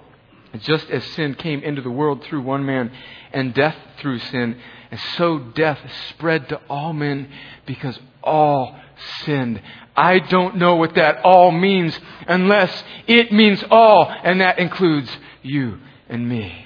just 0.60 0.90
as 0.90 1.04
sin 1.14 1.36
came 1.36 1.64
into 1.64 1.82
the 1.82 1.90
world 1.90 2.24
through 2.24 2.42
one 2.42 2.66
man, 2.66 2.92
and 3.32 3.54
death 3.54 3.76
through 4.00 4.20
sin, 4.20 4.60
and 4.92 5.00
so 5.18 5.40
death 5.40 5.80
spread 6.10 6.50
to 6.50 6.60
all 6.70 6.94
men 6.94 7.30
because 7.66 7.98
all 8.24 8.78
sinned. 9.24 9.62
I 9.96 10.20
don't 10.20 10.58
know 10.58 10.76
what 10.76 10.96
that 10.96 11.22
all 11.24 11.52
means 11.52 11.98
unless 12.28 12.84
it 13.08 13.32
means 13.32 13.64
all, 13.70 14.06
and 14.10 14.42
that 14.42 14.60
includes 14.60 15.10
you 15.42 15.80
and 16.10 16.28
me. 16.28 16.66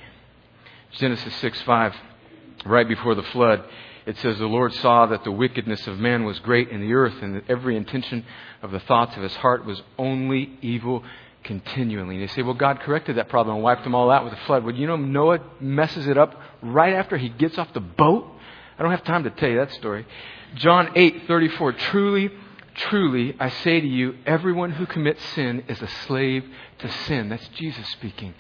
Genesis 0.92 1.34
6 1.36 1.62
5, 1.64 1.96
right 2.66 2.88
before 2.88 3.16
the 3.16 3.24
flood, 3.24 3.64
it 4.06 4.18
says, 4.18 4.38
The 4.38 4.46
Lord 4.46 4.74
saw 4.74 5.08
that 5.08 5.24
the 5.24 5.32
wickedness 5.32 5.88
of 5.88 6.00
man 6.00 6.24
was 6.26 6.40
great 6.40 6.70
in 6.70 6.82
the 6.82 6.94
earth, 6.94 7.22
and 7.22 7.36
that 7.36 7.50
every 7.50 7.76
intention 7.76 8.26
of 8.62 8.72
the 8.72 8.80
thoughts 8.80 9.16
of 9.18 9.24
his 9.24 9.36
heart 9.36 9.66
was 9.66 9.82
only 9.98 10.58
evil 10.62 11.04
continually. 11.44 12.16
And 12.16 12.22
you 12.22 12.28
say, 12.28 12.44
Well, 12.44 12.54
God 12.54 12.82
corrected 12.82 13.18
that 13.18 13.30
problem 13.30 13.56
and 13.56 13.64
wiped 13.64 13.84
them 13.84 13.96
all 13.96 14.12
out 14.12 14.24
with 14.24 14.34
a 14.34 14.46
flood. 14.46 14.64
Well, 14.64 14.76
you 14.76 14.88
know, 14.88 14.96
Noah 14.96 15.40
messes 15.60 16.08
it 16.08 16.18
up 16.18 16.40
right 16.62 16.94
after 16.94 17.18
he 17.18 17.30
gets 17.30 17.58
off 17.58 17.74
the 17.74 17.80
boat. 17.80 18.32
I 18.78 18.82
don't 18.82 18.92
have 18.92 19.04
time 19.04 19.24
to 19.24 19.30
tell 19.30 19.50
you 19.50 19.58
that 19.58 19.72
story. 19.74 20.06
John 20.56 20.90
8 20.96 21.24
34, 21.28 21.74
Truly, 21.74 22.30
truly, 22.76 23.36
I 23.40 23.50
say 23.50 23.80
to 23.80 23.88
you, 23.88 24.16
everyone 24.26 24.72
who 24.72 24.86
commits 24.86 25.24
sin 25.34 25.64
is 25.68 25.82
a 25.82 25.88
slave 26.08 26.44
to 26.80 26.92
sin. 26.92 27.30
That's 27.30 27.48
Jesus 27.50 27.88
speaking. 27.90 28.34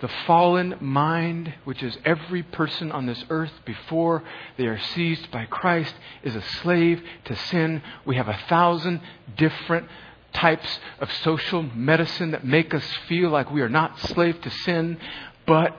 The 0.00 0.10
fallen 0.26 0.76
mind, 0.80 1.52
which 1.64 1.82
is 1.82 1.96
every 2.04 2.42
person 2.42 2.90
on 2.90 3.06
this 3.06 3.22
earth 3.28 3.52
before 3.64 4.24
they 4.56 4.64
are 4.64 4.80
seized 4.94 5.30
by 5.30 5.44
Christ, 5.44 5.94
is 6.22 6.34
a 6.34 6.42
slave 6.62 7.02
to 7.26 7.36
sin. 7.36 7.82
We 8.06 8.16
have 8.16 8.28
a 8.28 8.40
thousand 8.48 9.02
different 9.36 9.88
types 10.32 10.78
of 11.00 11.12
social 11.24 11.62
medicine 11.62 12.30
that 12.30 12.44
make 12.44 12.72
us 12.72 12.84
feel 13.08 13.30
like 13.30 13.50
we 13.50 13.60
are 13.60 13.68
not 13.68 13.98
slave 14.00 14.40
to 14.40 14.50
sin, 14.50 14.98
but 15.46 15.76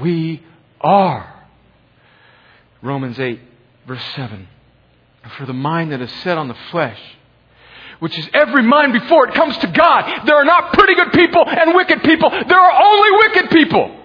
we 0.00 0.42
are. 0.80 1.39
Romans 2.82 3.18
8, 3.18 3.40
verse 3.86 4.02
7. 4.16 4.48
For 5.36 5.46
the 5.46 5.52
mind 5.52 5.92
that 5.92 6.00
is 6.00 6.10
set 6.22 6.38
on 6.38 6.48
the 6.48 6.56
flesh, 6.70 6.98
which 7.98 8.18
is 8.18 8.28
every 8.32 8.62
mind 8.62 8.94
before 8.94 9.28
it 9.28 9.34
comes 9.34 9.56
to 9.58 9.66
God. 9.66 10.26
There 10.26 10.36
are 10.36 10.44
not 10.44 10.72
pretty 10.72 10.94
good 10.94 11.12
people 11.12 11.44
and 11.46 11.74
wicked 11.74 12.02
people. 12.02 12.30
There 12.30 12.58
are 12.58 12.82
only 12.82 13.28
wicked 13.28 13.50
people. 13.50 13.96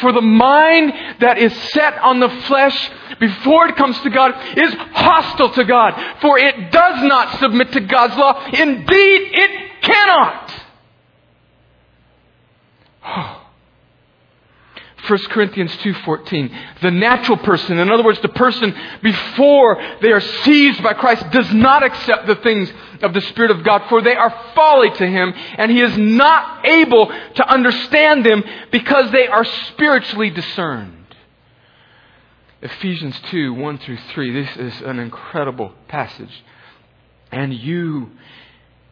For 0.00 0.12
the 0.12 0.20
mind 0.20 0.92
that 1.20 1.38
is 1.38 1.54
set 1.72 1.96
on 1.98 2.18
the 2.18 2.28
flesh 2.28 2.90
before 3.20 3.68
it 3.68 3.76
comes 3.76 3.98
to 4.00 4.10
God 4.10 4.32
is 4.58 4.74
hostile 4.92 5.50
to 5.52 5.64
God. 5.64 6.20
For 6.20 6.36
it 6.36 6.72
does 6.72 7.04
not 7.04 7.38
submit 7.38 7.70
to 7.72 7.80
God's 7.80 8.16
law. 8.16 8.44
Indeed, 8.46 9.30
it 9.32 9.82
cannot. 9.82 10.54
Oh, 13.06 13.43
1 15.06 15.18
Corinthians 15.30 15.74
2:14 15.76 16.50
the 16.80 16.90
natural 16.90 17.36
person 17.38 17.78
in 17.78 17.90
other 17.90 18.02
words 18.02 18.20
the 18.20 18.28
person 18.28 18.74
before 19.02 19.82
they 20.00 20.12
are 20.12 20.20
seized 20.20 20.82
by 20.82 20.94
Christ 20.94 21.30
does 21.30 21.52
not 21.52 21.82
accept 21.82 22.26
the 22.26 22.36
things 22.36 22.72
of 23.02 23.12
the 23.12 23.20
spirit 23.20 23.50
of 23.50 23.62
God 23.62 23.82
for 23.88 24.00
they 24.00 24.14
are 24.14 24.34
folly 24.54 24.90
to 24.90 25.06
him 25.06 25.34
and 25.58 25.70
he 25.70 25.80
is 25.80 25.96
not 25.98 26.66
able 26.66 27.06
to 27.06 27.48
understand 27.48 28.24
them 28.24 28.42
because 28.70 29.10
they 29.10 29.26
are 29.26 29.44
spiritually 29.44 30.30
discerned. 30.30 31.04
Ephesians 32.62 33.20
2 33.30 33.52
1 33.52 33.78
through 33.78 33.98
3 34.14 34.42
this 34.42 34.56
is 34.56 34.80
an 34.82 34.98
incredible 34.98 35.72
passage. 35.88 36.42
And 37.30 37.52
you 37.52 38.10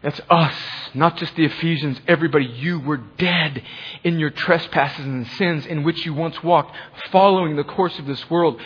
that's 0.03 0.21
us, 0.29 0.55
not 0.95 1.17
just 1.17 1.37
the 1.37 1.45
Ephesians, 1.45 2.01
everybody. 2.09 2.45
You 2.45 2.81
were 2.81 2.97
dead 2.97 3.63
in 4.03 4.19
your 4.19 4.31
trespasses 4.31 5.05
and 5.05 5.27
sins 5.29 5.65
in 5.65 5.85
which 5.85 6.05
you 6.05 6.13
once 6.13 6.43
walked, 6.43 6.77
following 7.13 7.55
the 7.55 7.63
course 7.63 7.97
of 8.01 8.07
this 8.07 8.29
world, 8.29 8.61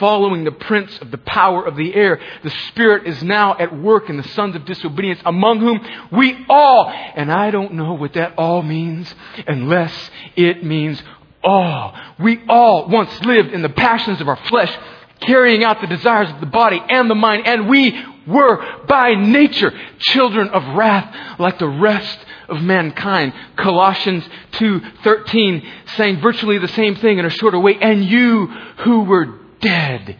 following 0.00 0.42
the 0.42 0.50
prince 0.50 0.98
of 0.98 1.12
the 1.12 1.18
power 1.18 1.64
of 1.64 1.76
the 1.76 1.94
air. 1.94 2.20
The 2.42 2.50
Spirit 2.50 3.06
is 3.06 3.22
now 3.22 3.56
at 3.56 3.76
work 3.76 4.10
in 4.10 4.16
the 4.16 4.28
sons 4.30 4.56
of 4.56 4.64
disobedience, 4.64 5.20
among 5.24 5.60
whom 5.60 5.80
we 6.10 6.44
all, 6.48 6.88
and 6.88 7.30
I 7.30 7.52
don't 7.52 7.74
know 7.74 7.94
what 7.94 8.14
that 8.14 8.34
all 8.36 8.62
means 8.62 9.14
unless 9.46 10.10
it 10.34 10.64
means 10.64 11.00
all. 11.44 11.96
We 12.18 12.42
all 12.48 12.88
once 12.88 13.20
lived 13.24 13.52
in 13.52 13.62
the 13.62 13.68
passions 13.68 14.20
of 14.20 14.28
our 14.28 14.36
flesh, 14.48 14.76
carrying 15.20 15.64
out 15.64 15.80
the 15.80 15.86
desires 15.86 16.30
of 16.30 16.40
the 16.40 16.46
body 16.46 16.82
and 16.88 17.10
the 17.10 17.14
mind, 17.14 17.46
and 17.46 17.68
we 17.68 17.98
were 18.26 18.64
by 18.86 19.14
nature 19.14 19.72
children 19.98 20.48
of 20.48 20.76
wrath 20.76 21.38
like 21.38 21.58
the 21.58 21.68
rest 21.68 22.18
of 22.48 22.62
mankind. 22.62 23.32
Colossians 23.56 24.28
2:13 24.52 25.66
saying 25.96 26.20
virtually 26.20 26.58
the 26.58 26.68
same 26.68 26.94
thing 26.96 27.18
in 27.18 27.24
a 27.24 27.30
shorter 27.30 27.58
way, 27.58 27.76
and 27.80 28.04
you 28.04 28.46
who 28.78 29.02
were 29.02 29.38
dead 29.60 30.16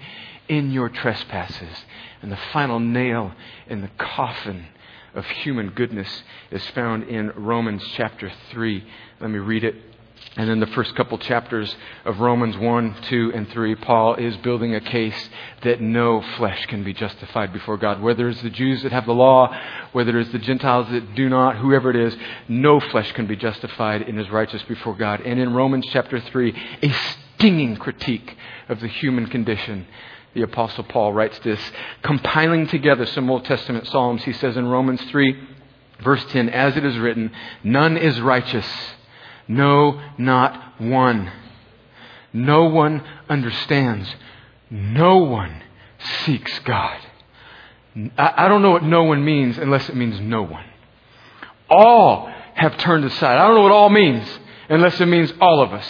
in 0.48 0.70
your 0.70 0.88
trespasses. 0.88 1.84
And 2.22 2.30
the 2.30 2.38
final 2.52 2.78
nail 2.78 3.32
in 3.66 3.80
the 3.80 3.90
coffin 3.96 4.66
of 5.14 5.26
human 5.26 5.70
goodness 5.70 6.22
is 6.50 6.66
found 6.68 7.04
in 7.04 7.30
Romans 7.34 7.82
chapter 7.94 8.30
3. 8.50 8.84
Let 9.20 9.30
me 9.30 9.38
read 9.38 9.64
it 9.64 9.74
and 10.36 10.48
in 10.48 10.60
the 10.60 10.66
first 10.68 10.94
couple 10.94 11.18
chapters 11.18 11.74
of 12.04 12.20
Romans 12.20 12.56
1, 12.56 12.94
2, 13.02 13.32
and 13.34 13.48
3, 13.50 13.74
Paul 13.74 14.14
is 14.14 14.36
building 14.38 14.76
a 14.76 14.80
case 14.80 15.28
that 15.62 15.80
no 15.80 16.22
flesh 16.36 16.66
can 16.66 16.84
be 16.84 16.94
justified 16.94 17.52
before 17.52 17.76
God. 17.76 18.00
Whether 18.00 18.28
it's 18.28 18.40
the 18.40 18.48
Jews 18.48 18.84
that 18.84 18.92
have 18.92 19.06
the 19.06 19.12
law, 19.12 19.52
whether 19.90 20.18
it's 20.20 20.30
the 20.30 20.38
Gentiles 20.38 20.86
that 20.90 21.16
do 21.16 21.28
not, 21.28 21.56
whoever 21.56 21.90
it 21.90 21.96
is, 21.96 22.16
no 22.48 22.78
flesh 22.78 23.10
can 23.12 23.26
be 23.26 23.34
justified 23.34 24.02
and 24.02 24.20
is 24.20 24.30
righteous 24.30 24.62
before 24.62 24.94
God. 24.94 25.20
And 25.20 25.40
in 25.40 25.52
Romans 25.52 25.86
chapter 25.90 26.20
3, 26.20 26.54
a 26.82 26.92
stinging 27.34 27.76
critique 27.76 28.36
of 28.68 28.78
the 28.80 28.88
human 28.88 29.26
condition. 29.26 29.86
The 30.34 30.42
Apostle 30.42 30.84
Paul 30.84 31.12
writes 31.12 31.40
this, 31.40 31.60
compiling 32.02 32.68
together 32.68 33.04
some 33.04 33.28
Old 33.28 33.44
Testament 33.46 33.88
Psalms. 33.88 34.22
He 34.22 34.32
says 34.32 34.56
in 34.56 34.68
Romans 34.68 35.02
3, 35.10 35.48
verse 36.04 36.24
10, 36.26 36.50
As 36.50 36.76
it 36.76 36.84
is 36.84 36.96
written, 36.98 37.32
none 37.64 37.96
is 37.96 38.20
righteous 38.20 38.66
no, 39.50 40.00
not 40.16 40.80
one. 40.80 41.28
No 42.32 42.66
one 42.66 43.02
understands. 43.28 44.08
No 44.70 45.18
one 45.18 45.60
seeks 46.24 46.56
God. 46.60 47.00
I 48.16 48.46
don't 48.46 48.62
know 48.62 48.70
what 48.70 48.84
no 48.84 49.02
one 49.02 49.24
means 49.24 49.58
unless 49.58 49.88
it 49.88 49.96
means 49.96 50.20
no 50.20 50.42
one. 50.42 50.64
All 51.68 52.32
have 52.54 52.76
turned 52.78 53.04
aside. 53.04 53.38
I 53.38 53.48
don't 53.48 53.56
know 53.56 53.62
what 53.62 53.72
all 53.72 53.90
means 53.90 54.24
unless 54.68 55.00
it 55.00 55.06
means 55.06 55.32
all 55.40 55.60
of 55.60 55.72
us. 55.72 55.88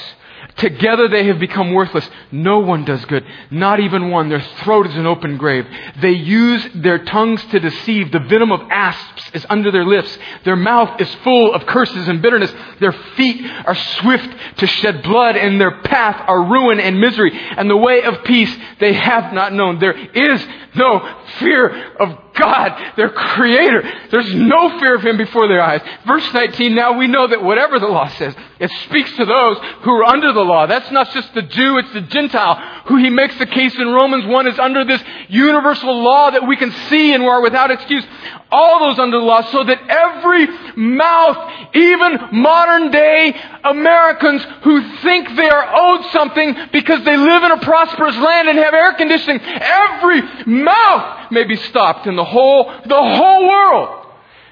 Together 0.57 1.09
they 1.09 1.27
have 1.27 1.39
become 1.39 1.73
worthless. 1.73 2.09
No 2.31 2.59
one 2.61 2.85
does 2.85 3.05
good, 3.07 3.25
not 3.51 3.81
even 3.81 4.11
one. 4.11 4.29
Their 4.29 4.41
throat 4.41 4.87
is 4.87 4.97
an 4.97 5.07
open 5.07 5.37
grave. 5.37 5.67
They 6.01 6.13
use 6.13 6.67
their 6.75 7.05
tongues 7.05 7.45
to 7.47 7.61
deceive. 7.61 8.13
The 8.13 8.21
venom 8.21 8.53
of 8.53 8.63
asps 8.71 9.31
is 9.35 9.47
under 9.49 9.71
their 9.71 9.85
lips. 9.85 10.17
Their 10.45 10.57
mouth 10.57 11.01
is 11.01 11.13
full 11.17 11.55
of 11.55 11.67
curses 11.67 12.09
and 12.09 12.21
bitterness. 12.23 12.53
Their 12.79 12.93
feet 12.93 13.45
are 13.45 13.75
swift 13.75 14.59
to 14.59 14.67
shed 14.67 15.03
blood, 15.03 15.37
and 15.37 15.61
their 15.61 15.81
path 15.83 16.25
are 16.27 16.43
ruin 16.43 16.81
and 16.81 17.01
misery. 17.01 17.33
And 17.35 17.71
the 17.71 17.77
way 17.77 18.03
of 18.03 18.25
peace 18.25 18.55
they 18.79 18.93
have 18.93 19.33
not 19.33 19.53
known. 19.53 19.79
There 19.79 19.97
is 19.97 20.47
no 20.75 21.25
fear 21.39 21.95
of 21.97 22.30
God, 22.35 22.95
their 22.97 23.11
creator. 23.11 23.83
There's 24.11 24.35
no 24.35 24.79
fear 24.79 24.95
of 24.95 25.03
him 25.03 25.17
before 25.17 25.49
their 25.49 25.63
eyes. 25.63 25.81
Verse 26.07 26.33
19, 26.33 26.75
now 26.75 26.99
we 26.99 27.07
know 27.07 27.27
that 27.27 27.43
whatever 27.43 27.79
the 27.79 27.87
law 27.87 28.09
says, 28.09 28.35
it 28.59 28.71
speaks 28.85 29.15
to 29.17 29.25
those 29.25 29.59
who 29.83 29.93
are 29.93 30.05
under 30.05 30.33
the 30.33 30.41
law. 30.41 30.67
That's 30.67 30.91
not 30.91 31.11
just 31.13 31.33
the 31.35 31.43
Jew, 31.43 31.79
it's 31.79 31.93
the 31.93 32.03
Gentile 32.03 32.81
who 32.91 32.97
he 32.97 33.09
makes 33.09 33.39
the 33.39 33.47
case 33.47 33.79
in 33.79 33.89
Romans 33.89 34.27
1 34.27 34.49
is 34.49 34.59
under 34.59 34.85
this 34.85 35.01
universal 35.29 36.03
law 36.03 36.31
that 36.31 36.47
we 36.47 36.57
can 36.57 36.73
see 36.89 37.15
and 37.15 37.23
are 37.23 37.41
without 37.41 37.71
excuse. 37.71 38.05
All 38.51 38.81
those 38.81 38.99
under 38.99 39.19
the 39.19 39.25
law 39.25 39.43
so 39.43 39.63
that 39.63 39.81
every 39.89 40.47
mouth, 40.77 41.75
even 41.75 42.19
modern 42.33 42.91
day 42.91 43.41
Americans 43.63 44.45
who 44.63 44.83
think 45.03 45.37
they 45.37 45.49
are 45.49 45.69
owed 45.73 46.05
something 46.07 46.57
because 46.73 47.05
they 47.05 47.17
live 47.17 47.45
in 47.45 47.53
a 47.53 47.59
prosperous 47.59 48.17
land 48.17 48.49
and 48.49 48.59
have 48.59 48.75
air 48.75 48.95
conditioning, 48.95 49.41
every 49.41 50.23
mouth 50.47 51.20
may 51.31 51.45
be 51.45 51.57
stopped 51.57 52.07
and 52.07 52.17
the 52.17 52.25
whole, 52.25 52.65
the 52.87 52.95
whole 52.95 53.49
world 53.49 54.07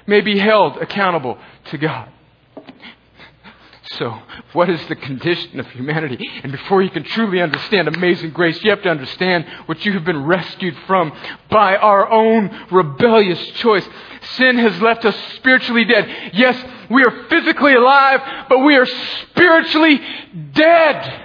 may 0.07 0.21
be 0.21 0.37
held 0.37 0.77
accountable 0.77 1.37
to 1.65 1.77
God. 1.77 2.09
So, 3.93 4.17
what 4.53 4.69
is 4.69 4.85
the 4.87 4.95
condition 4.95 5.59
of 5.59 5.67
humanity? 5.71 6.23
And 6.43 6.51
before 6.51 6.83
you 6.83 6.91
can 6.91 7.03
truly 7.03 7.41
understand 7.41 7.87
amazing 7.87 8.31
grace, 8.31 8.63
you 8.63 8.69
have 8.69 8.83
to 8.83 8.89
understand 8.89 9.45
what 9.65 9.83
you 9.83 9.93
have 9.93 10.05
been 10.05 10.25
rescued 10.25 10.77
from 10.85 11.11
by 11.49 11.75
our 11.75 12.09
own 12.09 12.67
rebellious 12.71 13.43
choice. 13.53 13.87
Sin 14.35 14.59
has 14.59 14.79
left 14.79 15.05
us 15.05 15.15
spiritually 15.35 15.85
dead. 15.85 16.31
Yes, 16.33 16.63
we 16.91 17.03
are 17.03 17.25
physically 17.29 17.73
alive, 17.73 18.45
but 18.47 18.59
we 18.59 18.75
are 18.75 18.85
spiritually 18.85 19.99
dead 20.53 21.23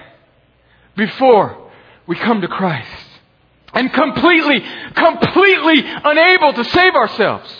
before 0.96 1.70
we 2.06 2.16
come 2.16 2.40
to 2.40 2.48
Christ. 2.48 3.03
And 3.74 3.92
completely, 3.92 4.64
completely 4.94 5.82
unable 5.84 6.52
to 6.52 6.64
save 6.64 6.94
ourselves. 6.94 7.52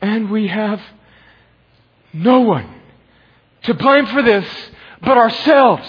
And 0.00 0.30
we 0.30 0.48
have 0.48 0.80
no 2.12 2.40
one 2.40 2.72
to 3.64 3.74
blame 3.74 4.06
for 4.06 4.22
this 4.22 4.46
but 5.02 5.16
ourselves. 5.16 5.88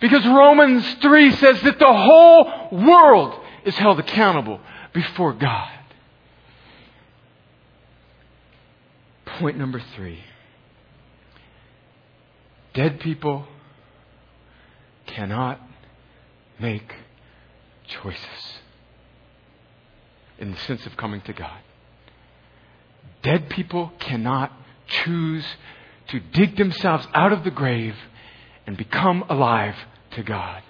Because 0.00 0.26
Romans 0.26 0.84
3 1.00 1.32
says 1.32 1.62
that 1.62 1.78
the 1.78 1.92
whole 1.92 2.68
world 2.72 3.40
is 3.64 3.74
held 3.76 3.98
accountable 3.98 4.60
before 4.92 5.32
God. 5.32 5.70
Point 9.38 9.58
number 9.58 9.82
three 9.96 10.20
dead 12.72 13.00
people 13.00 13.46
cannot 15.06 15.60
make 16.58 16.92
choices 17.86 18.58
in 20.38 20.50
the 20.50 20.58
sense 20.58 20.86
of 20.86 20.96
coming 20.96 21.20
to 21.22 21.32
God. 21.32 21.60
Dead 23.22 23.48
people 23.48 23.92
cannot 23.98 24.52
choose 24.86 25.44
to 26.08 26.20
dig 26.20 26.56
themselves 26.56 27.06
out 27.14 27.32
of 27.32 27.44
the 27.44 27.50
grave 27.50 27.96
and 28.66 28.76
become 28.76 29.24
alive 29.28 29.76
to 30.12 30.22
God. 30.22 30.62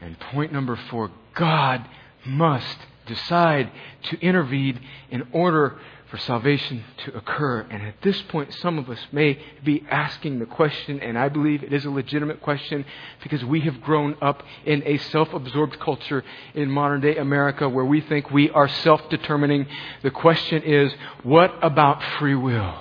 And 0.00 0.18
point 0.18 0.52
number 0.52 0.76
four 0.76 1.10
God 1.34 1.88
must 2.26 2.78
decide 3.06 3.70
to 4.04 4.20
intervene 4.20 4.80
in 5.10 5.26
order 5.32 5.78
for 6.12 6.18
salvation 6.18 6.84
to 6.98 7.16
occur. 7.16 7.62
And 7.70 7.82
at 7.84 7.94
this 8.02 8.20
point, 8.28 8.52
some 8.52 8.78
of 8.78 8.90
us 8.90 8.98
may 9.12 9.38
be 9.64 9.82
asking 9.90 10.40
the 10.40 10.44
question, 10.44 11.00
and 11.00 11.16
I 11.18 11.30
believe 11.30 11.62
it 11.62 11.72
is 11.72 11.86
a 11.86 11.90
legitimate 11.90 12.42
question 12.42 12.84
because 13.22 13.42
we 13.46 13.60
have 13.62 13.80
grown 13.80 14.16
up 14.20 14.42
in 14.66 14.82
a 14.84 14.98
self 14.98 15.32
absorbed 15.32 15.80
culture 15.80 16.22
in 16.52 16.70
modern 16.70 17.00
day 17.00 17.16
America 17.16 17.66
where 17.66 17.86
we 17.86 18.02
think 18.02 18.30
we 18.30 18.50
are 18.50 18.68
self 18.68 19.08
determining. 19.08 19.66
The 20.02 20.10
question 20.10 20.62
is, 20.64 20.92
what 21.22 21.54
about 21.62 22.02
free 22.18 22.34
will? 22.34 22.74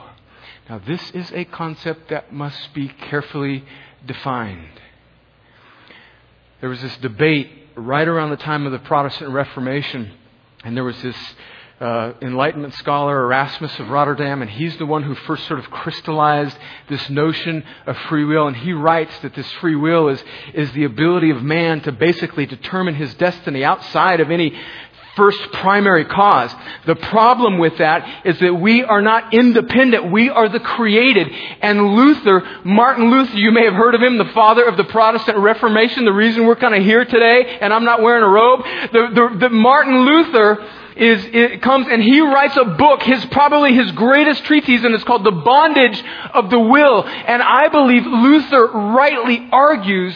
Now, 0.69 0.81
this 0.85 1.11
is 1.11 1.31
a 1.31 1.45
concept 1.45 2.09
that 2.09 2.33
must 2.33 2.73
be 2.73 2.89
carefully 2.89 3.63
defined. 4.05 4.77
There 6.59 6.69
was 6.69 6.81
this 6.81 6.97
debate 6.97 7.49
right 7.77 8.09
around 8.09 8.31
the 8.31 8.35
time 8.35 8.65
of 8.65 8.73
the 8.73 8.79
Protestant 8.79 9.31
Reformation, 9.31 10.11
and 10.65 10.75
there 10.75 10.83
was 10.83 11.01
this 11.01 11.15
uh, 11.81 12.13
Enlightenment 12.21 12.75
scholar 12.75 13.23
Erasmus 13.23 13.79
of 13.79 13.89
Rotterdam, 13.89 14.43
and 14.43 14.51
he's 14.51 14.77
the 14.77 14.85
one 14.85 15.01
who 15.01 15.15
first 15.15 15.47
sort 15.47 15.59
of 15.59 15.69
crystallized 15.71 16.55
this 16.87 17.09
notion 17.09 17.63
of 17.87 17.97
free 18.09 18.23
will. 18.23 18.47
And 18.47 18.55
he 18.55 18.71
writes 18.71 19.17
that 19.23 19.33
this 19.33 19.51
free 19.53 19.75
will 19.75 20.09
is, 20.09 20.23
is 20.53 20.71
the 20.73 20.83
ability 20.83 21.31
of 21.31 21.41
man 21.41 21.81
to 21.81 21.91
basically 21.91 22.45
determine 22.45 22.93
his 22.93 23.13
destiny 23.15 23.63
outside 23.63 24.19
of 24.19 24.29
any 24.29 24.55
first 25.15 25.39
primary 25.53 26.05
cause. 26.05 26.53
The 26.85 26.95
problem 26.95 27.57
with 27.57 27.79
that 27.79 28.25
is 28.25 28.39
that 28.39 28.53
we 28.53 28.83
are 28.83 29.01
not 29.01 29.33
independent. 29.33 30.11
We 30.11 30.29
are 30.29 30.47
the 30.47 30.59
created. 30.59 31.27
And 31.61 31.95
Luther, 31.95 32.43
Martin 32.63 33.09
Luther, 33.09 33.37
you 33.37 33.51
may 33.51 33.65
have 33.65 33.73
heard 33.73 33.95
of 33.95 34.01
him, 34.01 34.19
the 34.19 34.25
father 34.25 34.65
of 34.65 34.77
the 34.77 34.85
Protestant 34.85 35.39
Reformation, 35.39 36.05
the 36.05 36.13
reason 36.13 36.45
we're 36.45 36.55
kind 36.55 36.75
of 36.75 36.83
here 36.83 37.03
today, 37.03 37.57
and 37.59 37.73
I'm 37.73 37.85
not 37.85 38.01
wearing 38.01 38.23
a 38.23 38.29
robe. 38.29 38.63
The, 38.63 39.07
the, 39.13 39.37
the 39.39 39.49
Martin 39.49 40.05
Luther 40.05 40.65
is, 41.01 41.25
it 41.33 41.61
comes 41.63 41.87
and 41.89 42.01
he 42.01 42.21
writes 42.21 42.55
a 42.57 42.63
book, 42.63 43.01
his, 43.01 43.25
probably 43.25 43.73
his 43.73 43.91
greatest 43.91 44.45
treatise, 44.45 44.83
and 44.83 44.93
it's 44.93 45.03
called 45.03 45.23
The 45.23 45.31
Bondage 45.31 46.03
of 46.33 46.51
the 46.51 46.59
Will. 46.59 47.03
And 47.03 47.41
I 47.41 47.69
believe 47.69 48.05
Luther 48.05 48.67
rightly 48.67 49.47
argues 49.51 50.15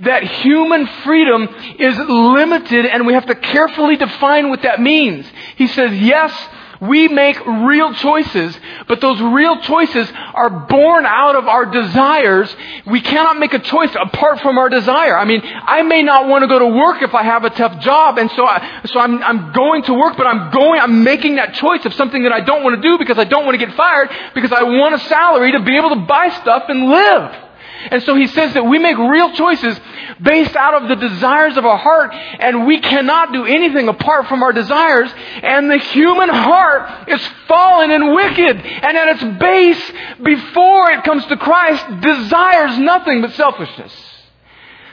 that 0.00 0.24
human 0.24 0.86
freedom 1.04 1.48
is 1.78 1.98
limited 1.98 2.84
and 2.84 3.06
we 3.06 3.14
have 3.14 3.26
to 3.26 3.34
carefully 3.34 3.96
define 3.96 4.50
what 4.50 4.62
that 4.62 4.80
means. 4.80 5.26
He 5.56 5.66
says, 5.66 5.96
yes, 5.98 6.32
we 6.80 7.08
make 7.08 7.38
real 7.46 7.94
choices, 7.94 8.58
but 8.88 9.00
those 9.00 9.20
real 9.20 9.60
choices 9.60 10.10
are 10.34 10.50
born 10.50 11.06
out 11.06 11.36
of 11.36 11.48
our 11.48 11.66
desires. 11.66 12.54
We 12.86 13.00
cannot 13.00 13.38
make 13.38 13.54
a 13.54 13.58
choice 13.58 13.94
apart 13.94 14.40
from 14.40 14.58
our 14.58 14.68
desire. 14.68 15.16
I 15.16 15.24
mean, 15.24 15.42
I 15.44 15.82
may 15.82 16.02
not 16.02 16.28
want 16.28 16.42
to 16.42 16.48
go 16.48 16.58
to 16.58 16.66
work 16.66 17.02
if 17.02 17.14
I 17.14 17.22
have 17.22 17.44
a 17.44 17.50
tough 17.50 17.80
job, 17.80 18.18
and 18.18 18.30
so 18.32 18.46
I, 18.46 18.82
so 18.86 19.00
I'm, 19.00 19.22
I'm 19.22 19.52
going 19.52 19.82
to 19.84 19.94
work, 19.94 20.16
but 20.16 20.26
I'm 20.26 20.50
going, 20.50 20.80
I'm 20.80 21.04
making 21.04 21.36
that 21.36 21.54
choice 21.54 21.84
of 21.84 21.94
something 21.94 22.22
that 22.24 22.32
I 22.32 22.40
don't 22.40 22.62
want 22.62 22.80
to 22.80 22.82
do 22.82 22.98
because 22.98 23.18
I 23.18 23.24
don't 23.24 23.44
want 23.44 23.58
to 23.58 23.64
get 23.64 23.74
fired 23.76 24.10
because 24.34 24.52
I 24.52 24.62
want 24.62 24.94
a 24.94 24.98
salary 25.08 25.52
to 25.52 25.60
be 25.60 25.76
able 25.76 25.90
to 25.90 26.00
buy 26.06 26.28
stuff 26.40 26.64
and 26.68 26.88
live. 26.88 27.45
And 27.90 28.02
so 28.02 28.16
he 28.16 28.26
says 28.26 28.54
that 28.54 28.64
we 28.64 28.78
make 28.78 28.96
real 28.96 29.32
choices 29.32 29.78
based 30.20 30.56
out 30.56 30.82
of 30.82 30.88
the 30.88 30.96
desires 30.96 31.56
of 31.56 31.64
our 31.64 31.76
heart, 31.76 32.12
and 32.14 32.66
we 32.66 32.80
cannot 32.80 33.32
do 33.32 33.44
anything 33.44 33.88
apart 33.88 34.26
from 34.28 34.42
our 34.42 34.52
desires. 34.52 35.12
And 35.42 35.70
the 35.70 35.78
human 35.78 36.28
heart 36.28 37.08
is 37.08 37.24
fallen 37.46 37.90
and 37.90 38.14
wicked, 38.14 38.56
and 38.56 38.96
at 38.96 39.08
its 39.16 39.38
base, 39.38 39.92
before 40.22 40.90
it 40.90 41.04
comes 41.04 41.24
to 41.26 41.36
Christ, 41.36 42.00
desires 42.00 42.78
nothing 42.78 43.20
but 43.20 43.32
selfishness. 43.32 43.92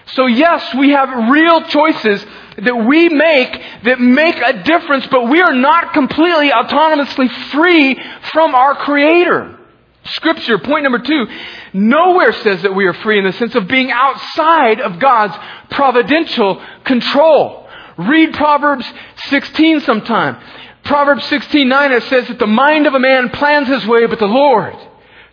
So 0.07 0.25
yes, 0.25 0.75
we 0.75 0.91
have 0.91 1.29
real 1.31 1.61
choices 1.61 2.25
that 2.57 2.85
we 2.87 3.09
make 3.09 3.61
that 3.83 3.99
make 3.99 4.35
a 4.35 4.61
difference, 4.63 5.07
but 5.07 5.29
we 5.29 5.41
are 5.41 5.53
not 5.53 5.93
completely 5.93 6.51
autonomously 6.51 7.31
free 7.51 7.99
from 8.31 8.53
our 8.53 8.75
Creator. 8.75 9.59
Scripture, 10.05 10.57
point 10.57 10.83
number 10.83 10.99
two, 10.99 11.27
nowhere 11.73 12.33
says 12.33 12.61
that 12.63 12.75
we 12.75 12.85
are 12.85 12.93
free 12.93 13.19
in 13.19 13.25
the 13.25 13.33
sense 13.33 13.55
of 13.55 13.67
being 13.67 13.91
outside 13.91 14.81
of 14.81 14.99
God's 14.99 15.35
providential 15.69 16.61
control. 16.83 17.67
Read 17.97 18.33
Proverbs 18.33 18.85
16 19.27 19.81
sometime. 19.81 20.37
Proverbs 20.83 21.25
16, 21.25 21.67
9, 21.67 21.91
it 21.93 22.03
says 22.03 22.27
that 22.27 22.39
the 22.39 22.47
mind 22.47 22.87
of 22.87 22.93
a 22.93 22.99
man 22.99 23.29
plans 23.29 23.69
his 23.69 23.85
way, 23.85 24.05
but 24.05 24.19
the 24.19 24.25
Lord 24.25 24.75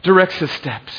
directs 0.02 0.36
his 0.36 0.50
steps. 0.52 0.92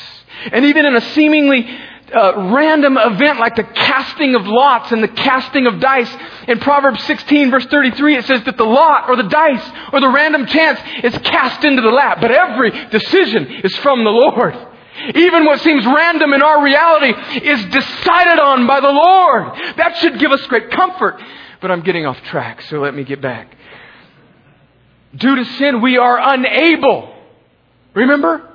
And 0.50 0.66
even 0.66 0.84
in 0.84 0.94
a 0.94 1.00
seemingly 1.00 1.66
uh, 2.14 2.50
random 2.52 2.96
event 2.98 3.38
like 3.38 3.56
the 3.56 3.64
casting 3.64 4.34
of 4.34 4.46
lots 4.46 4.92
and 4.92 5.02
the 5.02 5.08
casting 5.08 5.66
of 5.66 5.80
dice. 5.80 6.14
In 6.48 6.58
Proverbs 6.60 7.02
16 7.04 7.50
verse 7.50 7.66
33 7.66 8.16
it 8.16 8.24
says 8.26 8.44
that 8.44 8.56
the 8.56 8.64
lot 8.64 9.08
or 9.08 9.16
the 9.16 9.28
dice 9.28 9.70
or 9.92 10.00
the 10.00 10.08
random 10.08 10.46
chance 10.46 10.80
is 11.02 11.16
cast 11.18 11.64
into 11.64 11.82
the 11.82 11.90
lap, 11.90 12.18
but 12.20 12.30
every 12.30 12.70
decision 12.88 13.46
is 13.64 13.74
from 13.78 14.04
the 14.04 14.10
Lord. 14.10 14.54
Even 15.14 15.44
what 15.44 15.60
seems 15.60 15.84
random 15.86 16.32
in 16.32 16.42
our 16.42 16.62
reality 16.62 17.14
is 17.46 17.64
decided 17.66 18.38
on 18.38 18.66
by 18.66 18.80
the 18.80 18.90
Lord. 18.90 19.76
That 19.76 19.96
should 19.96 20.18
give 20.18 20.30
us 20.32 20.44
great 20.46 20.70
comfort. 20.70 21.20
But 21.60 21.70
I'm 21.70 21.82
getting 21.82 22.06
off 22.06 22.20
track, 22.24 22.62
so 22.62 22.80
let 22.80 22.94
me 22.94 23.04
get 23.04 23.20
back. 23.20 23.56
Due 25.14 25.36
to 25.36 25.44
sin, 25.44 25.80
we 25.80 25.96
are 25.96 26.18
unable. 26.20 27.14
Remember? 27.94 28.51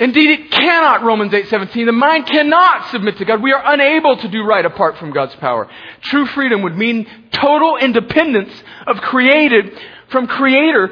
Indeed, 0.00 0.30
it 0.30 0.50
cannot, 0.50 1.02
Romans 1.02 1.30
8:17. 1.30 1.84
The 1.84 1.92
mind 1.92 2.26
cannot 2.26 2.88
submit 2.88 3.18
to 3.18 3.26
God. 3.26 3.42
We 3.42 3.52
are 3.52 3.62
unable 3.74 4.16
to 4.16 4.28
do 4.28 4.42
right 4.42 4.64
apart 4.64 4.96
from 4.96 5.12
God's 5.12 5.34
power. 5.36 5.68
True 6.00 6.24
freedom 6.24 6.62
would 6.62 6.74
mean 6.74 7.06
total 7.32 7.76
independence 7.76 8.50
of 8.86 8.96
created 9.02 9.78
from 10.08 10.26
creator, 10.26 10.90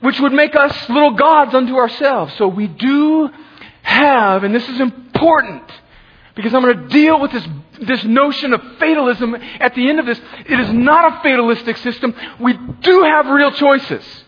which 0.00 0.20
would 0.20 0.34
make 0.34 0.54
us 0.54 0.88
little 0.90 1.12
gods 1.12 1.54
unto 1.54 1.76
ourselves. 1.76 2.34
So 2.36 2.46
we 2.46 2.66
do 2.66 3.30
have, 3.80 4.44
and 4.44 4.54
this 4.54 4.68
is 4.68 4.80
important, 4.80 5.64
because 6.34 6.52
I'm 6.52 6.60
going 6.60 6.76
to 6.76 6.88
deal 6.88 7.18
with 7.18 7.32
this, 7.32 7.48
this 7.80 8.04
notion 8.04 8.52
of 8.52 8.60
fatalism 8.78 9.34
at 9.34 9.74
the 9.74 9.88
end 9.88 9.98
of 9.98 10.04
this. 10.04 10.20
It 10.46 10.60
is 10.60 10.70
not 10.74 11.10
a 11.10 11.22
fatalistic 11.22 11.78
system. 11.78 12.14
We 12.38 12.52
do 12.52 13.02
have 13.02 13.28
real 13.28 13.52
choices. 13.52 14.24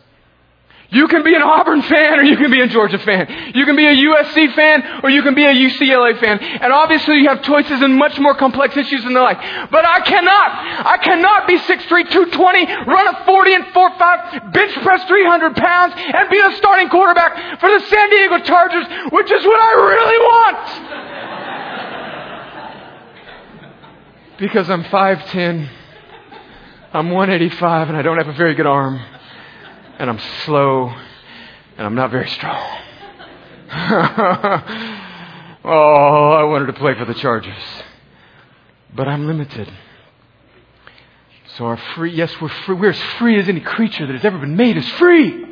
You 0.91 1.07
can 1.07 1.23
be 1.23 1.35
an 1.35 1.43
Auburn 1.43 1.83
fan 1.83 2.19
or 2.19 2.23
you 2.23 2.39
can 2.39 2.51
be 2.51 2.63
a 2.63 2.67
Georgia 2.67 2.99
fan. 2.99 3.53
You 3.55 3.67
can 3.67 3.77
be 3.77 3.85
a 3.85 3.93
USC 3.93 4.55
fan 4.55 5.05
or 5.05 5.11
you 5.11 5.23
can 5.23 5.35
be 5.35 5.45
a 5.45 5.53
UCLA 5.53 6.19
fan. 6.19 6.39
And 6.39 6.73
obviously 6.73 7.19
you 7.19 7.29
have 7.29 7.43
choices 7.43 7.83
in 7.83 7.93
much 7.99 8.19
more 8.19 8.35
complex 8.35 8.75
issues 8.75 9.05
in 9.05 9.13
the 9.13 9.21
life. 9.21 9.37
But 9.71 9.85
I 9.85 10.01
cannot, 10.01 10.87
I 10.87 10.97
cannot 10.97 11.47
be 11.47 11.59
6'3", 11.59 11.89
220, 11.89 12.67
run 12.87 13.07
a 13.07 13.25
40 13.27 13.55
and 13.55 13.65
4'5", 13.67 14.53
bench 14.55 14.73
press 14.83 15.05
300 15.05 15.57
pounds, 15.57 15.93
and 15.95 16.31
be 16.31 16.41
the 16.41 16.55
starting 16.57 16.89
quarterback 16.89 17.61
for 17.61 17.69
the 17.69 17.81
San 17.85 18.09
Diego 18.09 18.39
Chargers, 18.39 18.87
which 19.13 19.31
is 19.31 19.45
what 19.45 19.61
I 19.61 19.73
really 19.93 20.19
want. 20.25 20.59
Because 24.39 24.71
I'm 24.71 24.85
5'10", 24.85 25.69
I'm 26.95 27.11
185, 27.11 27.89
and 27.91 27.99
I 27.99 28.01
don't 28.01 28.17
have 28.17 28.29
a 28.29 28.33
very 28.33 28.55
good 28.55 28.65
arm 28.67 29.03
and 29.99 30.09
I'm 30.09 30.21
slow, 30.45 30.89
and 31.77 31.87
I'm 31.87 31.97
not 31.97 32.13
very 32.13 32.29
strong. 32.29 32.79
oh, 35.65 36.33
I 36.39 36.45
wanted 36.45 36.67
to 36.67 36.73
play 36.75 36.95
for 36.95 37.05
the 37.05 37.15
Chargers. 37.15 37.63
But 38.95 39.09
I'm 39.09 39.27
limited. 39.27 39.71
So 41.57 41.67
our 41.67 41.77
free, 41.97 42.15
yes, 42.15 42.33
we're 42.41 42.49
free. 42.49 42.77
We're 42.77 42.91
as 42.91 43.03
free 43.19 43.41
as 43.41 43.49
any 43.49 43.61
creature 43.61 44.07
that 44.07 44.15
has 44.15 44.25
ever 44.25 44.39
been 44.39 44.57
made 44.57 44.77
is 44.77 44.89
free. 44.91 45.47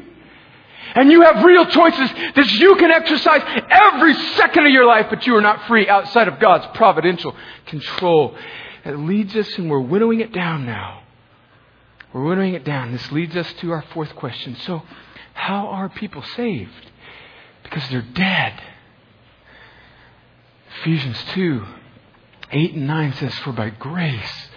And 0.95 1.11
you 1.11 1.23
have 1.23 1.45
real 1.45 1.67
choices 1.67 2.09
that 2.37 2.51
you 2.53 2.77
can 2.77 2.93
exercise 2.93 3.43
every 3.69 4.15
second 4.15 4.67
of 4.67 4.73
your 4.73 4.87
life, 4.87 5.07
but 5.11 5.27
you 5.27 5.35
are 5.35 5.43
not 5.43 5.67
free 5.67 5.89
outside 5.89 6.29
of 6.29 6.39
God's 6.39 6.67
providential 6.75 7.35
control. 7.67 8.37
It 8.85 8.97
leads 8.97 9.35
us, 9.35 9.59
and 9.59 9.69
we're 9.69 9.81
winnowing 9.81 10.21
it 10.21 10.33
down 10.33 10.65
now 10.65 11.03
we're 12.13 12.25
winnowing 12.25 12.55
it 12.55 12.65
down. 12.65 12.93
This 12.93 13.13
leads 13.13 13.37
us 13.37 13.53
to 13.61 13.73
our 13.73 13.83
fourth 13.93 14.15
question. 14.15 14.57
So, 14.57 14.83
how 15.35 15.69
are 15.69 15.89
people 15.89 16.23
saved? 16.23 16.91
Because 17.63 17.89
they're 17.89 18.03
dead. 18.03 18.61
Ephesians 20.81 21.23
2 21.33 21.65
8 22.53 22.75
and 22.75 22.87
9 22.87 23.13
says, 23.15 23.35
For 23.39 23.53
by 23.53 23.71
grace, 23.71 24.49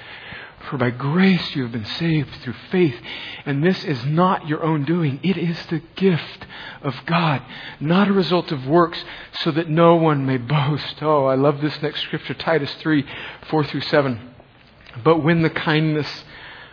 for 0.70 0.78
by 0.78 0.92
grace 0.92 1.56
you 1.56 1.64
have 1.64 1.72
been 1.72 1.86
saved 1.86 2.30
through 2.42 2.56
faith. 2.70 2.96
And 3.46 3.64
this 3.64 3.84
is 3.84 4.06
not 4.06 4.48
your 4.48 4.64
own 4.64 4.86
doing. 4.86 5.20
It 5.24 5.38
is 5.38 5.58
the 5.68 5.82
gift 5.96 6.46
of 6.84 6.96
God, 7.06 7.42
not 7.80 8.08
a 8.08 8.14
result 8.14 8.52
of 8.52 8.68
works, 8.68 9.04
so 9.42 9.52
that 9.52 9.70
no 9.70 9.96
one 9.96 10.26
may 10.26 10.38
boast. 10.38 11.02
Oh, 11.02 11.26
I 11.26 11.36
love 11.36 11.62
this 11.62 11.82
next 11.82 12.02
scripture, 12.02 12.36
Titus 12.36 12.74
3 12.76 13.06
4 13.50 13.64
through 13.64 13.82
7. 13.82 14.34
But 15.04 15.24
when 15.24 15.42
the 15.42 15.50
kindness, 15.50 16.24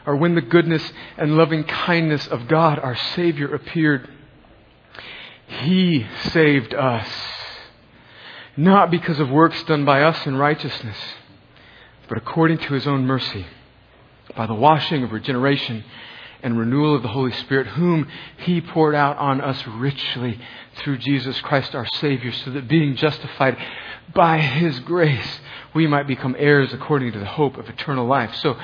or 0.07 0.17
when 0.17 0.35
the 0.35 0.41
goodness 0.41 0.83
and 1.19 1.37
loving 1.37 1.65
kindness 1.65 2.27
of 2.29 2.49
God, 2.49 2.79
our 2.79 2.97
Savior, 2.97 3.55
appeared, 3.55 4.09
He 5.47 6.07
saved 6.31 6.75
us. 6.75 7.09
Not 8.57 8.91
because 8.91 9.19
of 9.21 9.29
works 9.29 9.63
done 9.65 9.85
by 9.85 10.03
us 10.03 10.27
in 10.27 10.37
righteousness, 10.37 10.97
but 12.09 12.17
according 12.17 12.59
to 12.59 12.75
His 12.75 12.87
own 12.87 13.05
mercy 13.05 13.47
by 14.37 14.47
the 14.47 14.55
washing 14.55 15.03
of 15.03 15.13
regeneration 15.13 15.85
and 16.43 16.59
renewal 16.59 16.95
of 16.95 17.03
the 17.03 17.09
Holy 17.09 17.33
Spirit, 17.33 17.67
whom 17.67 18.09
He 18.39 18.61
poured 18.61 18.95
out 18.95 19.17
on 19.19 19.41
us 19.41 19.67
richly 19.67 20.39
through 20.77 20.99
Jesus 20.99 21.41
Christ 21.41 21.75
our 21.75 21.87
Savior, 21.95 22.33
so 22.33 22.51
that 22.51 22.69
being 22.69 22.97
justified 22.97 23.57
by 24.15 24.39
His 24.39 24.79
grace, 24.81 25.41
we 25.75 25.87
might 25.87 26.07
become 26.07 26.37
heirs 26.39 26.73
according 26.73 27.13
to 27.13 27.19
the 27.19 27.27
hope 27.27 27.57
of 27.57 27.69
eternal 27.69 28.07
life. 28.07 28.35
So, 28.37 28.57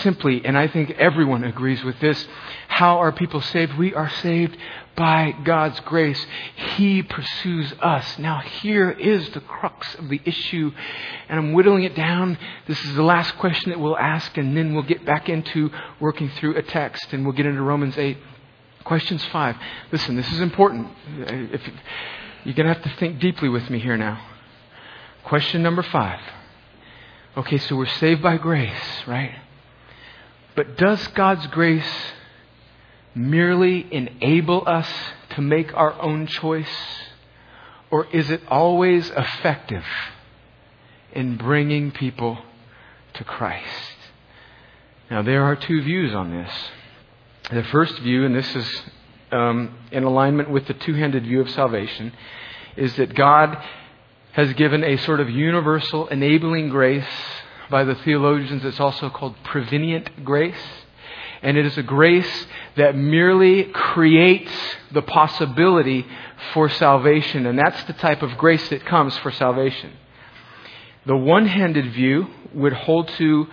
simply, 0.00 0.44
and 0.44 0.56
I 0.56 0.68
think 0.68 0.90
everyone 0.92 1.44
agrees 1.44 1.84
with 1.84 2.00
this, 2.00 2.26
how 2.68 2.98
are 2.98 3.12
people 3.12 3.40
saved? 3.40 3.76
We 3.76 3.94
are 3.94 4.10
saved 4.10 4.56
by 4.96 5.32
God's 5.44 5.78
grace. 5.80 6.24
He 6.76 7.02
pursues 7.02 7.72
us. 7.80 8.18
Now, 8.18 8.40
here 8.40 8.90
is 8.90 9.28
the 9.30 9.40
crux 9.40 9.94
of 9.96 10.08
the 10.08 10.20
issue, 10.24 10.72
and 11.28 11.38
I'm 11.38 11.52
whittling 11.52 11.84
it 11.84 11.94
down. 11.94 12.38
This 12.66 12.82
is 12.84 12.94
the 12.94 13.02
last 13.02 13.36
question 13.38 13.70
that 13.70 13.78
we'll 13.78 13.98
ask, 13.98 14.36
and 14.36 14.56
then 14.56 14.74
we'll 14.74 14.82
get 14.82 15.04
back 15.04 15.28
into 15.28 15.70
working 16.00 16.30
through 16.30 16.56
a 16.56 16.62
text, 16.62 17.12
and 17.12 17.24
we'll 17.24 17.36
get 17.36 17.46
into 17.46 17.62
Romans 17.62 17.96
8. 17.96 18.16
Questions 18.84 19.24
5. 19.26 19.56
Listen, 19.92 20.16
this 20.16 20.30
is 20.32 20.40
important. 20.40 20.88
If, 21.18 21.60
you're 22.44 22.54
going 22.54 22.68
to 22.68 22.74
have 22.74 22.84
to 22.84 22.96
think 22.98 23.20
deeply 23.20 23.48
with 23.48 23.68
me 23.68 23.80
here 23.80 23.96
now. 23.96 24.20
Question 25.24 25.62
number 25.62 25.82
5. 25.82 26.20
Okay, 27.38 27.58
so 27.58 27.76
we're 27.76 27.86
saved 27.86 28.22
by 28.22 28.36
grace, 28.36 29.06
right? 29.06 29.34
But 30.54 30.78
does 30.78 31.06
God's 31.08 31.46
grace 31.48 31.84
merely 33.16 33.86
enable 33.90 34.62
us 34.66 34.88
to 35.30 35.40
make 35.40 35.74
our 35.74 36.00
own 36.00 36.26
choice? 36.26 36.68
Or 37.90 38.06
is 38.12 38.30
it 38.30 38.42
always 38.48 39.10
effective 39.10 39.84
in 41.12 41.36
bringing 41.36 41.90
people 41.92 42.38
to 43.14 43.24
Christ? 43.24 43.96
Now, 45.10 45.22
there 45.22 45.44
are 45.44 45.56
two 45.56 45.82
views 45.82 46.14
on 46.14 46.30
this. 46.30 46.50
The 47.50 47.62
first 47.64 47.98
view, 48.00 48.24
and 48.26 48.34
this 48.34 48.54
is 48.56 48.82
um, 49.30 49.78
in 49.92 50.02
alignment 50.02 50.50
with 50.50 50.66
the 50.66 50.74
two 50.74 50.94
handed 50.94 51.22
view 51.22 51.40
of 51.40 51.48
salvation, 51.50 52.12
is 52.76 52.94
that 52.96 53.14
God 53.14 53.56
has 54.32 54.52
given 54.54 54.84
a 54.84 54.96
sort 54.98 55.20
of 55.20 55.30
universal 55.30 56.08
enabling 56.08 56.68
grace. 56.68 57.06
By 57.70 57.84
the 57.84 57.94
theologians, 57.94 58.64
it's 58.64 58.80
also 58.80 59.08
called 59.10 59.36
prevenient 59.44 60.24
grace. 60.24 60.54
And 61.42 61.56
it 61.56 61.66
is 61.66 61.76
a 61.78 61.82
grace 61.82 62.46
that 62.76 62.96
merely 62.96 63.64
creates 63.64 64.52
the 64.92 65.02
possibility 65.02 66.06
for 66.52 66.68
salvation. 66.68 67.46
And 67.46 67.58
that's 67.58 67.82
the 67.84 67.92
type 67.94 68.22
of 68.22 68.36
grace 68.38 68.68
that 68.70 68.84
comes 68.84 69.16
for 69.18 69.30
salvation. 69.30 69.92
The 71.06 71.16
one 71.16 71.46
handed 71.46 71.92
view 71.92 72.28
would 72.52 72.72
hold 72.72 73.08
to 73.08 73.46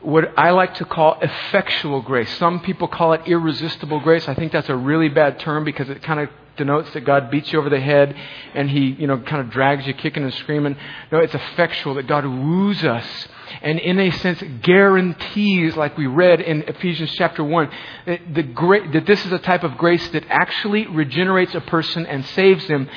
what 0.00 0.38
I 0.38 0.50
like 0.50 0.74
to 0.76 0.84
call 0.84 1.18
effectual 1.20 2.00
grace. 2.00 2.30
Some 2.38 2.60
people 2.60 2.88
call 2.88 3.12
it 3.12 3.22
irresistible 3.26 4.00
grace. 4.00 4.28
I 4.28 4.34
think 4.34 4.52
that's 4.52 4.68
a 4.68 4.76
really 4.76 5.08
bad 5.08 5.40
term 5.40 5.64
because 5.64 5.90
it 5.90 6.02
kind 6.02 6.20
of 6.20 6.28
denotes 6.56 6.92
that 6.92 7.02
God 7.02 7.30
beats 7.30 7.52
you 7.52 7.58
over 7.58 7.70
the 7.70 7.80
head 7.80 8.14
and 8.54 8.70
He, 8.70 8.96
you 8.98 9.06
know, 9.06 9.18
kind 9.18 9.40
of 9.40 9.50
drags 9.50 9.86
you 9.86 9.94
kicking 9.94 10.22
and 10.22 10.34
screaming. 10.34 10.76
No, 11.12 11.18
it's 11.18 11.34
effectual, 11.34 11.94
that 11.94 12.06
God 12.06 12.24
woos 12.24 12.84
us 12.84 13.28
and 13.62 13.78
in 13.78 13.98
a 13.98 14.10
sense 14.10 14.42
guarantees, 14.62 15.76
like 15.76 15.96
we 15.96 16.06
read 16.06 16.40
in 16.40 16.62
Ephesians 16.62 17.12
chapter 17.12 17.44
1, 17.44 17.70
that, 18.06 18.20
that 18.34 19.04
this 19.06 19.24
is 19.24 19.32
a 19.32 19.38
type 19.38 19.62
of 19.62 19.76
grace 19.76 20.06
that 20.10 20.24
actually 20.28 20.86
regenerates 20.86 21.54
a 21.54 21.60
person 21.60 22.06
and 22.06 22.24
saves 22.26 22.66
them, 22.66 22.88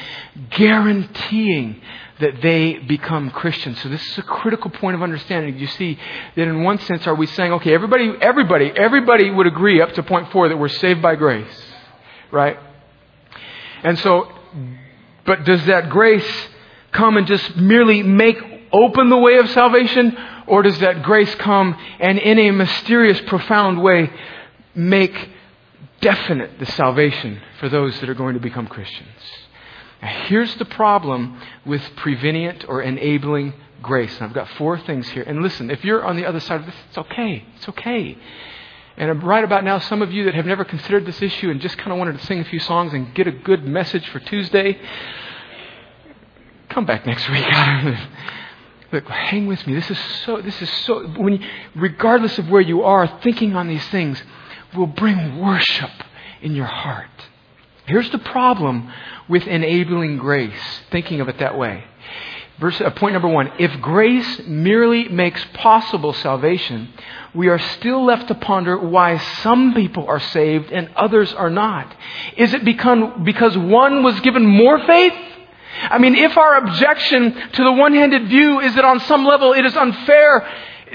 guaranteeing 0.51 1.81
that 2.19 2.41
they 2.41 2.79
become 2.79 3.29
Christians. 3.29 3.81
So 3.81 3.89
this 3.89 4.05
is 4.05 4.17
a 4.17 4.23
critical 4.23 4.69
point 4.71 4.95
of 4.95 5.03
understanding. 5.03 5.57
You 5.57 5.67
see 5.67 5.97
that 6.35 6.41
in 6.41 6.63
one 6.63 6.79
sense 6.79 7.07
are 7.07 7.15
we 7.15 7.27
saying, 7.27 7.53
okay, 7.53 7.73
everybody, 7.73 8.11
everybody, 8.21 8.71
everybody 8.75 9.29
would 9.29 9.47
agree 9.47 9.81
up 9.81 9.93
to 9.93 10.03
point 10.03 10.31
four 10.31 10.49
that 10.49 10.57
we're 10.57 10.67
saved 10.67 11.01
by 11.01 11.15
grace, 11.15 11.63
right? 12.31 12.57
And 13.83 13.97
so, 13.99 14.31
but 15.25 15.43
does 15.45 15.65
that 15.65 15.89
grace 15.89 16.47
come 16.91 17.17
and 17.17 17.27
just 17.27 17.55
merely 17.55 18.03
make 18.03 18.37
open 18.71 19.09
the 19.09 19.17
way 19.17 19.37
of 19.37 19.49
salvation? 19.49 20.17
Or 20.47 20.63
does 20.63 20.79
that 20.79 21.03
grace 21.03 21.33
come 21.35 21.75
and 21.99 22.17
in 22.17 22.39
a 22.39 22.51
mysterious, 22.51 23.19
profound 23.21 23.81
way 23.81 24.11
make 24.73 25.29
definite 26.01 26.59
the 26.59 26.65
salvation 26.65 27.41
for 27.59 27.69
those 27.69 27.99
that 27.99 28.09
are 28.09 28.15
going 28.15 28.33
to 28.33 28.39
become 28.39 28.67
Christians? 28.67 29.09
Now, 30.01 30.25
here's 30.27 30.55
the 30.55 30.65
problem 30.65 31.39
with 31.65 31.83
prevenient 31.97 32.65
or 32.67 32.81
enabling 32.81 33.53
grace. 33.81 34.13
And 34.15 34.23
I've 34.23 34.33
got 34.33 34.49
four 34.57 34.79
things 34.79 35.07
here. 35.09 35.23
And 35.23 35.41
listen, 35.41 35.69
if 35.69 35.83
you're 35.83 36.03
on 36.03 36.15
the 36.15 36.25
other 36.25 36.39
side 36.39 36.61
of 36.61 36.65
this, 36.65 36.75
it's 36.89 36.97
okay. 36.97 37.45
It's 37.57 37.69
okay. 37.69 38.17
And 38.99 39.23
right 39.23 39.45
about 39.45 39.63
now, 39.63 39.79
some 39.79 40.01
of 40.01 40.11
you 40.11 40.25
that 40.25 40.35
have 40.35 40.45
never 40.45 40.65
considered 40.65 41.05
this 41.05 41.21
issue 41.21 41.49
and 41.49 41.61
just 41.61 41.77
kind 41.77 41.93
of 41.93 41.97
wanted 41.97 42.19
to 42.19 42.25
sing 42.25 42.41
a 42.41 42.43
few 42.43 42.59
songs 42.59 42.93
and 42.93 43.15
get 43.15 43.27
a 43.27 43.31
good 43.31 43.65
message 43.65 44.05
for 44.09 44.19
Tuesday, 44.19 44.77
come 46.67 46.85
back 46.85 47.05
next 47.05 47.29
week. 47.29 47.45
Look, 48.91 49.07
hang 49.07 49.47
with 49.47 49.65
me. 49.65 49.73
This 49.73 49.89
is 49.89 49.97
so, 50.25 50.41
this 50.41 50.61
is 50.61 50.69
so, 50.69 51.07
when, 51.11 51.41
you, 51.41 51.47
regardless 51.75 52.37
of 52.39 52.49
where 52.49 52.59
you 52.59 52.83
are, 52.83 53.07
thinking 53.21 53.55
on 53.55 53.69
these 53.69 53.87
things 53.87 54.21
will 54.75 54.87
bring 54.87 55.39
worship 55.39 55.91
in 56.41 56.53
your 56.53 56.65
heart. 56.65 57.07
Here's 57.85 58.09
the 58.11 58.19
problem 58.19 58.91
with 59.29 59.47
enabling 59.47 60.17
grace, 60.17 60.81
thinking 60.91 61.21
of 61.21 61.29
it 61.29 61.39
that 61.39 61.57
way. 61.57 61.85
Verse, 62.59 62.81
uh, 62.81 62.89
point 62.89 63.13
number 63.13 63.29
one 63.29 63.51
if 63.57 63.79
grace 63.79 64.41
merely 64.45 65.07
makes 65.07 65.43
possible 65.53 66.11
salvation, 66.11 66.89
we 67.33 67.47
are 67.47 67.59
still 67.59 68.03
left 68.03 68.27
to 68.27 68.35
ponder 68.35 68.77
why 68.77 69.17
some 69.17 69.73
people 69.73 70.07
are 70.07 70.19
saved 70.19 70.71
and 70.71 70.89
others 70.95 71.33
are 71.33 71.49
not. 71.49 71.95
Is 72.35 72.53
it 72.53 72.65
become, 72.65 73.23
because 73.23 73.57
one 73.57 74.03
was 74.03 74.19
given 74.21 74.45
more 74.45 74.77
faith? 74.85 75.13
I 75.83 75.99
mean, 75.99 76.15
if 76.15 76.37
our 76.37 76.57
objection 76.57 77.33
to 77.53 77.63
the 77.63 77.71
one 77.71 77.93
handed 77.93 78.27
view 78.27 78.59
is 78.59 78.75
that 78.75 78.83
on 78.83 78.99
some 79.01 79.25
level 79.25 79.53
it 79.53 79.65
is 79.65 79.75
unfair, 79.77 80.45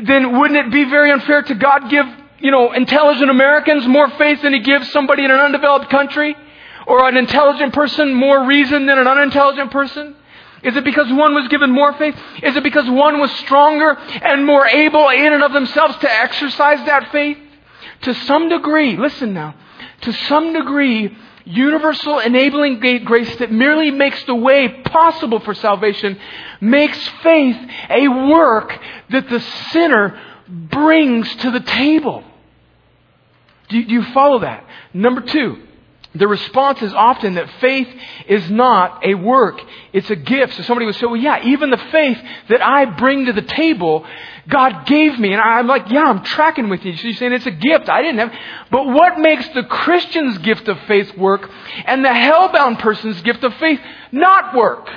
then 0.03 0.39
wouldn't 0.39 0.67
it 0.67 0.73
be 0.73 0.85
very 0.85 1.11
unfair 1.11 1.43
to 1.43 1.55
God 1.55 1.89
give, 1.89 2.07
you 2.41 2.51
know, 2.51 2.73
intelligent 2.73 3.31
Americans 3.31 3.87
more 3.87 4.11
faith 4.11 4.43
than 4.43 4.53
He 4.53 4.61
gives 4.61 4.93
somebody 4.93 5.25
in 5.25 5.31
an 5.31 5.41
undeveloped 5.41 5.89
country? 5.89 6.37
Or 6.87 7.09
an 7.09 7.17
intelligent 7.17 7.73
person 7.73 8.13
more 8.13 8.45
reason 8.45 8.85
than 8.85 8.99
an 8.99 9.07
unintelligent 9.07 9.71
person? 9.71 10.17
Is 10.65 10.77
it 10.77 10.85
because 10.85 11.13
one 11.13 11.35
was 11.35 11.47
given 11.49 11.71
more 11.71 11.93
faith? 11.93 12.17
Is 12.43 12.57
it 12.57 12.63
because 12.63 12.89
one 12.89 13.21
was 13.21 13.31
stronger 13.33 13.91
and 13.91 14.47
more 14.47 14.67
able 14.67 15.09
in 15.11 15.33
and 15.33 15.43
of 15.43 15.53
themselves 15.53 15.97
to 15.99 16.11
exercise 16.11 16.79
that 16.87 17.13
faith? 17.13 17.39
To 18.03 18.15
some 18.15 18.49
degree, 18.49 18.97
listen 18.97 19.35
now, 19.35 19.55
to 20.03 20.13
some 20.13 20.53
degree, 20.53 21.17
universal 21.45 22.19
enabling 22.19 22.81
grace 23.05 23.37
that 23.37 23.53
merely 23.53 23.91
makes 23.91 24.23
the 24.25 24.35
way 24.35 24.69
possible 24.85 25.41
for 25.41 25.55
salvation 25.55 26.19
makes 26.61 26.99
faith 27.23 27.57
a 27.91 28.09
work 28.09 28.79
that 29.11 29.29
the 29.29 29.41
sinner 29.71 30.19
brings 30.49 31.35
to 31.37 31.51
the 31.51 31.61
table. 31.61 32.25
Do 33.69 33.79
you, 33.79 34.03
follow 34.13 34.41
that? 34.41 34.65
Number 34.93 35.21
two, 35.21 35.59
the 36.15 36.29
response 36.29 36.81
is 36.81 36.95
often 36.95 37.35
that 37.35 37.51
faith 37.61 37.89
is 38.29 38.49
not 38.49 39.05
a 39.05 39.15
work, 39.15 39.61
it's 39.93 40.09
a 40.11 40.17
gift. 40.17 40.55
So 40.55 40.63
somebody 40.63 40.87
would 40.87 40.95
say, 40.95 41.07
well, 41.07 41.17
yeah, 41.17 41.43
even 41.45 41.71
the 41.71 41.77
faith 41.91 42.19
that 42.49 42.63
I 42.65 42.85
bring 42.85 43.27
to 43.27 43.33
the 43.33 43.43
table, 43.43 44.07
God 44.49 44.87
gave 44.87 45.19
me. 45.19 45.33
And 45.33 45.41
I'm 45.41 45.67
like, 45.67 45.91
yeah, 45.91 46.05
I'm 46.05 46.23
tracking 46.23 46.69
with 46.69 46.85
you. 46.85 46.97
So 46.97 47.09
you're 47.09 47.17
saying 47.17 47.33
it's 47.33 47.47
a 47.47 47.51
gift. 47.51 47.89
I 47.89 48.03
didn't 48.03 48.19
have. 48.19 48.33
But 48.71 48.87
what 48.87 49.19
makes 49.19 49.49
the 49.49 49.65
Christian's 49.65 50.39
gift 50.39 50.69
of 50.69 50.79
faith 50.83 51.17
work 51.17 51.51
and 51.85 52.05
the 52.05 52.11
hellbound 52.11 52.79
person's 52.79 53.21
gift 53.23 53.43
of 53.43 53.53
faith 53.55 53.81
not 54.13 54.55
work? 54.55 54.89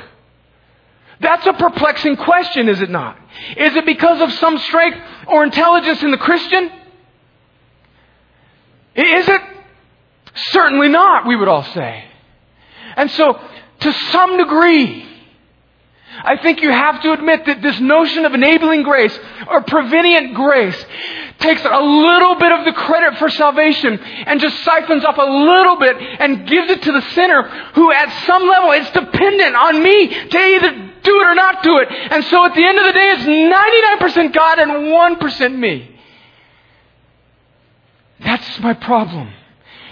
That's 1.19 1.47
a 1.47 1.53
perplexing 1.53 2.17
question, 2.17 2.69
is 2.69 2.79
it 2.79 2.91
not? 2.91 3.17
Is 3.55 3.75
it 3.75 3.87
because 3.87 4.21
of 4.21 4.31
some 4.33 4.59
strength 4.59 4.99
or 5.27 5.43
intelligence 5.43 6.03
in 6.03 6.11
the 6.11 6.17
Christian? 6.17 6.65
Is 8.93 9.27
it? 9.27 9.41
Certainly 10.37 10.89
not, 10.89 11.25
we 11.27 11.35
would 11.35 11.47
all 11.47 11.63
say. 11.63 12.05
And 12.95 13.09
so, 13.11 13.39
to 13.79 13.91
some 14.11 14.37
degree, 14.37 15.05
I 16.23 16.37
think 16.37 16.61
you 16.61 16.71
have 16.71 17.01
to 17.03 17.11
admit 17.11 17.45
that 17.45 17.61
this 17.61 17.79
notion 17.79 18.25
of 18.25 18.33
enabling 18.33 18.83
grace 18.83 19.17
or 19.47 19.61
prevenient 19.61 20.33
grace 20.33 20.85
takes 21.39 21.63
a 21.63 21.79
little 21.79 22.35
bit 22.35 22.51
of 22.51 22.65
the 22.65 22.73
credit 22.73 23.19
for 23.19 23.29
salvation 23.29 23.99
and 23.99 24.39
just 24.39 24.63
siphons 24.63 25.05
off 25.05 25.17
a 25.17 25.21
little 25.21 25.77
bit 25.77 25.97
and 25.97 26.47
gives 26.47 26.71
it 26.71 26.81
to 26.83 26.91
the 26.91 27.01
sinner 27.13 27.43
who 27.73 27.91
at 27.91 28.25
some 28.25 28.47
level 28.47 28.71
is 28.71 28.89
dependent 28.89 29.55
on 29.55 29.83
me 29.83 30.07
to 30.07 30.37
either 30.37 30.71
do 31.03 31.19
it 31.19 31.23
or 31.23 31.35
not 31.35 31.61
do 31.61 31.77
it. 31.77 31.87
And 31.91 32.23
so 32.25 32.45
at 32.45 32.55
the 32.55 32.65
end 32.65 32.79
of 32.79 32.85
the 32.85 32.93
day, 32.93 33.09
it's 33.11 33.23
99% 33.23 34.33
God 34.33 34.59
and 34.59 34.71
1% 34.71 35.57
me. 35.57 35.99
That's 38.19 38.59
my 38.59 38.73
problem. 38.73 39.31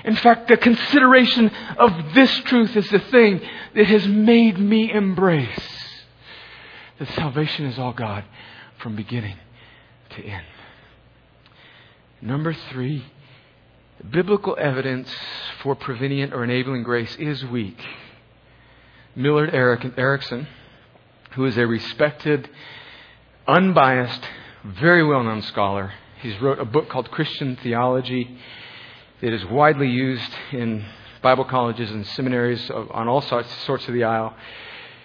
In 0.06 0.16
fact, 0.16 0.48
the 0.48 0.58
consideration 0.58 1.50
of 1.80 2.14
this 2.14 2.32
truth 2.42 2.76
is 2.76 2.88
the 2.90 3.00
thing 3.00 3.42
that 3.74 3.88
has 3.88 4.08
made 4.08 4.60
me 4.60 4.92
embrace 4.92 5.50
that 7.00 7.10
salvation 7.10 7.66
is 7.66 7.80
all 7.80 7.92
God 7.92 8.24
from 8.78 8.96
beginning 8.96 9.36
to 10.12 10.24
end. 10.24 10.46
Number 12.22 12.54
three, 12.54 13.04
biblical 14.08 14.56
evidence 14.60 15.12
for 15.64 15.74
prevenient 15.74 16.34
or 16.34 16.44
enabling 16.44 16.84
grace 16.84 17.16
is 17.16 17.44
weak. 17.44 17.84
Millard 19.16 19.56
Erickson, 19.56 20.48
who 21.32 21.46
is 21.46 21.58
a 21.58 21.66
respected, 21.66 22.48
unbiased, 23.48 24.22
very 24.64 25.04
well 25.04 25.24
known 25.24 25.42
scholar, 25.42 25.94
he's 26.22 26.40
wrote 26.40 26.60
a 26.60 26.66
book 26.66 26.90
called 26.90 27.10
Christian 27.10 27.56
Theology 27.56 28.38
that 29.26 29.34
is 29.34 29.44
widely 29.46 29.88
used 29.88 30.32
in 30.52 30.86
Bible 31.24 31.46
colleges 31.46 31.90
and 31.90 32.06
seminaries 32.06 32.70
on 32.70 33.08
all 33.08 33.22
sorts, 33.22 33.52
sorts 33.64 33.88
of 33.88 33.96
the 33.96 34.04
aisle. 34.04 34.36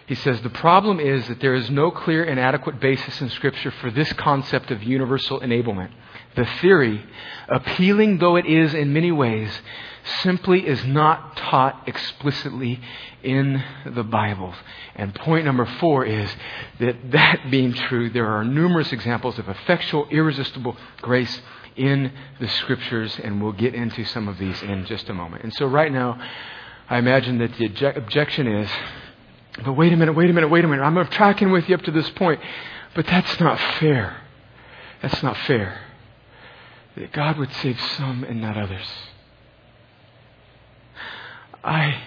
He 0.09 0.15
says 0.15 0.43
the 0.43 0.51
problem 0.51 1.01
is 1.01 1.27
that 1.29 1.41
there 1.41 1.55
is 1.55 1.71
no 1.71 1.91
clear 1.91 2.23
and 2.25 2.39
adequate 2.39 2.81
basis 2.81 3.19
in 3.23 3.31
Scripture 3.31 3.71
for 3.71 3.91
this 3.91 4.13
concept 4.13 4.71
of 4.71 4.83
universal 4.83 5.41
enablement. 5.41 5.89
The 6.37 6.45
theory, 6.61 7.03
appealing 7.49 8.19
though 8.19 8.37
it 8.37 8.45
is 8.45 8.75
in 8.75 8.93
many 8.93 9.11
ways, 9.11 9.59
simply 10.21 10.67
is 10.67 10.85
not 10.85 11.39
taught 11.39 11.85
explicitly 11.89 12.79
in 13.23 13.65
the 13.87 14.05
Bible. 14.05 14.53
And 14.97 15.15
point 15.15 15.47
number 15.47 15.65
four 15.65 16.05
is 16.05 16.31
that 16.79 17.13
that 17.13 17.51
being 17.51 17.73
true, 17.73 18.11
there 18.11 18.29
are 18.29 18.45
numerous 18.45 18.93
examples 18.93 19.39
of 19.39 19.49
effectual, 19.49 20.09
irresistible 20.11 20.77
grace 21.01 21.41
in 21.77 22.13
the 22.41 22.49
Scriptures, 22.49 23.19
and 23.23 23.43
we'll 23.43 23.53
get 23.53 23.75
into 23.75 24.05
some 24.05 24.29
of 24.29 24.39
these 24.39 24.63
in 24.63 24.87
just 24.87 25.09
a 25.09 25.15
moment. 25.15 25.45
And 25.45 25.55
so 25.55 25.67
right 25.67 25.93
now, 25.93 26.21
I 26.89 26.99
imagine 26.99 27.39
that 27.39 27.57
the 27.57 27.97
objection 27.97 28.47
is 28.47 28.71
but 29.65 29.73
wait 29.75 29.93
a 29.93 29.97
minute, 29.97 30.13
wait 30.13 30.31
a 30.31 30.33
minute, 30.33 30.49
wait 30.49 30.65
a 30.65 30.69
minute. 30.69 30.83
I'm 30.83 31.07
tracking 31.09 31.51
with 31.51 31.69
you 31.69 31.75
up 31.75 31.83
to 31.83 31.91
this 31.91 32.09
point. 32.11 32.41
But 32.95 33.07
that's 33.07 33.39
not 33.41 33.59
fair. 33.79 34.17
That's 35.03 35.23
not 35.23 35.37
fair. 35.39 35.81
That 36.97 37.13
God 37.13 37.39
would 37.39 37.53
save 37.55 37.81
some 37.97 38.25
and 38.25 38.41
not 38.41 38.57
others. 38.57 38.87
I 41.63 42.03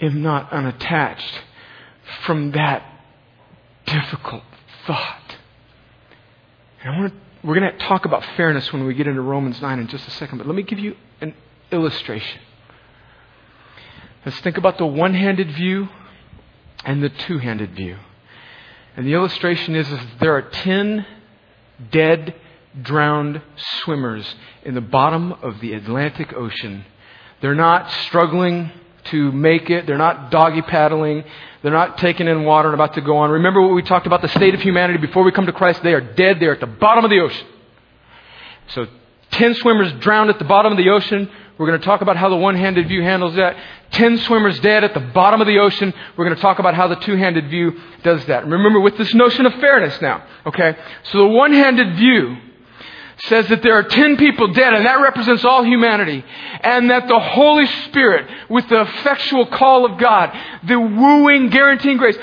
am 0.00 0.22
not 0.22 0.52
unattached 0.52 1.42
from 2.24 2.52
that 2.52 2.82
difficult 3.86 4.42
thought. 4.86 5.36
And 6.82 6.94
I 6.94 6.98
want 6.98 7.12
to, 7.12 7.18
we're 7.42 7.58
going 7.58 7.72
to 7.72 7.78
talk 7.86 8.04
about 8.04 8.24
fairness 8.36 8.72
when 8.72 8.84
we 8.84 8.94
get 8.94 9.06
into 9.06 9.22
Romans 9.22 9.60
9 9.60 9.78
in 9.78 9.88
just 9.88 10.06
a 10.06 10.10
second, 10.12 10.38
but 10.38 10.46
let 10.46 10.54
me 10.54 10.62
give 10.62 10.78
you 10.78 10.96
an 11.20 11.34
illustration. 11.72 12.40
Let's 14.24 14.38
think 14.40 14.58
about 14.58 14.76
the 14.76 14.86
one 14.86 15.14
handed 15.14 15.50
view 15.52 15.88
and 16.84 17.02
the 17.02 17.08
two 17.08 17.38
handed 17.38 17.74
view. 17.74 17.96
And 18.96 19.06
the 19.06 19.14
illustration 19.14 19.74
is, 19.74 19.90
is 19.90 20.00
there 20.20 20.36
are 20.36 20.42
10 20.42 21.06
dead, 21.90 22.34
drowned 22.82 23.40
swimmers 23.82 24.34
in 24.62 24.74
the 24.74 24.80
bottom 24.82 25.32
of 25.32 25.60
the 25.60 25.72
Atlantic 25.72 26.34
Ocean. 26.34 26.84
They're 27.40 27.54
not 27.54 27.90
struggling 27.90 28.70
to 29.04 29.32
make 29.32 29.70
it. 29.70 29.86
They're 29.86 29.98
not 29.98 30.30
doggy 30.30 30.62
paddling. 30.62 31.24
They're 31.62 31.72
not 31.72 31.98
taking 31.98 32.28
in 32.28 32.44
water 32.44 32.68
and 32.68 32.74
about 32.74 32.94
to 32.94 33.00
go 33.00 33.18
on. 33.18 33.30
Remember 33.30 33.60
what 33.60 33.74
we 33.74 33.82
talked 33.82 34.06
about 34.06 34.22
the 34.22 34.28
state 34.28 34.54
of 34.54 34.62
humanity 34.62 34.98
before 34.98 35.24
we 35.24 35.32
come 35.32 35.46
to 35.46 35.52
Christ? 35.52 35.82
They 35.82 35.92
are 35.92 36.00
dead. 36.00 36.40
They're 36.40 36.54
at 36.54 36.60
the 36.60 36.66
bottom 36.66 37.04
of 37.04 37.10
the 37.10 37.20
ocean. 37.20 37.46
So, 38.68 38.86
10 39.32 39.54
swimmers 39.54 39.92
drowned 40.00 40.30
at 40.30 40.38
the 40.38 40.44
bottom 40.44 40.72
of 40.72 40.78
the 40.78 40.90
ocean. 40.90 41.30
We're 41.60 41.66
going 41.66 41.80
to 41.80 41.84
talk 41.84 42.00
about 42.00 42.16
how 42.16 42.30
the 42.30 42.36
one 42.36 42.56
handed 42.56 42.88
view 42.88 43.02
handles 43.02 43.34
that. 43.34 43.54
Ten 43.90 44.16
swimmers 44.16 44.58
dead 44.60 44.82
at 44.82 44.94
the 44.94 45.00
bottom 45.00 45.42
of 45.42 45.46
the 45.46 45.58
ocean. 45.58 45.92
We're 46.16 46.24
going 46.24 46.36
to 46.36 46.40
talk 46.40 46.58
about 46.58 46.74
how 46.74 46.88
the 46.88 46.96
two 46.96 47.16
handed 47.16 47.50
view 47.50 47.78
does 48.02 48.24
that. 48.26 48.46
Remember, 48.46 48.80
with 48.80 48.96
this 48.96 49.12
notion 49.12 49.44
of 49.44 49.52
fairness 49.54 50.00
now, 50.00 50.24
okay? 50.46 50.74
So 51.12 51.18
the 51.18 51.28
one 51.28 51.52
handed 51.52 51.96
view 51.96 52.38
says 53.24 53.48
that 53.48 53.62
there 53.62 53.74
are 53.74 53.82
ten 53.84 54.16
people 54.16 54.48
dead, 54.52 54.74
and 54.74 54.86
that 54.86 55.00
represents 55.00 55.44
all 55.44 55.64
humanity. 55.64 56.24
And 56.62 56.90
that 56.90 57.08
the 57.08 57.18
Holy 57.18 57.66
Spirit, 57.86 58.26
with 58.48 58.68
the 58.68 58.82
effectual 58.82 59.46
call 59.46 59.84
of 59.84 59.98
God, 59.98 60.36
the 60.64 60.80
wooing, 60.80 61.48
guaranteeing 61.50 61.96
grace, 61.96 62.16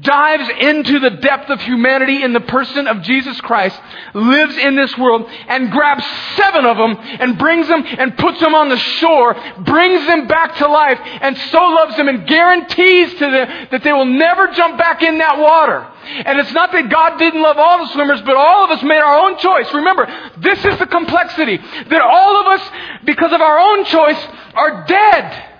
dives 0.00 0.48
into 0.60 1.00
the 1.00 1.10
depth 1.10 1.50
of 1.50 1.60
humanity 1.60 2.22
in 2.22 2.32
the 2.32 2.40
person 2.40 2.86
of 2.86 3.02
Jesus 3.02 3.40
Christ, 3.40 3.80
lives 4.14 4.56
in 4.56 4.76
this 4.76 4.96
world, 4.96 5.28
and 5.48 5.70
grabs 5.70 6.04
seven 6.36 6.64
of 6.64 6.76
them 6.76 6.96
and 6.98 7.38
brings 7.38 7.66
them 7.68 7.84
and 7.86 8.16
puts 8.16 8.40
them 8.40 8.54
on 8.54 8.68
the 8.68 8.76
shore, 8.76 9.34
brings 9.64 10.06
them 10.06 10.26
back 10.28 10.56
to 10.56 10.68
life, 10.68 10.98
and 11.02 11.36
so 11.50 11.58
loves 11.58 11.96
them 11.96 12.08
and 12.08 12.26
guarantees 12.26 13.12
to 13.14 13.30
them 13.30 13.68
that 13.70 13.82
they 13.82 13.92
will 13.92 14.04
never 14.04 14.48
jump 14.48 14.78
back 14.78 15.02
in 15.02 15.18
that 15.18 15.38
water. 15.38 15.86
And 16.04 16.38
it's 16.38 16.52
not 16.52 16.72
that 16.72 16.90
God 16.90 17.18
didn't 17.18 17.42
love 17.42 17.58
all 17.58 17.86
the 17.86 17.92
swimmers, 17.92 18.20
but 18.22 18.36
all 18.36 18.64
of 18.64 18.70
us 18.70 18.82
made 18.82 19.00
our 19.00 19.18
own 19.20 19.38
choice. 19.38 19.72
Remember, 19.72 20.06
this 20.38 20.64
is 20.64 20.78
the 20.78 20.86
complexity. 20.86 21.56
That 21.56 22.02
all 22.02 22.40
of 22.40 22.60
us, 22.60 22.70
because 23.04 23.32
of 23.32 23.40
our 23.40 23.58
own 23.58 23.84
choice, 23.84 24.26
are 24.54 24.84
dead. 24.86 25.51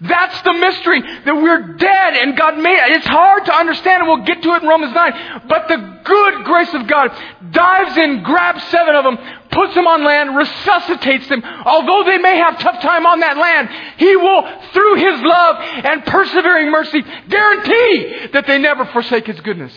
That's 0.00 0.40
the 0.42 0.54
mystery 0.54 1.02
that 1.02 1.34
we're 1.34 1.76
dead 1.76 2.14
and 2.14 2.36
God 2.36 2.56
made 2.56 2.78
it. 2.78 2.96
It's 2.96 3.06
hard 3.06 3.44
to 3.44 3.54
understand 3.54 4.02
and 4.02 4.08
we'll 4.08 4.24
get 4.24 4.42
to 4.42 4.54
it 4.54 4.62
in 4.62 4.68
Romans 4.68 4.94
9. 4.94 5.42
But 5.46 5.68
the 5.68 6.00
good 6.04 6.44
grace 6.44 6.72
of 6.72 6.86
God 6.86 7.10
dives 7.50 7.96
in, 7.98 8.22
grabs 8.22 8.64
seven 8.64 8.94
of 8.94 9.04
them, 9.04 9.18
puts 9.50 9.74
them 9.74 9.86
on 9.86 10.02
land, 10.02 10.36
resuscitates 10.36 11.28
them. 11.28 11.42
Although 11.44 12.04
they 12.04 12.16
may 12.16 12.36
have 12.36 12.58
tough 12.58 12.80
time 12.80 13.04
on 13.04 13.20
that 13.20 13.36
land, 13.36 13.68
He 13.98 14.16
will, 14.16 14.42
through 14.72 14.94
His 14.96 15.20
love 15.20 15.56
and 15.60 16.04
persevering 16.06 16.70
mercy, 16.70 17.02
guarantee 17.28 18.28
that 18.32 18.46
they 18.46 18.58
never 18.58 18.86
forsake 18.86 19.26
His 19.26 19.40
goodness. 19.40 19.74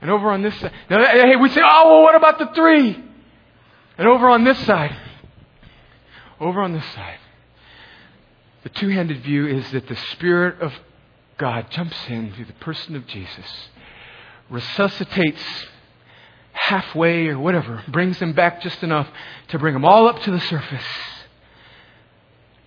And 0.00 0.10
over 0.10 0.30
on 0.30 0.42
this 0.42 0.58
side, 0.58 0.72
now, 0.90 1.04
hey, 1.04 1.36
we 1.36 1.48
say, 1.50 1.60
oh, 1.62 1.90
well, 1.90 2.02
what 2.02 2.14
about 2.14 2.38
the 2.38 2.46
three? 2.54 3.04
And 3.96 4.08
over 4.08 4.28
on 4.28 4.44
this 4.44 4.58
side, 4.64 4.96
over 6.40 6.60
on 6.60 6.72
this 6.72 6.84
side, 6.94 7.18
the 8.62 8.68
two 8.70 8.88
handed 8.88 9.22
view 9.22 9.46
is 9.46 9.70
that 9.72 9.88
the 9.88 9.96
Spirit 10.12 10.60
of 10.60 10.72
God 11.38 11.70
jumps 11.70 11.96
in 12.08 12.32
through 12.32 12.46
the 12.46 12.52
person 12.54 12.96
of 12.96 13.06
Jesus, 13.06 13.68
resuscitates 14.50 15.42
halfway 16.52 17.28
or 17.28 17.38
whatever, 17.38 17.82
brings 17.88 18.18
them 18.18 18.32
back 18.32 18.60
just 18.60 18.82
enough 18.82 19.08
to 19.48 19.58
bring 19.58 19.74
them 19.74 19.84
all 19.84 20.08
up 20.08 20.20
to 20.22 20.30
the 20.30 20.40
surface, 20.40 20.84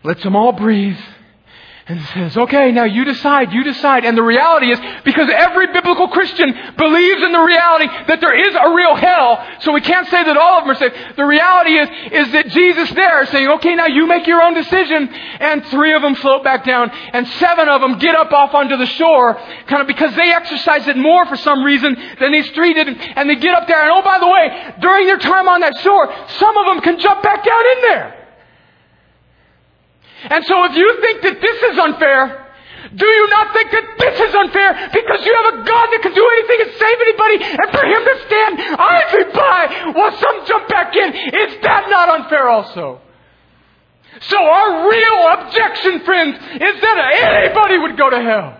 lets 0.03 0.23
them 0.23 0.35
all 0.35 0.53
breathe, 0.53 0.99
and 1.91 2.07
says, 2.13 2.37
okay, 2.37 2.71
now 2.71 2.85
you 2.85 3.03
decide, 3.03 3.51
you 3.51 3.63
decide. 3.63 4.05
And 4.05 4.17
the 4.17 4.23
reality 4.23 4.71
is, 4.71 4.79
because 5.03 5.29
every 5.29 5.67
biblical 5.73 6.07
Christian 6.07 6.53
believes 6.77 7.21
in 7.21 7.33
the 7.33 7.43
reality 7.43 7.87
that 8.07 8.21
there 8.21 8.33
is 8.33 8.55
a 8.55 8.73
real 8.73 8.95
hell, 8.95 9.45
so 9.59 9.73
we 9.73 9.81
can't 9.81 10.07
say 10.07 10.23
that 10.23 10.37
all 10.37 10.59
of 10.59 10.63
them 10.63 10.71
are 10.71 10.79
saved. 10.79 10.95
The 11.17 11.25
reality 11.25 11.71
is, 11.71 11.89
is 12.11 12.31
that 12.31 12.47
Jesus 12.47 12.89
there 12.91 13.23
is 13.23 13.29
saying, 13.29 13.49
okay, 13.59 13.75
now 13.75 13.87
you 13.87 14.07
make 14.07 14.25
your 14.25 14.41
own 14.41 14.53
decision, 14.53 15.09
and 15.09 15.65
three 15.65 15.93
of 15.93 16.01
them 16.01 16.15
float 16.15 16.45
back 16.45 16.63
down, 16.63 16.91
and 16.91 17.27
seven 17.27 17.67
of 17.67 17.81
them 17.81 17.99
get 17.99 18.15
up 18.15 18.31
off 18.31 18.53
onto 18.53 18.77
the 18.77 18.85
shore, 18.85 19.35
kind 19.67 19.81
of 19.81 19.87
because 19.87 20.15
they 20.15 20.31
exercised 20.31 20.87
it 20.87 20.95
more 20.95 21.25
for 21.25 21.35
some 21.35 21.61
reason 21.61 21.97
than 22.19 22.31
these 22.31 22.49
three 22.51 22.73
did, 22.73 22.87
and 22.87 23.29
they 23.29 23.35
get 23.35 23.53
up 23.53 23.67
there, 23.67 23.81
and 23.81 23.91
oh, 23.91 24.01
by 24.01 24.17
the 24.19 24.27
way, 24.29 24.75
during 24.79 25.07
their 25.07 25.19
time 25.19 25.49
on 25.49 25.59
that 25.59 25.77
shore, 25.79 26.07
some 26.39 26.55
of 26.55 26.67
them 26.67 26.79
can 26.79 26.99
jump 26.99 27.21
back 27.21 27.43
down 27.43 27.63
in 27.75 27.81
there. 27.81 28.20
And 30.29 30.45
so 30.45 30.63
if 30.65 30.75
you 30.75 31.01
think 31.01 31.21
that 31.23 31.41
this 31.41 31.57
is 31.71 31.77
unfair, 31.79 32.51
do 32.95 33.05
you 33.05 33.29
not 33.29 33.53
think 33.53 33.71
that 33.71 33.85
this 33.97 34.19
is 34.19 34.35
unfair 34.35 34.73
because 34.91 35.25
you 35.25 35.33
have 35.33 35.53
a 35.53 35.57
God 35.63 35.87
that 35.93 36.01
can 36.01 36.13
do 36.13 36.27
anything 36.33 36.59
and 36.65 36.71
save 36.75 36.97
anybody 36.99 37.37
and 37.55 37.67
for 37.71 37.83
him 37.85 38.01
to 38.03 38.15
stand 38.27 38.53
idly 38.77 39.25
by 39.31 39.91
while 39.95 40.13
some 40.17 40.45
jump 40.45 40.67
back 40.67 40.95
in? 40.95 41.13
Is 41.13 41.61
that 41.61 41.87
not 41.89 42.21
unfair 42.21 42.49
also? 42.49 43.01
So 44.19 44.37
our 44.37 44.89
real 44.89 45.45
objection, 45.45 46.01
friends, 46.01 46.37
is 46.37 46.81
that 46.81 46.97
anybody 47.23 47.77
would 47.77 47.97
go 47.97 48.09
to 48.09 48.21
hell. 48.21 48.57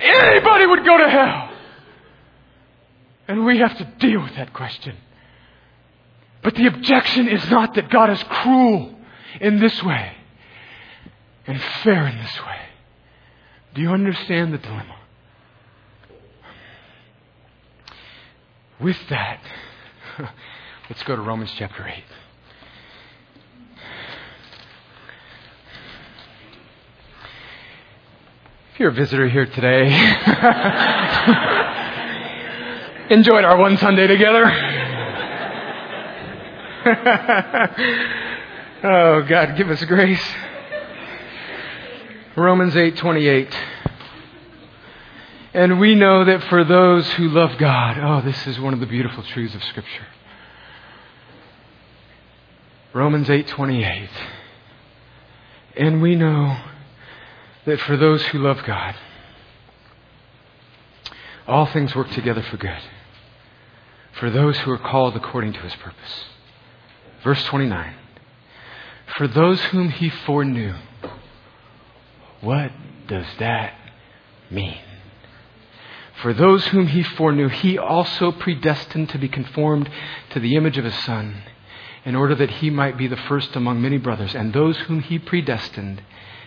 Anybody 0.00 0.66
would 0.66 0.84
go 0.84 0.96
to 0.96 1.08
hell. 1.08 1.50
And 3.26 3.44
we 3.44 3.58
have 3.58 3.76
to 3.78 3.84
deal 3.98 4.22
with 4.22 4.36
that 4.36 4.52
question. 4.52 4.96
But 6.42 6.54
the 6.54 6.66
objection 6.66 7.28
is 7.28 7.50
not 7.50 7.74
that 7.74 7.90
God 7.90 8.10
is 8.10 8.22
cruel 8.22 8.93
in 9.40 9.60
this 9.60 9.82
way 9.82 10.12
and 11.46 11.60
fair 11.82 12.06
in 12.06 12.18
this 12.18 12.38
way. 12.46 12.58
Do 13.74 13.82
you 13.82 13.90
understand 13.90 14.52
the 14.52 14.58
dilemma? 14.58 14.96
With 18.80 18.98
that, 19.08 19.40
let's 20.88 21.02
go 21.04 21.16
to 21.16 21.22
Romans 21.22 21.52
chapter 21.56 21.86
8. 21.86 22.04
If 28.74 28.80
you're 28.80 28.90
a 28.90 28.92
visitor 28.92 29.28
here 29.28 29.46
today, 29.46 29.86
enjoyed 33.10 33.44
our 33.44 33.56
one 33.56 33.76
Sunday 33.78 34.08
together. 34.08 34.50
oh, 38.84 39.22
God, 39.22 39.56
give 39.56 39.70
us 39.70 39.84
grace. 39.84 40.22
Romans 42.36 42.74
8:28. 42.74 43.54
And 45.54 45.78
we 45.78 45.94
know 45.94 46.24
that 46.24 46.42
for 46.44 46.64
those 46.64 47.08
who 47.12 47.28
love 47.28 47.56
God, 47.58 47.96
oh, 47.98 48.20
this 48.20 48.46
is 48.46 48.58
one 48.58 48.74
of 48.74 48.80
the 48.80 48.86
beautiful 48.86 49.22
truths 49.22 49.54
of 49.54 49.62
scripture. 49.62 50.06
Romans 52.92 53.28
8:28. 53.28 54.08
And 55.76 56.02
we 56.02 56.16
know 56.16 56.56
that 57.66 57.80
for 57.80 57.96
those 57.96 58.24
who 58.26 58.38
love 58.38 58.64
God, 58.64 58.96
all 61.46 61.66
things 61.66 61.94
work 61.94 62.10
together 62.10 62.42
for 62.42 62.56
good. 62.56 62.82
For 64.18 64.30
those 64.30 64.58
who 64.58 64.70
are 64.72 64.78
called 64.78 65.16
according 65.16 65.52
to 65.54 65.60
his 65.60 65.74
purpose. 65.76 66.24
Verse 67.22 67.44
29. 67.44 67.94
For 69.16 69.28
those 69.28 69.60
whom 69.66 69.90
he 69.90 70.08
foreknew, 70.08 70.74
what 72.40 72.72
does 73.06 73.26
that 73.38 73.74
mean? 74.50 74.78
For 76.22 76.32
those 76.32 76.66
whom 76.68 76.86
he 76.88 77.02
foreknew, 77.02 77.48
he 77.48 77.76
also 77.78 78.32
predestined 78.32 79.10
to 79.10 79.18
be 79.18 79.28
conformed 79.28 79.90
to 80.30 80.40
the 80.40 80.56
image 80.56 80.78
of 80.78 80.84
his 80.84 80.94
Son, 81.04 81.42
in 82.04 82.16
order 82.16 82.34
that 82.34 82.50
he 82.50 82.70
might 82.70 82.96
be 82.96 83.06
the 83.06 83.16
first 83.16 83.56
among 83.56 83.80
many 83.80 83.98
brothers. 83.98 84.34
And 84.34 84.52
those 84.52 84.76
whom 84.78 85.00
he 85.00 85.18
predestined, 85.18 86.02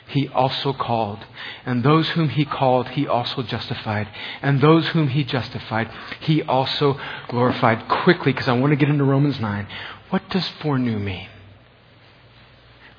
he 0.08 0.28
also 0.30 0.74
called. 0.74 1.20
And 1.66 1.84
those 1.84 2.10
whom 2.10 2.30
he 2.30 2.46
called, 2.46 2.90
he 2.90 3.08
also 3.08 3.44
justified. 3.44 4.08
And 4.42 4.62
those 4.62 4.88
whom 4.90 5.10
he 5.10 5.24
justified, 5.24 5.92
he 6.22 6.42
also 6.44 7.00
glorified. 7.28 7.88
Quickly, 7.88 8.34
because 8.34 8.48
I 8.48 8.54
want 8.54 8.72
to 8.72 8.78
get 8.78 8.90
into 8.90 9.04
Romans 9.04 9.40
9. 9.40 9.68
What 10.10 10.30
does 10.30 10.48
foreknew 10.48 11.00
mean? 11.00 11.28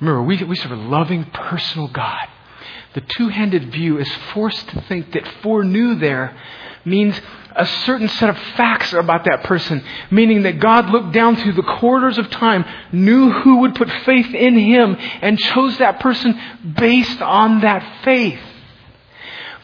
Remember, 0.01 0.23
we, 0.23 0.43
we 0.45 0.57
serve 0.57 0.73
a 0.73 0.77
loving, 0.77 1.25
personal 1.25 1.89
God. 1.89 2.29
The 2.95 3.01
two 3.01 3.29
handed 3.29 3.73
view 3.73 3.99
is 3.99 4.11
forced 4.33 4.69
to 4.69 4.81
think 4.83 5.13
that 5.13 5.27
foreknew 5.43 5.97
there 5.97 6.37
means 6.85 7.21
a 7.55 7.67
certain 7.67 8.09
set 8.09 8.31
of 8.31 8.39
facts 8.57 8.93
about 8.93 9.25
that 9.25 9.45
person, 9.45 9.83
meaning 10.11 10.43
that 10.43 10.61
God 10.61 10.91
looked 10.91 11.13
down 11.13 11.37
through 11.37 11.55
the 11.55 11.63
corridors 11.63 12.17
of 12.19 12.31
time, 12.31 12.65
knew 12.93 13.31
who 13.31 13.59
would 13.59 13.75
put 13.75 13.91
faith 14.05 14.33
in 14.33 14.57
him, 14.57 14.97
and 15.21 15.39
chose 15.39 15.77
that 15.79 16.01
person 16.01 16.41
based 16.77 17.21
on 17.21 17.61
that 17.61 18.05
faith. 18.05 18.41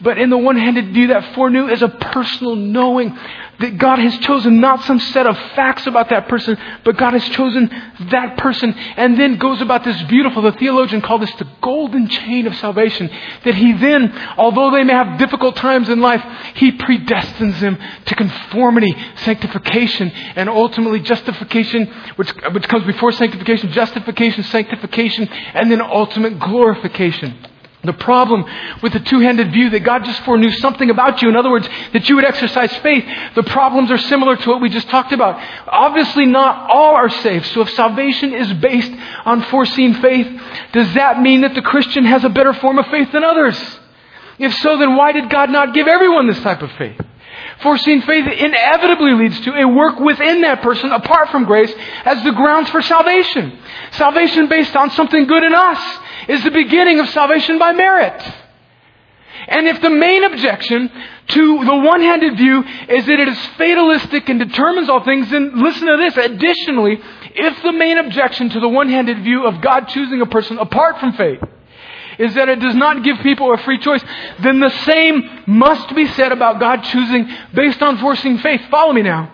But 0.01 0.17
in 0.17 0.29
the 0.29 0.37
one 0.37 0.57
handed 0.57 0.93
view, 0.93 1.07
that 1.07 1.33
foreknew 1.33 1.67
is 1.67 1.81
a 1.81 1.87
personal 1.87 2.55
knowing 2.55 3.17
that 3.59 3.77
God 3.77 3.99
has 3.99 4.17
chosen 4.19 4.59
not 4.59 4.83
some 4.83 4.99
set 4.99 5.25
of 5.25 5.37
facts 5.55 5.87
about 5.87 6.09
that 6.09 6.27
person, 6.27 6.57
but 6.83 6.97
God 6.97 7.13
has 7.13 7.23
chosen 7.29 7.69
that 8.11 8.37
person 8.37 8.73
and 8.73 9.17
then 9.17 9.37
goes 9.37 9.61
about 9.61 9.83
this 9.85 10.01
beautiful, 10.03 10.41
the 10.41 10.51
theologian 10.53 11.01
called 11.01 11.21
this 11.21 11.33
the 11.35 11.47
golden 11.61 12.07
chain 12.09 12.47
of 12.47 12.55
salvation. 12.57 13.09
That 13.45 13.55
he 13.55 13.73
then, 13.73 14.13
although 14.37 14.71
they 14.71 14.83
may 14.83 14.93
have 14.93 15.17
difficult 15.17 15.55
times 15.55 15.87
in 15.87 16.01
life, 16.01 16.23
he 16.55 16.73
predestines 16.73 17.59
them 17.61 17.77
to 18.05 18.15
conformity, 18.15 18.93
sanctification, 19.17 20.11
and 20.35 20.49
ultimately 20.49 20.99
justification, 20.99 21.87
which, 22.17 22.31
which 22.51 22.67
comes 22.67 22.85
before 22.85 23.13
sanctification, 23.13 23.71
justification, 23.71 24.43
sanctification, 24.43 25.29
and 25.29 25.71
then 25.71 25.81
ultimate 25.81 26.37
glorification. 26.39 27.37
The 27.85 27.93
problem 27.93 28.45
with 28.81 28.93
the 28.93 28.99
two-handed 28.99 29.51
view 29.51 29.69
that 29.71 29.81
God 29.81 30.05
just 30.05 30.21
foreknew 30.21 30.51
something 30.51 30.89
about 30.89 31.21
you, 31.21 31.29
in 31.29 31.35
other 31.35 31.51
words, 31.51 31.67
that 31.93 32.09
you 32.09 32.15
would 32.15 32.25
exercise 32.25 32.75
faith, 32.77 33.05
the 33.35 33.43
problems 33.43 33.91
are 33.91 33.97
similar 33.97 34.35
to 34.35 34.49
what 34.49 34.61
we 34.61 34.69
just 34.69 34.89
talked 34.89 35.11
about. 35.11 35.39
Obviously 35.67 36.25
not 36.25 36.69
all 36.69 36.95
are 36.95 37.09
saved. 37.09 37.45
So 37.47 37.61
if 37.61 37.69
salvation 37.71 38.33
is 38.33 38.51
based 38.53 38.91
on 39.25 39.41
foreseen 39.43 39.95
faith, 39.95 40.27
does 40.71 40.93
that 40.95 41.21
mean 41.21 41.41
that 41.41 41.55
the 41.55 41.61
Christian 41.61 42.05
has 42.05 42.23
a 42.23 42.29
better 42.29 42.53
form 42.53 42.79
of 42.79 42.87
faith 42.87 43.11
than 43.11 43.23
others? 43.23 43.57
If 44.37 44.53
so, 44.55 44.77
then 44.77 44.95
why 44.95 45.11
did 45.11 45.29
God 45.29 45.49
not 45.49 45.73
give 45.73 45.87
everyone 45.87 46.27
this 46.27 46.41
type 46.41 46.61
of 46.61 46.71
faith? 46.73 46.99
Foreseen 47.61 48.01
faith 48.01 48.27
inevitably 48.27 49.13
leads 49.13 49.39
to 49.41 49.53
a 49.53 49.67
work 49.67 49.99
within 49.99 50.41
that 50.41 50.61
person 50.61 50.91
apart 50.91 51.29
from 51.29 51.45
grace 51.45 51.73
as 52.03 52.23
the 52.23 52.31
grounds 52.31 52.69
for 52.69 52.81
salvation. 52.81 53.57
Salvation 53.91 54.47
based 54.47 54.75
on 54.75 54.91
something 54.91 55.25
good 55.25 55.43
in 55.43 55.55
us 55.55 55.99
is 56.27 56.43
the 56.43 56.51
beginning 56.51 56.99
of 56.99 57.09
salvation 57.09 57.57
by 57.57 57.71
merit. 57.71 58.21
And 59.47 59.67
if 59.67 59.81
the 59.81 59.89
main 59.89 60.23
objection 60.23 60.91
to 61.27 61.65
the 61.65 61.75
one-handed 61.75 62.37
view 62.37 62.63
is 62.89 63.05
that 63.05 63.19
it 63.19 63.27
is 63.27 63.45
fatalistic 63.57 64.27
and 64.27 64.39
determines 64.39 64.89
all 64.89 65.03
things, 65.03 65.29
then 65.29 65.61
listen 65.61 65.87
to 65.87 65.97
this. 65.97 66.17
Additionally, 66.17 66.99
if 67.35 67.61
the 67.61 67.71
main 67.71 67.97
objection 67.97 68.49
to 68.49 68.59
the 68.59 68.69
one-handed 68.69 69.23
view 69.23 69.45
of 69.45 69.61
God 69.61 69.87
choosing 69.87 70.21
a 70.21 70.25
person 70.25 70.57
apart 70.57 70.99
from 70.99 71.13
faith 71.13 71.41
is 72.19 72.35
that 72.35 72.49
it 72.49 72.59
does 72.59 72.75
not 72.75 73.03
give 73.03 73.17
people 73.19 73.53
a 73.53 73.57
free 73.59 73.79
choice, 73.79 74.03
then 74.39 74.59
the 74.59 74.69
same 74.69 75.43
must 75.47 75.93
be 75.95 76.07
said 76.13 76.31
about 76.31 76.59
God 76.59 76.83
choosing 76.83 77.29
based 77.53 77.81
on 77.81 77.97
foreseen 77.97 78.37
faith. 78.39 78.61
Follow 78.69 78.93
me 78.93 79.01
now. 79.01 79.31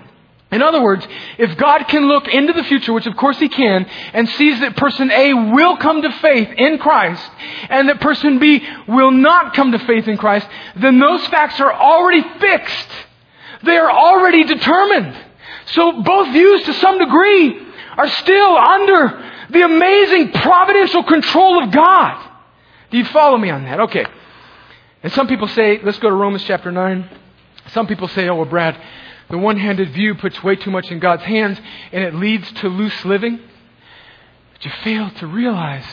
In 0.51 0.61
other 0.61 0.83
words, 0.83 1.07
if 1.37 1.57
God 1.57 1.83
can 1.87 2.09
look 2.09 2.27
into 2.27 2.51
the 2.51 2.65
future, 2.65 2.91
which 2.91 3.07
of 3.07 3.15
course 3.15 3.39
He 3.39 3.47
can, 3.47 3.85
and 4.13 4.27
sees 4.27 4.59
that 4.59 4.75
person 4.75 5.09
A 5.09 5.33
will 5.33 5.77
come 5.77 6.01
to 6.01 6.11
faith 6.11 6.49
in 6.57 6.77
Christ, 6.77 7.31
and 7.69 7.87
that 7.87 8.01
person 8.01 8.37
B 8.37 8.61
will 8.85 9.11
not 9.11 9.53
come 9.53 9.71
to 9.71 9.79
faith 9.79 10.09
in 10.09 10.17
Christ, 10.17 10.45
then 10.75 10.99
those 10.99 11.25
facts 11.27 11.59
are 11.61 11.71
already 11.71 12.21
fixed. 12.39 12.89
They 13.63 13.77
are 13.77 13.89
already 13.89 14.43
determined. 14.43 15.17
So 15.67 16.01
both 16.01 16.27
views 16.33 16.63
to 16.65 16.73
some 16.73 16.97
degree 16.97 17.57
are 17.97 18.09
still 18.09 18.57
under 18.57 19.31
the 19.51 19.61
amazing 19.61 20.31
providential 20.33 21.03
control 21.03 21.63
of 21.63 21.71
God. 21.71 22.30
Do 22.91 22.97
you 22.97 23.05
follow 23.05 23.37
me 23.37 23.49
on 23.49 23.63
that? 23.63 23.79
Okay. 23.79 24.05
And 25.03 25.11
some 25.13 25.27
people 25.27 25.47
say, 25.47 25.79
let's 25.81 25.97
go 25.99 26.09
to 26.09 26.15
Romans 26.15 26.43
chapter 26.43 26.71
9. 26.71 27.09
Some 27.69 27.87
people 27.87 28.07
say, 28.09 28.27
oh, 28.27 28.35
well, 28.35 28.45
Brad, 28.45 28.79
the 29.29 29.37
one 29.37 29.57
handed 29.57 29.91
view 29.91 30.15
puts 30.15 30.43
way 30.43 30.57
too 30.57 30.71
much 30.71 30.91
in 30.91 30.99
God's 30.99 31.23
hands 31.23 31.59
and 31.91 32.03
it 32.03 32.13
leads 32.13 32.51
to 32.53 32.67
loose 32.67 33.05
living. 33.05 33.39
But 34.51 34.65
you 34.65 34.71
fail 34.83 35.09
to 35.09 35.27
realize 35.27 35.85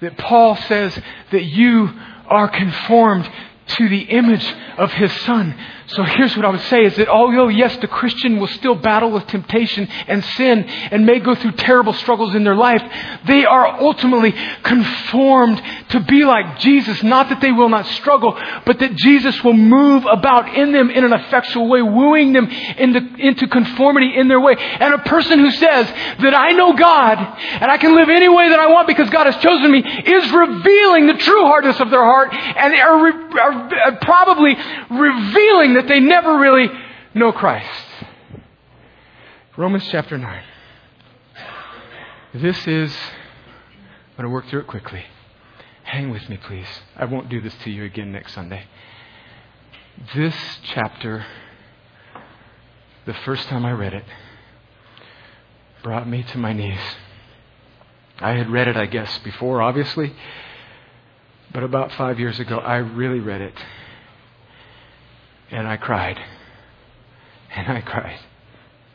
that 0.00 0.16
Paul 0.16 0.56
says 0.56 0.98
that 1.30 1.44
you 1.44 1.90
are 2.26 2.48
conformed 2.48 3.30
to 3.66 3.88
the 3.88 4.02
image 4.02 4.54
of 4.78 4.92
his 4.92 5.12
son. 5.20 5.54
So 5.90 6.04
here's 6.04 6.36
what 6.36 6.46
I 6.46 6.50
would 6.50 6.60
say 6.62 6.84
is 6.84 6.94
that 6.96 7.08
although 7.08 7.48
yes, 7.48 7.76
the 7.78 7.88
Christian 7.88 8.38
will 8.38 8.46
still 8.46 8.76
battle 8.76 9.10
with 9.10 9.26
temptation 9.26 9.88
and 10.06 10.24
sin 10.24 10.62
and 10.62 11.04
may 11.04 11.18
go 11.18 11.34
through 11.34 11.52
terrible 11.52 11.92
struggles 11.94 12.36
in 12.36 12.44
their 12.44 12.54
life, 12.54 12.80
they 13.26 13.44
are 13.44 13.66
ultimately 13.66 14.32
conformed 14.62 15.60
to 15.88 15.98
be 16.00 16.24
like 16.24 16.60
Jesus. 16.60 17.02
Not 17.02 17.30
that 17.30 17.40
they 17.40 17.50
will 17.50 17.68
not 17.68 17.86
struggle, 17.86 18.38
but 18.64 18.78
that 18.78 18.94
Jesus 18.94 19.42
will 19.42 19.54
move 19.54 20.06
about 20.08 20.56
in 20.56 20.70
them 20.70 20.90
in 20.90 21.04
an 21.04 21.12
effectual 21.12 21.68
way, 21.68 21.82
wooing 21.82 22.34
them 22.34 22.46
into, 22.46 23.00
into 23.18 23.48
conformity 23.48 24.16
in 24.16 24.28
their 24.28 24.40
way. 24.40 24.54
And 24.56 24.94
a 24.94 24.98
person 24.98 25.40
who 25.40 25.50
says 25.50 25.86
that 25.88 26.34
I 26.38 26.52
know 26.52 26.72
God 26.72 27.18
and 27.18 27.68
I 27.68 27.78
can 27.78 27.96
live 27.96 28.08
any 28.08 28.28
way 28.28 28.48
that 28.50 28.60
I 28.60 28.68
want 28.68 28.86
because 28.86 29.10
God 29.10 29.26
has 29.26 29.36
chosen 29.42 29.72
me 29.72 29.80
is 29.80 30.30
revealing 30.30 31.08
the 31.08 31.18
true 31.18 31.46
hardness 31.46 31.80
of 31.80 31.90
their 31.90 32.04
heart 32.04 32.32
and 32.32 32.74
are, 32.74 33.40
are 33.40 33.96
probably 34.02 34.54
revealing 34.88 35.79
that 35.80 35.88
they 35.88 36.00
never 36.00 36.38
really 36.38 36.68
know 37.14 37.32
Christ. 37.32 37.86
Romans 39.56 39.88
chapter 39.90 40.18
9. 40.18 40.42
This 42.34 42.66
is, 42.66 42.94
I'm 42.94 44.16
going 44.16 44.24
to 44.24 44.28
work 44.28 44.46
through 44.48 44.60
it 44.60 44.66
quickly. 44.66 45.04
Hang 45.84 46.10
with 46.10 46.28
me, 46.28 46.36
please. 46.36 46.66
I 46.96 47.06
won't 47.06 47.30
do 47.30 47.40
this 47.40 47.54
to 47.64 47.70
you 47.70 47.84
again 47.84 48.12
next 48.12 48.34
Sunday. 48.34 48.64
This 50.14 50.34
chapter, 50.64 51.24
the 53.06 53.14
first 53.14 53.48
time 53.48 53.64
I 53.64 53.72
read 53.72 53.94
it, 53.94 54.04
brought 55.82 56.06
me 56.06 56.24
to 56.24 56.38
my 56.38 56.52
knees. 56.52 56.78
I 58.18 58.32
had 58.32 58.50
read 58.50 58.68
it, 58.68 58.76
I 58.76 58.84
guess, 58.84 59.16
before, 59.20 59.62
obviously, 59.62 60.14
but 61.54 61.62
about 61.62 61.90
five 61.92 62.20
years 62.20 62.38
ago, 62.38 62.58
I 62.58 62.76
really 62.76 63.20
read 63.20 63.40
it. 63.40 63.54
And 65.50 65.66
I 65.66 65.76
cried. 65.76 66.18
And 67.54 67.68
I 67.68 67.80
cried. 67.80 68.20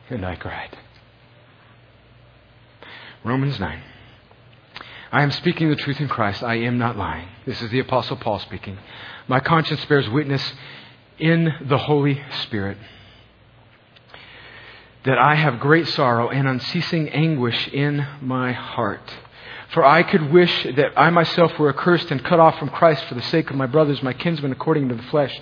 And 0.10 0.26
I 0.26 0.36
cried. 0.36 0.78
Romans 3.24 3.60
9. 3.60 3.82
I 5.12 5.24
am 5.24 5.32
speaking 5.32 5.70
the 5.70 5.76
truth 5.76 6.00
in 6.00 6.08
Christ. 6.08 6.44
I 6.44 6.56
am 6.56 6.78
not 6.78 6.98
lying. 6.98 7.28
This 7.46 7.62
is 7.62 7.72
the 7.72 7.80
Apostle 7.80 8.18
Paul 8.18 8.40
speaking. 8.40 8.78
My 9.28 9.40
conscience 9.40 9.84
bears 9.86 10.10
witness 10.10 10.54
in 11.18 11.54
the 11.62 11.78
Holy 11.78 12.22
Spirit 12.44 12.78
that 15.06 15.18
I 15.20 15.36
have 15.36 15.60
great 15.60 15.88
sorrow 15.88 16.30
and 16.30 16.48
unceasing 16.48 17.10
anguish 17.10 17.68
in 17.70 18.06
my 18.22 18.52
heart. 18.52 19.14
For 19.74 19.84
I 19.84 20.04
could 20.04 20.32
wish 20.32 20.64
that 20.76 20.94
I 20.96 21.10
myself 21.10 21.58
were 21.58 21.70
accursed 21.70 22.12
and 22.12 22.24
cut 22.24 22.40
off 22.40 22.58
from 22.60 22.70
Christ 22.70 23.06
for 23.06 23.16
the 23.16 23.22
sake 23.24 23.50
of 23.50 23.56
my 23.56 23.66
brothers, 23.66 24.02
my 24.04 24.14
kinsmen 24.14 24.52
according 24.52 24.90
to 24.90 24.96
the 24.96 25.04
flesh. 25.04 25.36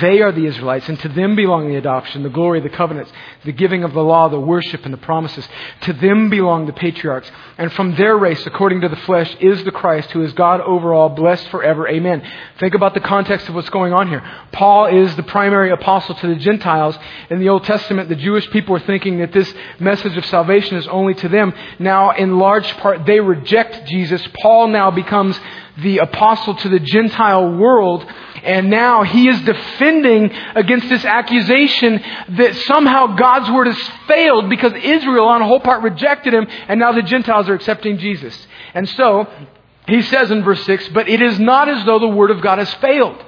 They 0.00 0.20
are 0.20 0.32
the 0.32 0.46
Israelites, 0.46 0.88
and 0.88 0.98
to 1.00 1.08
them 1.08 1.36
belong 1.36 1.68
the 1.68 1.76
adoption, 1.76 2.22
the 2.22 2.28
glory, 2.28 2.60
the 2.60 2.68
covenants, 2.68 3.12
the 3.44 3.52
giving 3.52 3.84
of 3.84 3.92
the 3.92 4.02
law, 4.02 4.28
the 4.28 4.40
worship, 4.40 4.84
and 4.84 4.92
the 4.92 4.98
promises. 4.98 5.48
To 5.82 5.92
them 5.92 6.28
belong 6.28 6.66
the 6.66 6.72
patriarchs. 6.72 7.30
And 7.56 7.72
from 7.72 7.94
their 7.94 8.16
race, 8.16 8.44
according 8.46 8.80
to 8.82 8.88
the 8.88 8.96
flesh, 8.96 9.34
is 9.40 9.64
the 9.64 9.70
Christ, 9.70 10.10
who 10.10 10.22
is 10.22 10.32
God 10.32 10.60
over 10.60 10.92
all, 10.92 11.10
blessed 11.10 11.48
forever. 11.48 11.88
Amen. 11.88 12.22
Think 12.58 12.74
about 12.74 12.94
the 12.94 13.00
context 13.00 13.48
of 13.48 13.54
what's 13.54 13.70
going 13.70 13.92
on 13.92 14.08
here. 14.08 14.22
Paul 14.52 14.86
is 14.86 15.14
the 15.16 15.22
primary 15.22 15.70
apostle 15.70 16.14
to 16.16 16.26
the 16.26 16.36
Gentiles. 16.36 16.98
In 17.30 17.38
the 17.38 17.48
Old 17.48 17.64
Testament, 17.64 18.08
the 18.08 18.16
Jewish 18.16 18.48
people 18.50 18.72
were 18.72 18.80
thinking 18.80 19.18
that 19.20 19.32
this 19.32 19.52
message 19.78 20.16
of 20.16 20.24
salvation 20.26 20.76
is 20.76 20.86
only 20.88 21.14
to 21.14 21.28
them. 21.28 21.52
Now, 21.78 22.10
in 22.10 22.38
large 22.38 22.68
part, 22.78 23.06
they 23.06 23.20
reject 23.20 23.67
Jesus, 23.86 24.26
Paul 24.40 24.68
now 24.68 24.90
becomes 24.90 25.38
the 25.78 25.98
apostle 25.98 26.54
to 26.54 26.68
the 26.68 26.80
Gentile 26.80 27.56
world. 27.56 28.04
And 28.42 28.70
now 28.70 29.02
he 29.02 29.28
is 29.28 29.40
defending 29.42 30.30
against 30.54 30.88
this 30.88 31.04
accusation 31.04 32.00
that 32.30 32.54
somehow 32.66 33.16
God's 33.16 33.50
word 33.50 33.66
has 33.66 33.88
failed 34.06 34.48
because 34.48 34.72
Israel 34.74 35.26
on 35.26 35.42
a 35.42 35.46
whole 35.46 35.60
part 35.60 35.82
rejected 35.82 36.34
him 36.34 36.46
and 36.68 36.78
now 36.78 36.92
the 36.92 37.02
Gentiles 37.02 37.48
are 37.48 37.54
accepting 37.54 37.98
Jesus. 37.98 38.46
And 38.74 38.88
so 38.88 39.26
he 39.86 40.02
says 40.02 40.30
in 40.30 40.44
verse 40.44 40.64
6, 40.64 40.88
but 40.90 41.08
it 41.08 41.20
is 41.20 41.40
not 41.40 41.68
as 41.68 41.84
though 41.84 41.98
the 41.98 42.08
word 42.08 42.30
of 42.30 42.40
God 42.40 42.58
has 42.58 42.72
failed. 42.74 43.24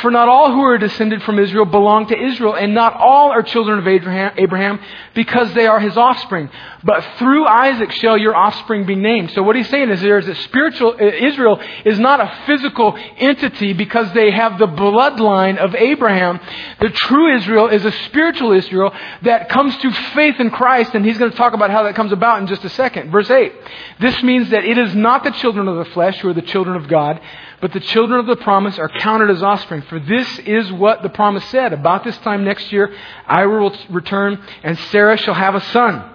For 0.00 0.10
not 0.10 0.28
all 0.28 0.52
who 0.52 0.62
are 0.62 0.78
descended 0.78 1.22
from 1.22 1.38
Israel 1.38 1.64
belong 1.64 2.06
to 2.08 2.16
Israel, 2.16 2.54
and 2.54 2.74
not 2.74 2.94
all 2.94 3.32
are 3.32 3.42
children 3.42 3.78
of 3.78 3.86
Abraham 3.86 4.80
because 5.14 5.52
they 5.54 5.66
are 5.66 5.80
his 5.80 5.96
offspring. 5.96 6.50
But 6.84 7.04
through 7.18 7.46
Isaac 7.46 7.90
shall 7.92 8.16
your 8.16 8.36
offspring 8.36 8.86
be 8.86 8.94
named. 8.94 9.32
So 9.32 9.42
what 9.42 9.56
he's 9.56 9.68
saying 9.68 9.90
is 9.90 10.00
there 10.00 10.18
is 10.18 10.28
a 10.28 10.34
spiritual, 10.36 10.94
uh, 11.00 11.04
Israel 11.04 11.60
is 11.84 11.98
not 11.98 12.20
a 12.20 12.32
physical 12.46 12.96
entity 13.16 13.72
because 13.72 14.12
they 14.12 14.30
have 14.30 14.58
the 14.58 14.68
bloodline 14.68 15.58
of 15.58 15.74
Abraham. 15.74 16.38
The 16.80 16.90
true 16.90 17.36
Israel 17.36 17.68
is 17.68 17.84
a 17.84 17.90
spiritual 17.90 18.52
Israel 18.52 18.92
that 19.22 19.48
comes 19.48 19.76
to 19.78 19.90
faith 19.90 20.38
in 20.38 20.50
Christ, 20.50 20.94
and 20.94 21.04
he's 21.04 21.18
going 21.18 21.32
to 21.32 21.36
talk 21.36 21.54
about 21.54 21.70
how 21.70 21.82
that 21.82 21.96
comes 21.96 22.12
about 22.12 22.40
in 22.40 22.46
just 22.46 22.64
a 22.64 22.70
second. 22.70 23.10
Verse 23.10 23.30
8. 23.30 23.52
This 24.00 24.22
means 24.22 24.50
that 24.50 24.64
it 24.64 24.78
is 24.78 24.94
not 24.94 25.24
the 25.24 25.30
children 25.32 25.66
of 25.66 25.84
the 25.84 25.92
flesh 25.92 26.20
who 26.20 26.28
are 26.28 26.34
the 26.34 26.42
children 26.42 26.76
of 26.76 26.86
God, 26.86 27.20
but 27.60 27.72
the 27.72 27.80
children 27.80 28.20
of 28.20 28.26
the 28.26 28.36
promise 28.36 28.78
are 28.78 28.88
counted 28.88 29.30
as 29.30 29.42
offspring. 29.42 29.82
For 29.88 29.98
this 29.98 30.38
is 30.40 30.70
what 30.72 31.02
the 31.02 31.08
promise 31.08 31.44
said. 31.46 31.72
About 31.72 32.04
this 32.04 32.16
time 32.18 32.44
next 32.44 32.70
year, 32.72 32.94
I 33.26 33.46
will 33.46 33.74
return, 33.88 34.42
and 34.62 34.78
Sarah 34.90 35.16
shall 35.16 35.34
have 35.34 35.54
a 35.54 35.60
son. 35.60 36.14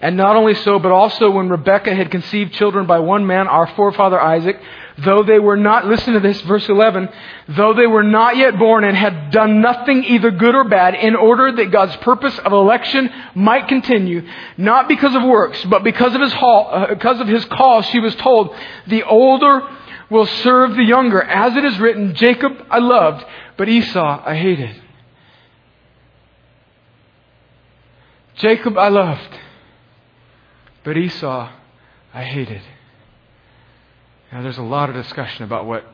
And 0.00 0.16
not 0.16 0.36
only 0.36 0.54
so, 0.54 0.78
but 0.78 0.92
also 0.92 1.30
when 1.30 1.48
Rebekah 1.48 1.94
had 1.94 2.10
conceived 2.10 2.52
children 2.54 2.86
by 2.86 2.98
one 2.98 3.26
man, 3.26 3.48
our 3.48 3.66
forefather 3.66 4.20
Isaac, 4.20 4.60
though 4.98 5.22
they 5.22 5.38
were 5.38 5.56
not, 5.56 5.86
listen 5.86 6.14
to 6.14 6.20
this, 6.20 6.40
verse 6.42 6.68
11, 6.68 7.08
though 7.48 7.74
they 7.74 7.86
were 7.86 8.02
not 8.02 8.36
yet 8.36 8.58
born 8.58 8.84
and 8.84 8.96
had 8.96 9.30
done 9.30 9.60
nothing 9.60 10.04
either 10.04 10.30
good 10.30 10.54
or 10.54 10.64
bad, 10.64 10.94
in 10.94 11.16
order 11.16 11.52
that 11.52 11.70
God's 11.70 11.96
purpose 11.96 12.38
of 12.38 12.52
election 12.52 13.10
might 13.34 13.68
continue, 13.68 14.26
not 14.56 14.88
because 14.88 15.14
of 15.14 15.22
works, 15.22 15.62
but 15.64 15.84
because 15.84 16.14
of 16.14 16.20
his, 16.20 16.32
call, 16.34 16.68
uh, 16.70 16.94
because 16.94 17.20
of 17.20 17.28
his 17.28 17.44
call, 17.46 17.82
she 17.82 18.00
was 18.00 18.14
told, 18.16 18.54
the 18.86 19.02
older 19.02 19.62
will 20.10 20.26
serve 20.26 20.76
the 20.76 20.84
younger. 20.84 21.22
As 21.22 21.56
it 21.56 21.64
is 21.64 21.78
written, 21.78 22.14
Jacob 22.14 22.52
I 22.70 22.78
loved, 22.78 23.24
but 23.56 23.68
Esau 23.68 24.22
I 24.24 24.36
hated. 24.36 24.82
Jacob 28.36 28.76
I 28.76 28.88
loved, 28.88 29.38
but 30.84 30.96
Esau 30.96 31.50
I 32.12 32.24
hated. 32.24 32.62
Now, 34.30 34.42
there's 34.42 34.58
a 34.58 34.62
lot 34.62 34.90
of 34.90 34.94
discussion 34.94 35.44
about 35.44 35.66
what 35.66 35.84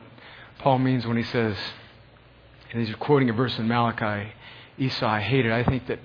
Paul 0.59 0.79
means 0.79 1.05
when 1.05 1.17
he 1.17 1.23
says, 1.23 1.55
and 2.71 2.85
he's 2.85 2.93
quoting 2.95 3.29
a 3.29 3.33
verse 3.33 3.57
in 3.59 3.67
Malachi, 3.67 4.31
Esau 4.77 5.07
I 5.07 5.21
hated. 5.21 5.51
I 5.51 5.63
think 5.63 5.87
that 5.87 5.99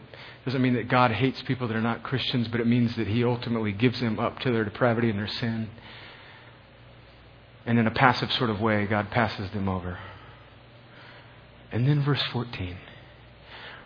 doesn't 0.45 0.63
mean 0.63 0.75
that 0.75 0.89
God 0.89 1.11
hates 1.11 1.43
people 1.43 1.69
that 1.69 1.77
are 1.77 1.83
not 1.83 2.03
Christians, 2.03 2.49
but 2.49 2.61
it 2.61 2.67
means 2.67 2.95
that 2.97 3.07
he 3.07 3.25
ultimately 3.25 3.73
gives 3.73 4.01
them 4.01 4.21
up 4.21 4.39
to 4.41 4.53
their 4.53 4.65
depravity 4.65 5.11
and 5.11 5.19
their 5.19 5.27
sin. 5.27 5.69
And 7.69 7.79
in 7.79 7.87
a 7.87 7.91
passive 7.91 8.33
sort 8.33 8.49
of 8.49 8.63
way, 8.63 8.87
God 8.87 9.11
passes 9.11 9.51
them 9.51 9.69
over. 9.69 9.99
And 11.71 11.87
then 11.87 12.03
verse 12.03 12.23
14, 12.33 12.79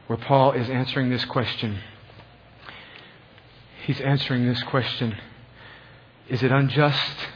where 0.07 0.19
Paul 0.19 0.53
is 0.53 0.71
answering 0.71 1.11
this 1.11 1.25
question. 1.25 1.81
He's 3.85 4.01
answering 4.01 4.47
this 4.47 4.63
question 4.63 5.17
Is 6.29 6.45
it 6.45 6.53
unjust? 6.53 7.27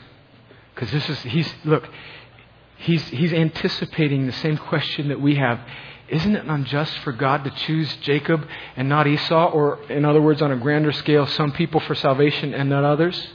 Because 0.73 0.93
this 0.93 1.09
is, 1.09 1.19
he's, 1.23 1.53
look, 1.65 1.89
he's, 2.77 3.03
he's 3.09 3.33
anticipating 3.33 4.27
the 4.27 4.33
same 4.33 4.57
question 4.57 5.09
that 5.09 5.21
we 5.21 5.35
have. 5.35 5.59
Isn't 6.09 6.37
it 6.37 6.45
unjust 6.47 6.97
for 7.01 7.11
God 7.11 7.43
to 7.43 7.51
choose 7.51 7.93
Jacob 8.03 8.47
and 8.77 8.89
not 8.89 9.09
Esau? 9.09 9.51
Or, 9.51 9.83
in 9.91 10.05
other 10.05 10.23
words, 10.23 10.41
on 10.43 10.53
a 10.53 10.57
grander 10.57 10.93
scale, 10.93 11.27
some 11.27 11.51
people 11.51 11.81
for 11.81 11.97
salvation 11.97 12.55
and 12.55 12.71
not 12.71 12.85
others? 12.85 13.31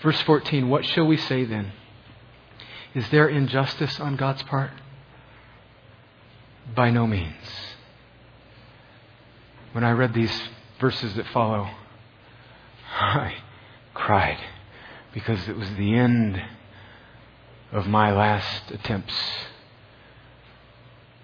Verse 0.00 0.20
14, 0.20 0.68
what 0.68 0.86
shall 0.86 1.06
we 1.06 1.16
say 1.16 1.44
then? 1.44 1.72
Is 2.94 3.08
there 3.10 3.28
injustice 3.28 3.98
on 4.00 4.16
God's 4.16 4.42
part? 4.42 4.70
By 6.74 6.90
no 6.90 7.06
means. 7.06 7.34
When 9.72 9.84
I 9.84 9.92
read 9.92 10.12
these 10.12 10.42
verses 10.78 11.14
that 11.14 11.26
follow, 11.28 11.68
I 12.98 13.36
cried 13.94 14.38
because 15.14 15.48
it 15.48 15.56
was 15.56 15.70
the 15.70 15.94
end 15.94 16.42
of 17.72 17.86
my 17.86 18.12
last 18.12 18.70
attempts 18.70 19.14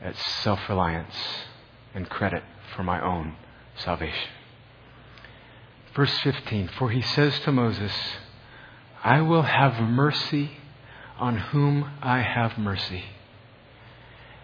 at 0.00 0.16
self 0.16 0.60
reliance 0.68 1.14
and 1.94 2.08
credit 2.08 2.42
for 2.74 2.82
my 2.82 3.04
own 3.04 3.34
salvation. 3.76 4.30
Verse 5.94 6.16
15 6.20 6.68
For 6.78 6.90
he 6.90 7.02
says 7.02 7.38
to 7.40 7.52
Moses, 7.52 7.92
I 9.04 9.20
will 9.20 9.42
have 9.42 9.80
mercy 9.82 10.52
on 11.18 11.36
whom 11.36 11.90
I 12.00 12.20
have 12.20 12.58
mercy, 12.58 13.04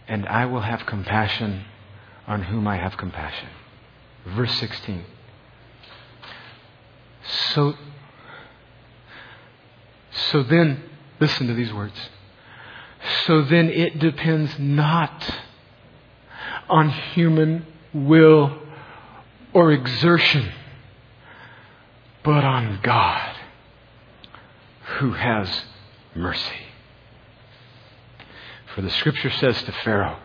and 0.09 0.27
I 0.27 0.47
will 0.47 0.61
have 0.61 0.87
compassion 0.87 1.64
on 2.27 2.43
whom 2.43 2.66
I 2.66 2.77
have 2.77 2.97
compassion. 2.97 3.49
Verse 4.27 4.53
16. 4.59 5.05
So, 7.55 7.75
so 10.31 10.43
then, 10.43 10.83
listen 11.20 11.47
to 11.47 11.55
these 11.55 11.72
words. 11.72 11.95
So 13.27 13.43
then 13.43 13.68
it 13.68 13.99
depends 13.99 14.59
not 14.59 15.39
on 16.68 16.91
human 16.91 17.66
will 17.93 18.59
or 19.53 19.72
exertion, 19.72 20.53
but 22.22 22.45
on 22.45 22.81
God 22.83 23.37
who 24.99 25.12
has 25.12 25.64
mercy. 26.14 26.64
For 28.75 28.83
the 28.83 28.91
scripture 28.91 29.31
says 29.31 29.62
to 29.62 29.72
Pharaoh, 29.72 30.18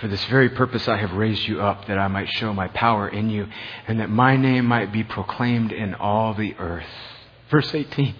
For 0.00 0.08
this 0.08 0.24
very 0.24 0.48
purpose 0.48 0.88
I 0.88 0.96
have 0.96 1.12
raised 1.12 1.46
you 1.46 1.60
up, 1.60 1.86
that 1.86 1.98
I 1.98 2.08
might 2.08 2.30
show 2.30 2.54
my 2.54 2.68
power 2.68 3.08
in 3.08 3.28
you, 3.28 3.46
and 3.86 4.00
that 4.00 4.08
my 4.08 4.36
name 4.36 4.64
might 4.64 4.90
be 4.90 5.04
proclaimed 5.04 5.70
in 5.70 5.94
all 5.94 6.32
the 6.32 6.54
earth. 6.58 6.86
Verse 7.50 7.74
18. 7.74 8.14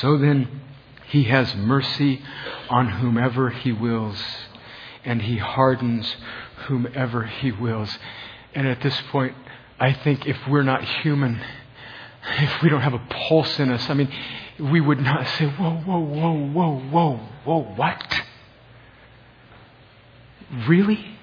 So 0.00 0.18
then, 0.18 0.60
he 1.08 1.24
has 1.24 1.54
mercy 1.56 2.22
on 2.68 2.88
whomever 2.88 3.50
he 3.50 3.72
wills, 3.72 4.22
and 5.04 5.22
he 5.22 5.38
hardens 5.38 6.16
whomever 6.66 7.24
he 7.24 7.50
wills. 7.50 7.98
And 8.54 8.68
at 8.68 8.80
this 8.82 9.00
point, 9.10 9.34
I 9.80 9.92
think 9.92 10.26
if 10.26 10.36
we're 10.46 10.62
not 10.62 10.84
human, 10.84 11.40
if 12.22 12.62
we 12.62 12.68
don't 12.68 12.82
have 12.82 12.94
a 12.94 13.06
pulse 13.28 13.58
in 13.58 13.70
us, 13.70 13.88
I 13.88 13.94
mean, 13.94 14.12
we 14.58 14.80
would 14.80 15.00
not 15.00 15.26
say, 15.38 15.46
whoa, 15.46 15.70
whoa, 15.70 15.98
whoa, 16.00 16.46
whoa, 16.46 16.80
whoa, 16.80 17.20
whoa, 17.44 17.62
what? 17.76 18.22
Really? 20.66 21.18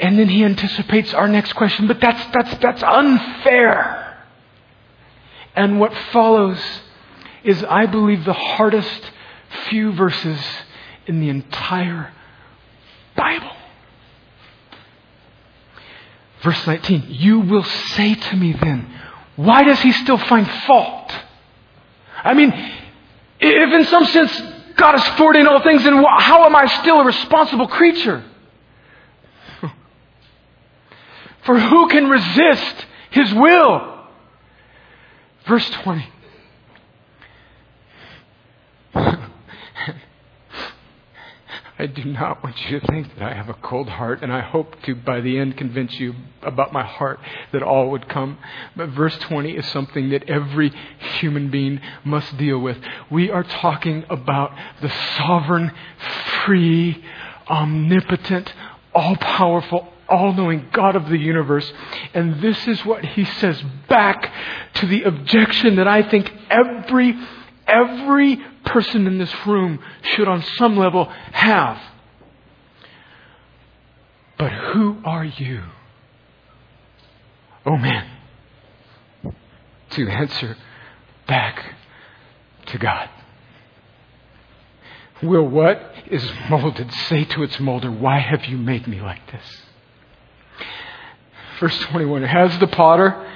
And 0.00 0.18
then 0.18 0.28
he 0.28 0.44
anticipates 0.44 1.14
our 1.14 1.28
next 1.28 1.52
question, 1.52 1.86
but 1.86 2.00
that's, 2.00 2.32
that's, 2.32 2.58
that's 2.58 2.82
unfair. 2.82 4.24
And 5.54 5.78
what 5.78 5.94
follows 6.12 6.60
is, 7.44 7.62
I 7.64 7.86
believe, 7.86 8.24
the 8.24 8.32
hardest 8.32 9.10
few 9.68 9.92
verses 9.92 10.40
in 11.06 11.20
the 11.20 11.28
entire 11.28 12.12
Bible. 13.14 13.52
Verse 16.42 16.66
19, 16.66 17.06
you 17.08 17.40
will 17.40 17.64
say 17.64 18.14
to 18.14 18.36
me 18.36 18.52
then, 18.52 18.90
why 19.36 19.62
does 19.62 19.80
he 19.80 19.92
still 19.92 20.18
find 20.18 20.48
fault? 20.66 21.12
I 22.22 22.34
mean, 22.34 22.52
if 23.40 23.72
in 23.72 23.84
some 23.86 24.04
sense 24.06 24.40
God 24.76 24.98
has 24.98 25.16
foreordained 25.16 25.48
all 25.48 25.62
things, 25.62 25.82
then 25.84 26.04
how 26.18 26.44
am 26.44 26.54
I 26.54 26.66
still 26.66 27.00
a 27.00 27.04
responsible 27.04 27.68
creature? 27.68 28.24
For 31.42 31.58
who 31.58 31.88
can 31.88 32.08
resist 32.08 32.86
His 33.10 33.32
will? 33.32 34.06
Verse 35.46 35.68
20. 35.70 36.11
I 41.78 41.86
do 41.86 42.04
not 42.04 42.44
want 42.44 42.56
you 42.68 42.78
to 42.78 42.86
think 42.86 43.14
that 43.14 43.22
I 43.22 43.34
have 43.34 43.48
a 43.48 43.54
cold 43.54 43.88
heart, 43.88 44.22
and 44.22 44.30
I 44.32 44.40
hope 44.40 44.80
to, 44.82 44.94
by 44.94 45.20
the 45.20 45.38
end, 45.38 45.56
convince 45.56 45.98
you 45.98 46.14
about 46.42 46.72
my 46.72 46.84
heart 46.84 47.18
that 47.52 47.62
all 47.62 47.90
would 47.90 48.08
come. 48.08 48.38
But 48.76 48.90
verse 48.90 49.16
20 49.20 49.52
is 49.52 49.66
something 49.68 50.10
that 50.10 50.28
every 50.28 50.70
human 51.18 51.50
being 51.50 51.80
must 52.04 52.36
deal 52.36 52.58
with. 52.58 52.76
We 53.10 53.30
are 53.30 53.42
talking 53.42 54.04
about 54.10 54.52
the 54.82 54.92
sovereign, 55.16 55.72
free, 56.44 57.02
omnipotent, 57.48 58.52
all 58.94 59.16
powerful, 59.16 59.88
all 60.10 60.34
knowing 60.34 60.68
God 60.72 60.94
of 60.94 61.08
the 61.08 61.18
universe. 61.18 61.72
And 62.12 62.42
this 62.42 62.68
is 62.68 62.84
what 62.84 63.02
he 63.02 63.24
says 63.24 63.62
back 63.88 64.30
to 64.74 64.86
the 64.86 65.04
objection 65.04 65.76
that 65.76 65.88
I 65.88 66.02
think 66.02 66.30
every, 66.50 67.16
every 67.66 68.38
person 68.64 69.06
in 69.06 69.18
this 69.18 69.34
room 69.46 69.80
should, 70.02 70.28
on 70.28 70.42
some 70.56 70.76
level, 70.76 71.06
have. 71.32 71.80
But 74.38 74.52
who 74.52 74.98
are 75.04 75.24
you? 75.24 75.62
Oh 77.64 77.76
man, 77.76 78.08
to 79.90 80.08
answer 80.08 80.56
back 81.28 81.76
to 82.66 82.78
God. 82.78 83.08
Will 85.22 85.46
what 85.46 85.94
is 86.10 86.28
molded 86.50 86.92
say 86.92 87.24
to 87.24 87.44
its 87.44 87.60
molder, 87.60 87.90
Why 87.90 88.18
have 88.18 88.44
you 88.46 88.58
made 88.58 88.88
me 88.88 89.00
like 89.00 89.30
this? 89.30 89.62
Verse 91.60 91.78
21 91.78 92.24
Has 92.24 92.58
the 92.58 92.66
potter 92.66 93.30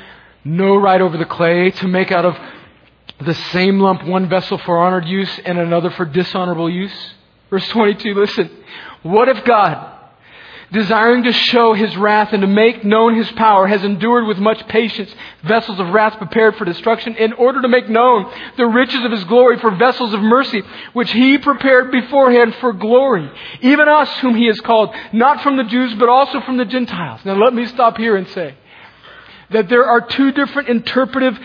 no 0.45 0.77
right 0.77 1.01
over 1.01 1.17
the 1.17 1.25
clay 1.25 1.71
to 1.71 1.87
make 1.87 2.11
out 2.11 2.25
of 2.25 2.37
the 3.21 3.35
same 3.35 3.81
lump 3.81 4.05
one 4.05 4.29
vessel 4.29 4.59
for 4.59 4.79
honored 4.79 5.07
use 5.07 5.39
and 5.45 5.59
another 5.59 5.91
for 5.91 6.05
dishonorable 6.05 6.69
use? 6.69 6.95
Verse 7.51 7.67
22, 7.69 8.15
listen. 8.15 8.51
What 9.03 9.29
if 9.29 9.45
God, 9.45 9.93
desiring 10.73 11.23
to 11.23 11.33
show 11.33 11.75
his 11.75 11.97
wrath 11.97 12.33
and 12.33 12.43
to 12.43 12.49
make 12.49 12.85
known 12.85 13.15
his 13.15 13.31
power, 13.33 13.67
has 13.67 13.85
endured 13.85 14.27
with 14.27 14.39
much 14.39 14.67
patience 14.69 15.15
vessels 15.45 15.79
of 15.79 15.91
wrath 15.91 16.19
prepared 16.19 16.57
for 16.57 16.65
destruction, 16.65 17.15
in 17.17 17.33
order 17.35 17.63
to 17.63 17.69
make 17.69 17.89
known 17.89 18.31
the 18.57 18.67
riches 18.67 19.05
of 19.05 19.13
his 19.13 19.25
glory 19.25 19.59
for 19.61 19.71
vessels 19.77 20.13
of 20.13 20.21
mercy, 20.21 20.61
which 20.93 21.13
he 21.13 21.39
prepared 21.39 21.93
beforehand 21.93 22.55
for 22.57 22.73
glory. 22.73 23.31
Even 23.63 23.89
us, 23.89 24.11
whom 24.19 24.35
he 24.35 24.47
has 24.47 24.61
called, 24.61 24.95
not 25.13 25.41
from 25.43 25.57
the 25.57 25.65
Jews, 25.65 25.95
but 25.95 26.09
also 26.09 26.41
from 26.41 26.57
the 26.57 26.65
Gentiles. 26.65 27.21
Now 27.25 27.37
let 27.37 27.55
me 27.55 27.65
stop 27.67 27.97
here 27.97 28.17
and 28.17 28.29
say, 28.29 28.57
that 29.51 29.69
there 29.69 29.85
are 29.85 30.01
two 30.01 30.33
different 30.33 30.69
interpretive 30.69 31.39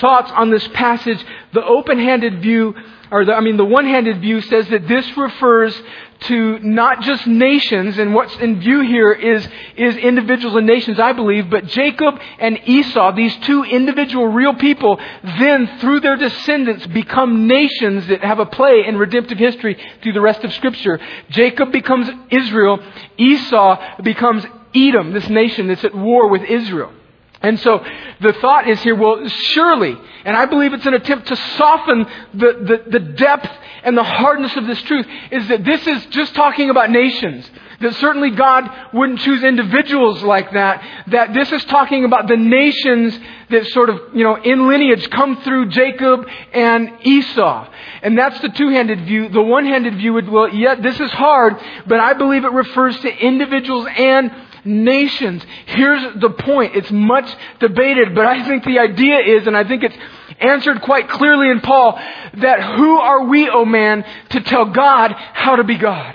thoughts 0.00 0.30
on 0.32 0.50
this 0.50 0.66
passage. 0.68 1.24
The 1.52 1.64
open-handed 1.64 2.40
view, 2.40 2.74
or 3.10 3.24
the, 3.24 3.34
I 3.34 3.40
mean, 3.40 3.56
the 3.56 3.64
one-handed 3.64 4.20
view 4.20 4.40
says 4.40 4.68
that 4.68 4.86
this 4.86 5.16
refers 5.16 5.80
to 6.20 6.58
not 6.60 7.02
just 7.02 7.26
nations, 7.26 7.96
and 7.96 8.12
what's 8.12 8.34
in 8.38 8.60
view 8.60 8.80
here 8.80 9.12
is, 9.12 9.46
is 9.76 9.96
individuals 9.96 10.56
and 10.56 10.66
nations, 10.66 10.98
I 10.98 11.12
believe, 11.12 11.48
but 11.48 11.66
Jacob 11.66 12.18
and 12.40 12.58
Esau, 12.66 13.12
these 13.12 13.36
two 13.38 13.62
individual 13.62 14.26
real 14.26 14.54
people, 14.54 14.98
then 15.22 15.78
through 15.78 16.00
their 16.00 16.16
descendants 16.16 16.86
become 16.88 17.46
nations 17.46 18.08
that 18.08 18.24
have 18.24 18.40
a 18.40 18.46
play 18.46 18.84
in 18.86 18.96
redemptive 18.96 19.38
history 19.38 19.78
through 20.02 20.12
the 20.12 20.20
rest 20.20 20.42
of 20.42 20.52
Scripture. 20.54 20.98
Jacob 21.30 21.70
becomes 21.70 22.10
Israel, 22.30 22.80
Esau 23.16 24.02
becomes 24.02 24.44
Edom, 24.74 25.12
this 25.12 25.28
nation 25.28 25.68
that's 25.68 25.84
at 25.84 25.94
war 25.94 26.28
with 26.28 26.42
Israel. 26.42 26.92
And 27.40 27.58
so 27.60 27.84
the 28.20 28.32
thought 28.34 28.68
is 28.68 28.80
here, 28.82 28.96
well, 28.96 29.28
surely, 29.28 29.96
and 30.24 30.36
I 30.36 30.46
believe 30.46 30.72
it's 30.72 30.86
an 30.86 30.94
attempt 30.94 31.28
to 31.28 31.36
soften 31.36 32.04
the, 32.34 32.82
the, 32.84 32.90
the, 32.90 32.98
depth 32.98 33.50
and 33.84 33.96
the 33.96 34.02
hardness 34.02 34.56
of 34.56 34.66
this 34.66 34.82
truth, 34.82 35.06
is 35.30 35.46
that 35.48 35.64
this 35.64 35.86
is 35.86 36.06
just 36.06 36.34
talking 36.34 36.68
about 36.68 36.90
nations. 36.90 37.48
That 37.80 37.94
certainly 37.94 38.30
God 38.30 38.68
wouldn't 38.92 39.20
choose 39.20 39.44
individuals 39.44 40.20
like 40.24 40.50
that. 40.52 41.04
That 41.08 41.32
this 41.32 41.52
is 41.52 41.64
talking 41.66 42.04
about 42.04 42.26
the 42.26 42.36
nations 42.36 43.16
that 43.50 43.66
sort 43.68 43.88
of, 43.88 44.00
you 44.14 44.24
know, 44.24 44.34
in 44.34 44.66
lineage 44.66 45.08
come 45.10 45.40
through 45.42 45.68
Jacob 45.68 46.26
and 46.52 46.90
Esau. 47.02 47.68
And 48.02 48.18
that's 48.18 48.40
the 48.40 48.48
two-handed 48.48 49.04
view. 49.04 49.28
The 49.28 49.42
one-handed 49.42 49.94
view 49.94 50.14
would, 50.14 50.28
well, 50.28 50.52
yeah, 50.52 50.74
this 50.74 50.98
is 50.98 51.10
hard, 51.12 51.54
but 51.86 52.00
I 52.00 52.14
believe 52.14 52.44
it 52.44 52.52
refers 52.52 52.98
to 52.98 53.16
individuals 53.16 53.86
and 53.96 54.32
nations. 54.68 55.42
Here's 55.66 56.20
the 56.20 56.30
point. 56.30 56.76
It's 56.76 56.90
much 56.90 57.28
debated, 57.58 58.14
but 58.14 58.26
I 58.26 58.46
think 58.46 58.64
the 58.64 58.78
idea 58.78 59.18
is, 59.18 59.46
and 59.46 59.56
I 59.56 59.64
think 59.64 59.82
it's 59.82 59.96
answered 60.38 60.82
quite 60.82 61.08
clearly 61.08 61.50
in 61.50 61.60
Paul, 61.60 61.98
that 62.34 62.76
who 62.76 62.98
are 62.98 63.24
we, 63.24 63.48
O 63.48 63.60
oh 63.60 63.64
man, 63.64 64.04
to 64.30 64.40
tell 64.40 64.66
God 64.66 65.12
how 65.12 65.56
to 65.56 65.64
be 65.64 65.76
God? 65.76 66.14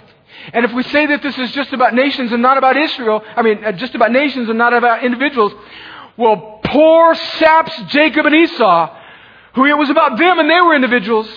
And 0.51 0.65
if 0.65 0.73
we 0.73 0.83
say 0.83 1.05
that 1.07 1.23
this 1.23 1.37
is 1.37 1.51
just 1.51 1.71
about 1.73 1.93
nations 1.93 2.31
and 2.31 2.41
not 2.41 2.57
about 2.57 2.75
Israel, 2.75 3.21
I 3.35 3.41
mean, 3.41 3.63
uh, 3.63 3.71
just 3.73 3.95
about 3.95 4.11
nations 4.11 4.49
and 4.49 4.57
not 4.57 4.73
about 4.73 5.03
individuals, 5.03 5.53
well, 6.17 6.59
poor 6.63 7.15
saps 7.15 7.81
Jacob 7.93 8.25
and 8.25 8.35
Esau, 8.35 8.99
who 9.55 9.65
it 9.65 9.77
was 9.77 9.89
about 9.89 10.17
them 10.17 10.39
and 10.39 10.49
they 10.49 10.61
were 10.61 10.75
individuals. 10.75 11.29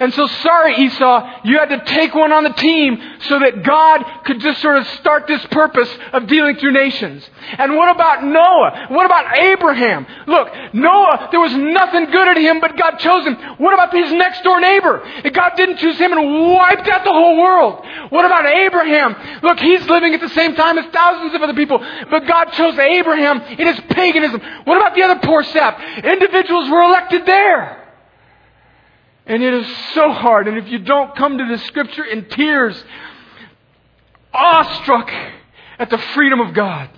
And 0.00 0.14
so 0.14 0.26
sorry, 0.26 0.76
Esau, 0.76 1.42
you 1.44 1.58
had 1.58 1.68
to 1.68 1.84
take 1.84 2.14
one 2.14 2.32
on 2.32 2.42
the 2.42 2.54
team 2.54 2.98
so 3.28 3.38
that 3.38 3.62
God 3.62 4.02
could 4.24 4.40
just 4.40 4.62
sort 4.62 4.78
of 4.78 4.86
start 4.98 5.26
this 5.26 5.44
purpose 5.46 5.90
of 6.14 6.26
dealing 6.26 6.56
through 6.56 6.72
nations. 6.72 7.28
And 7.58 7.76
what 7.76 7.94
about 7.94 8.24
Noah? 8.24 8.86
What 8.88 9.04
about 9.04 9.38
Abraham? 9.38 10.06
Look, 10.26 10.48
Noah, 10.72 11.28
there 11.30 11.40
was 11.40 11.54
nothing 11.54 12.06
good 12.06 12.28
in 12.28 12.42
him, 12.42 12.60
but 12.60 12.78
God 12.78 12.96
chose 12.96 13.26
him. 13.26 13.36
What 13.58 13.74
about 13.74 13.92
his 13.94 14.10
next 14.12 14.42
door 14.42 14.58
neighbor? 14.58 15.04
God 15.34 15.52
didn't 15.56 15.76
choose 15.76 15.98
him 15.98 16.12
and 16.12 16.50
wiped 16.54 16.88
out 16.88 17.04
the 17.04 17.12
whole 17.12 17.38
world. 17.38 17.84
What 18.08 18.24
about 18.24 18.46
Abraham? 18.46 19.14
Look, 19.42 19.60
he's 19.60 19.86
living 19.86 20.14
at 20.14 20.20
the 20.20 20.30
same 20.30 20.54
time 20.54 20.78
as 20.78 20.86
thousands 20.92 21.34
of 21.34 21.42
other 21.42 21.54
people, 21.54 21.78
but 22.10 22.26
God 22.26 22.46
chose 22.52 22.78
Abraham 22.78 23.42
in 23.42 23.66
his 23.66 23.80
paganism. 23.90 24.40
What 24.64 24.78
about 24.78 24.94
the 24.94 25.02
other 25.02 25.20
poor 25.22 25.42
sap? 25.44 25.78
Individuals 26.02 26.70
were 26.70 26.82
elected 26.84 27.26
there. 27.26 27.79
And 29.30 29.44
it 29.44 29.54
is 29.54 29.66
so 29.94 30.10
hard. 30.10 30.48
And 30.48 30.58
if 30.58 30.66
you 30.68 30.80
don't 30.80 31.14
come 31.14 31.38
to 31.38 31.46
this 31.46 31.62
scripture 31.66 32.02
in 32.02 32.24
tears, 32.24 32.82
awestruck 34.34 35.08
at 35.78 35.88
the 35.88 35.98
freedom 35.98 36.40
of 36.40 36.52
God, 36.52 36.90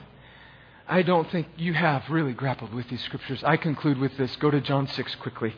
I 0.89 1.03
don't 1.03 1.31
think 1.31 1.47
you 1.59 1.75
have 1.75 2.09
really 2.09 2.33
grappled 2.33 2.73
with 2.73 2.89
these 2.89 3.03
scriptures. 3.05 3.45
I 3.45 3.59
conclude 3.59 3.99
with 3.99 4.17
this. 4.17 4.35
Go 4.37 4.51
to 4.51 4.63
John 4.63 4.87
6 4.87 5.15
quickly. 5.17 5.55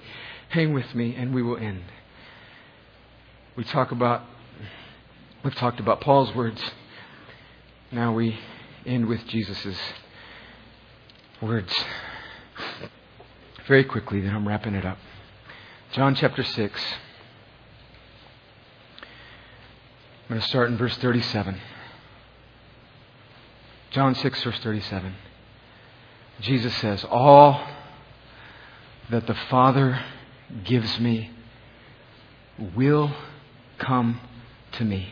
Hang 0.48 0.72
with 0.72 0.92
me, 0.96 1.14
and 1.14 1.32
we 1.32 1.44
will 1.44 1.58
end. 1.58 1.84
We 3.54 3.62
talk 3.62 3.92
about, 3.92 4.22
we've 5.44 5.54
talked 5.54 5.78
about 5.78 6.00
Paul's 6.00 6.34
words. 6.34 6.60
Now 7.92 8.12
we 8.12 8.36
end 8.84 9.06
with 9.06 9.24
Jesus' 9.28 9.78
words. 11.40 11.72
Very 13.68 13.84
quickly, 13.84 14.20
then 14.20 14.34
I'm 14.34 14.48
wrapping 14.48 14.74
it 14.74 14.84
up. 14.84 14.98
John 15.94 16.16
chapter 16.16 16.42
6. 16.42 16.82
I'm 18.98 20.28
going 20.28 20.40
to 20.40 20.48
start 20.48 20.68
in 20.68 20.76
verse 20.76 20.96
37. 20.96 21.60
John 23.92 24.16
6, 24.16 24.42
verse 24.42 24.58
37. 24.58 25.14
Jesus 26.40 26.74
says, 26.78 27.04
All 27.08 27.64
that 29.08 29.28
the 29.28 29.36
Father 29.48 30.04
gives 30.64 30.98
me 30.98 31.30
will 32.58 33.14
come 33.78 34.20
to 34.72 34.84
me. 34.84 35.10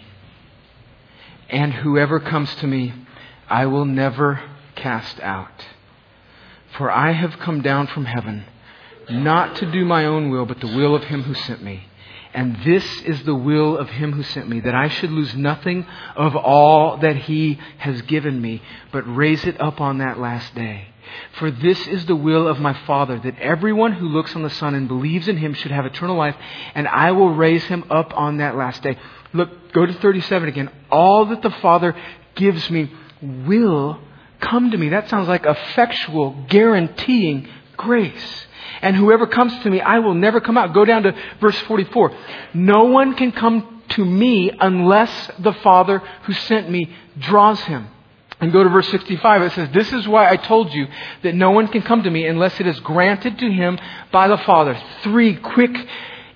And 1.49 1.74
whoever 1.74 2.18
comes 2.18 2.53
to 2.57 2.66
me, 2.66 2.93
I 3.49 3.66
will 3.66 3.85
never 3.85 4.43
cast 4.74 5.20
out. 5.20 5.64
For 6.76 6.91
I 6.91 7.12
have 7.12 7.39
come 7.39 7.62
down 7.62 7.87
from 7.87 8.05
heaven 8.05 8.47
not 9.11 9.57
to 9.57 9.71
do 9.71 9.85
my 9.85 10.07
own 10.07 10.31
will, 10.31 10.47
but 10.47 10.61
the 10.61 10.75
will 10.75 10.95
of 10.95 11.05
him 11.05 11.23
who 11.23 11.35
sent 11.35 11.63
me. 11.63 11.85
And 12.35 12.57
this 12.65 12.85
is 13.03 13.23
the 13.25 13.35
will 13.35 13.77
of 13.77 13.91
him 13.91 14.13
who 14.13 14.23
sent 14.23 14.49
me, 14.49 14.61
that 14.61 14.75
I 14.75 14.89
should 14.89 15.11
lose 15.11 15.35
nothing 15.35 15.87
of 16.17 16.35
all 16.35 16.97
that 16.99 17.17
he 17.17 17.59
has 17.79 18.01
given 18.03 18.41
me, 18.41 18.63
but 18.91 19.03
raise 19.03 19.45
it 19.45 19.61
up 19.61 19.81
on 19.81 19.99
that 19.99 20.19
last 20.19 20.55
day. 20.55 20.89
For 21.39 21.51
this 21.51 21.87
is 21.89 22.07
the 22.07 22.17
will 22.17 22.49
of 22.49 22.59
my 22.59 22.73
Father, 22.87 23.19
that 23.19 23.39
everyone 23.39 23.93
who 23.93 24.09
looks 24.09 24.35
on 24.35 24.43
the 24.43 24.51
Son 24.51 24.75
and 24.75 24.89
believes 24.89 25.29
in 25.29 25.37
him 25.37 25.53
should 25.53 25.73
have 25.73 25.85
eternal 25.85 26.17
life, 26.17 26.37
and 26.75 26.89
I 26.89 27.13
will 27.13 27.35
raise 27.35 27.65
him 27.65 27.85
up 27.91 28.17
on 28.17 28.39
that 28.39 28.57
last 28.57 28.83
day. 28.83 28.97
Look, 29.35 29.73
go 29.73 29.85
to 29.85 29.93
37 29.93 30.49
again. 30.49 30.71
All 30.91 31.27
that 31.27 31.43
the 31.43 31.51
Father 31.51 31.95
gives 32.35 32.71
me 32.71 32.91
will 33.21 34.01
come 34.41 34.71
to 34.71 34.79
me. 34.79 34.89
That 34.89 35.11
sounds 35.11 35.29
like 35.29 35.45
effectual, 35.45 36.47
guaranteeing 36.49 37.49
grace. 37.77 38.47
And 38.81 38.97
whoever 38.97 39.27
comes 39.27 39.57
to 39.62 39.70
me, 39.70 39.81
I 39.81 40.01
will 40.01 40.14
never 40.14 40.41
come 40.41 40.59
out. 40.59 40.75
Go 40.75 40.85
down 40.85 41.05
to 41.05 41.14
verse 41.41 41.59
44. 41.61 42.12
No 42.55 42.85
one 42.85 43.14
can 43.14 43.33
come 43.33 43.83
to 43.91 44.05
me 44.05 44.51
unless 44.51 45.31
the 45.39 45.53
Father 45.53 45.99
who 46.25 46.33
sent 46.33 46.70
me 46.70 46.95
draws 47.18 47.61
him. 47.61 47.89
And 48.41 48.53
go 48.53 48.64
to 48.64 48.70
verse 48.70 48.89
65. 48.89 49.43
It 49.43 49.53
says, 49.53 49.68
This 49.73 49.93
is 49.93 50.09
why 50.09 50.29
I 50.29 50.37
told 50.37 50.75
you 50.75 50.89
that 51.23 51.35
no 51.35 51.53
one 51.53 51.68
can 51.68 51.83
come 51.83 52.03
to 52.03 52.11
me 52.11 52.27
unless 52.27 52.59
it 52.59 52.66
is 52.66 52.81
granted 52.81 53.39
to 53.39 53.49
him 53.49 53.79
by 54.11 54.27
the 54.27 54.39
Father. 54.39 54.81
Three 55.03 55.37
quick 55.37 55.70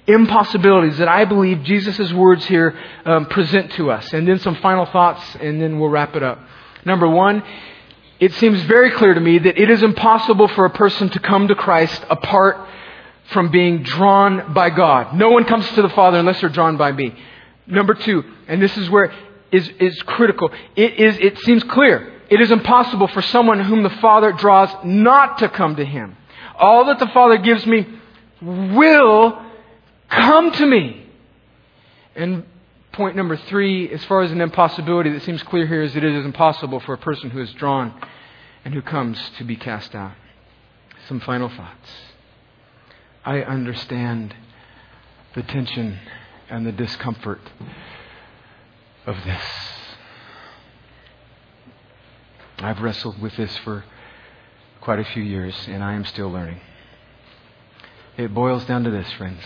impossibilities 0.07 0.99
that 0.99 1.09
I 1.09 1.25
believe 1.25 1.65
Jesus' 1.65 2.13
words 2.13 2.47
here 2.47 2.79
um, 3.05 3.27
present 3.27 3.73
to 3.73 3.91
us. 3.91 4.13
And 4.13 4.29
then 4.29 4.39
some 4.39 4.55
final 4.57 4.87
thoughts, 4.87 5.37
and 5.41 5.61
then 5.61 5.81
we'll 5.81 5.91
wrap 5.91 6.15
it 6.15 6.23
up. 6.23 6.39
Number 6.85 7.09
one, 7.09 7.43
it 8.19 8.33
seems 8.35 8.61
very 8.63 8.91
clear 8.93 9.15
to 9.15 9.21
me 9.21 9.39
that 9.39 9.61
it 9.61 9.71
is 9.71 9.83
impossible 9.83 10.49
for 10.49 10.65
a 10.65 10.71
person 10.71 11.09
to 11.11 11.21
come 11.21 11.49
to 11.49 11.55
Christ 11.55 12.03
apart 12.09 12.69
from 13.31 13.51
being 13.51 13.83
drawn 13.83 14.55
by 14.55 14.71
God. 14.71 15.15
No 15.15 15.31
one 15.31 15.45
comes 15.45 15.69
to 15.71 15.83
the 15.83 15.89
Father 15.91 16.19
unless 16.19 16.41
they're 16.41 16.49
drawn 16.49 16.77
by 16.77 16.93
me. 16.93 17.15
Number 17.67 17.95
two, 17.95 18.25
and 18.47 18.63
this 18.63 18.77
is 18.77 18.89
where 18.89 19.13
is, 19.51 19.69
is 19.81 20.01
critical. 20.03 20.51
It 20.77 20.95
is, 20.95 21.19
it 21.19 21.39
seems 21.41 21.63
clear. 21.65 22.13
It 22.29 22.41
is 22.41 22.51
impossible 22.51 23.09
for 23.09 23.23
someone 23.23 23.61
whom 23.61 23.83
the 23.83 23.91
Father 23.91 24.33
draws 24.33 24.71
not 24.85 25.39
to 25.39 25.49
come 25.49 25.77
to 25.77 25.85
Him. 25.85 26.17
All 26.57 26.87
that 26.87 26.99
the 26.99 27.09
Father 27.09 27.39
gives 27.39 27.67
me 27.67 27.87
will 28.41 29.43
come 30.09 30.53
to 30.53 30.67
me. 30.67 31.07
And 32.15 32.45
point 32.97 33.15
number 33.15 33.37
three, 33.37 33.91
as 33.91 34.03
far 34.07 34.23
as 34.23 34.33
an 34.33 34.41
impossibility 34.41 35.13
that 35.13 35.23
seems 35.23 35.43
clear 35.43 35.67
here, 35.67 35.83
is 35.83 35.95
it 35.95 36.03
is 36.03 36.25
impossible 36.25 36.81
for 36.81 36.95
a 36.95 36.99
person 36.99 37.29
who 37.29 37.41
is 37.43 37.53
drawn 37.53 37.95
and 38.65 38.73
who 38.73 38.81
comes 38.81 39.21
to 39.37 39.45
be 39.45 39.55
cast 39.55 39.95
out. 39.95 40.15
Some 41.07 41.21
final 41.21 41.51
thoughts. 41.51 41.91
I 43.23 43.43
understand 43.43 44.35
the 45.35 45.43
tension 45.43 45.99
and 46.49 46.67
the 46.67 46.73
discomfort 46.73 47.41
of 49.05 49.17
this. 49.25 49.43
I've 52.59 52.81
wrestled 52.81 53.21
with 53.21 53.37
this 53.37 53.55
for 53.59 53.85
quite 54.81 55.01
a 55.01 55.05
few 55.05 55.23
years, 55.23 55.55
and 55.69 55.85
I 55.85 55.93
am 55.93 56.07
still 56.07 56.31
learning. 56.31 56.61
It 58.17 58.33
boils 58.33 58.65
down 58.65 58.85
to 58.85 58.91
this, 58.91 59.13
friends. 59.13 59.43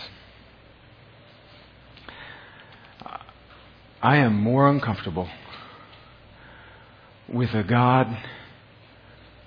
I 4.01 4.17
am 4.17 4.41
more 4.41 4.67
uncomfortable 4.67 5.29
with 7.27 7.53
a 7.53 7.63
God 7.63 8.17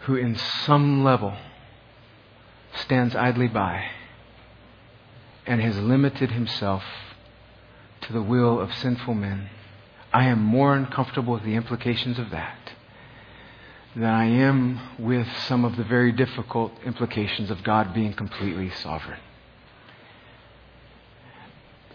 who, 0.01 0.15
in 0.15 0.37
some 0.37 1.03
level, 1.03 1.35
stands 2.75 3.17
idly 3.17 3.49
by 3.49 3.87
and 5.47 5.61
has 5.61 5.79
limited 5.79 6.31
himself 6.31 6.85
to 8.03 8.13
the 8.13 8.23
will 8.23 8.61
of 8.61 8.73
sinful 8.75 9.15
men. 9.15 9.49
I 10.13 10.27
am 10.27 10.41
more 10.41 10.75
uncomfortable 10.75 11.35
with 11.35 11.45
the 11.45 11.57
implications 11.57 12.19
of 12.19 12.31
that 12.31 12.73
than 13.97 14.05
I 14.05 14.27
am 14.27 14.81
with 14.99 15.27
some 15.47 15.65
of 15.65 15.77
the 15.77 15.85
very 15.85 16.13
difficult 16.13 16.73
implications 16.85 17.51
of 17.51 17.63
God 17.65 17.93
being 17.93 18.13
completely 18.13 18.71
sovereign. 18.71 19.21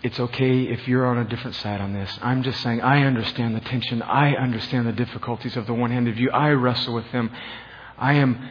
It's 0.01 0.19
okay 0.19 0.63
if 0.63 0.87
you're 0.87 1.05
on 1.05 1.17
a 1.17 1.25
different 1.25 1.55
side 1.57 1.81
on 1.81 1.93
this. 1.93 2.17
I'm 2.21 2.41
just 2.43 2.61
saying 2.61 2.81
I 2.81 3.03
understand 3.03 3.55
the 3.55 3.59
tension. 3.59 4.01
I 4.01 4.33
understand 4.33 4.87
the 4.87 4.93
difficulties 4.93 5.57
of 5.57 5.67
the 5.67 5.73
one 5.73 5.91
handed 5.91 6.15
view. 6.15 6.31
I 6.31 6.51
wrestle 6.51 6.93
with 6.93 7.11
them. 7.11 7.31
I 7.97 8.13
am 8.13 8.49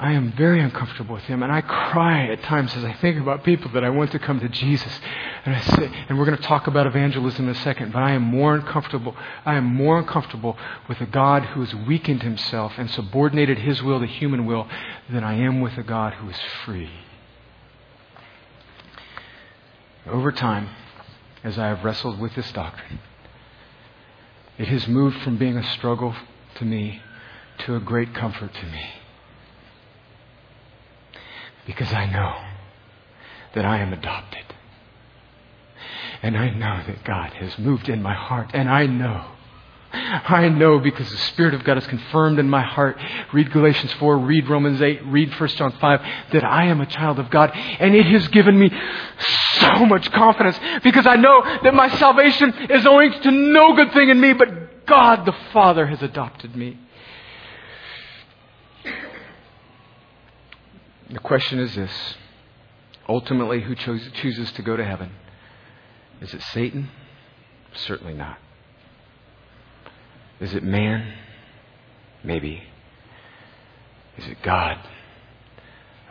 I 0.00 0.12
am 0.12 0.32
very 0.32 0.62
uncomfortable 0.62 1.14
with 1.16 1.24
him, 1.24 1.42
and 1.42 1.52
I 1.52 1.60
cry 1.60 2.28
at 2.28 2.42
times 2.44 2.74
as 2.74 2.84
I 2.84 2.94
think 2.94 3.20
about 3.20 3.44
people 3.44 3.70
that 3.72 3.84
I 3.84 3.90
want 3.90 4.12
to 4.12 4.18
come 4.18 4.40
to 4.40 4.48
Jesus. 4.48 4.98
And 5.44 5.54
I 5.54 5.60
say, 5.60 5.92
and 6.08 6.18
we're 6.18 6.24
going 6.24 6.38
to 6.38 6.42
talk 6.42 6.66
about 6.66 6.86
evangelism 6.86 7.44
in 7.44 7.54
a 7.54 7.58
second, 7.58 7.92
but 7.92 8.02
I 8.02 8.12
am 8.12 8.22
more 8.22 8.54
uncomfortable. 8.54 9.14
I 9.44 9.56
am 9.56 9.66
more 9.66 9.98
uncomfortable 9.98 10.56
with 10.88 11.02
a 11.02 11.06
God 11.06 11.44
who 11.44 11.60
has 11.60 11.74
weakened 11.74 12.22
himself 12.22 12.72
and 12.78 12.90
subordinated 12.90 13.58
his 13.58 13.82
will 13.82 14.00
to 14.00 14.06
human 14.06 14.46
will 14.46 14.66
than 15.10 15.22
I 15.22 15.34
am 15.34 15.60
with 15.60 15.76
a 15.76 15.82
God 15.82 16.14
who 16.14 16.30
is 16.30 16.40
free. 16.64 16.88
Over 20.10 20.32
time, 20.32 20.68
as 21.44 21.58
I 21.58 21.68
have 21.68 21.84
wrestled 21.84 22.18
with 22.18 22.34
this 22.34 22.50
doctrine, 22.52 22.98
it 24.58 24.68
has 24.68 24.88
moved 24.88 25.22
from 25.22 25.36
being 25.36 25.56
a 25.56 25.72
struggle 25.72 26.14
to 26.56 26.64
me 26.64 27.00
to 27.60 27.76
a 27.76 27.80
great 27.80 28.14
comfort 28.14 28.52
to 28.52 28.66
me 28.66 28.90
because 31.66 31.92
I 31.92 32.06
know 32.06 32.34
that 33.54 33.64
I 33.64 33.78
am 33.78 33.92
adopted. 33.92 34.44
And 36.22 36.36
I 36.36 36.50
know 36.50 36.82
that 36.86 37.04
God 37.04 37.32
has 37.34 37.58
moved 37.58 37.88
in 37.88 38.02
my 38.02 38.14
heart. 38.14 38.50
And 38.52 38.68
I 38.68 38.86
know, 38.86 39.26
I 39.92 40.48
know 40.48 40.78
because 40.78 41.10
the 41.10 41.16
Spirit 41.16 41.54
of 41.54 41.64
God 41.64 41.78
is 41.78 41.86
confirmed 41.86 42.38
in 42.38 42.48
my 42.48 42.62
heart. 42.62 42.96
Read 43.32 43.50
Galatians 43.50 43.92
4, 43.94 44.18
read 44.18 44.48
Romans 44.48 44.80
8, 44.80 45.06
read 45.06 45.32
1 45.38 45.48
John 45.50 45.72
5, 45.72 46.00
that 46.32 46.44
I 46.44 46.66
am 46.66 46.80
a 46.80 46.86
child 46.86 47.18
of 47.18 47.30
God. 47.30 47.50
And 47.54 47.94
it 47.94 48.06
has 48.06 48.28
given 48.28 48.58
me 48.58 48.70
so 49.58 49.86
much 49.86 50.10
confidence 50.12 50.58
because 50.84 51.06
I 51.06 51.16
know 51.16 51.42
that 51.64 51.74
my 51.74 51.88
salvation 51.98 52.54
is 52.70 52.86
owing 52.86 53.12
to 53.22 53.30
no 53.30 53.74
good 53.74 53.92
thing 53.92 54.10
in 54.10 54.20
me, 54.20 54.32
but 54.32 54.86
God 54.86 55.26
the 55.26 55.34
Father 55.52 55.86
has 55.86 56.02
adopted 56.02 56.54
me. 56.54 56.78
The 61.10 61.18
question 61.18 61.58
is 61.58 61.74
this 61.74 62.14
ultimately, 63.08 63.60
who 63.60 63.74
chooses 63.74 64.52
to 64.52 64.62
go 64.62 64.76
to 64.76 64.84
heaven? 64.84 65.10
Is 66.20 66.32
it 66.32 66.42
Satan? 66.52 66.90
Certainly 67.74 68.14
not. 68.14 68.38
Is 70.40 70.54
it 70.54 70.62
man? 70.62 71.12
Maybe. 72.24 72.62
Is 74.16 74.26
it 74.26 74.38
God? 74.42 74.78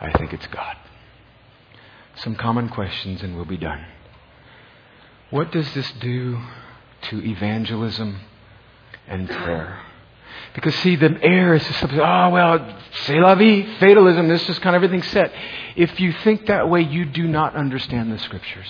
I 0.00 0.12
think 0.12 0.32
it's 0.32 0.46
God. 0.46 0.76
Some 2.16 2.36
common 2.36 2.68
questions 2.68 3.22
and 3.22 3.36
we'll 3.36 3.44
be 3.44 3.56
done. 3.56 3.84
What 5.30 5.52
does 5.52 5.72
this 5.74 5.90
do 6.00 6.40
to 7.02 7.24
evangelism 7.24 8.20
and 9.06 9.28
prayer? 9.28 9.80
Because 10.54 10.74
see, 10.76 10.96
the 10.96 11.18
air 11.22 11.54
is 11.54 11.64
just 11.64 11.78
something, 11.78 12.00
oh, 12.00 12.30
well, 12.30 12.78
c'est 13.04 13.20
la 13.20 13.34
vie, 13.36 13.64
fatalism, 13.78 14.28
this 14.28 14.48
is 14.48 14.58
kind 14.58 14.74
of 14.74 14.82
everything 14.82 15.02
set. 15.02 15.32
If 15.76 16.00
you 16.00 16.12
think 16.24 16.46
that 16.46 16.68
way, 16.68 16.82
you 16.82 17.04
do 17.04 17.28
not 17.28 17.54
understand 17.54 18.12
the 18.12 18.18
scriptures. 18.18 18.66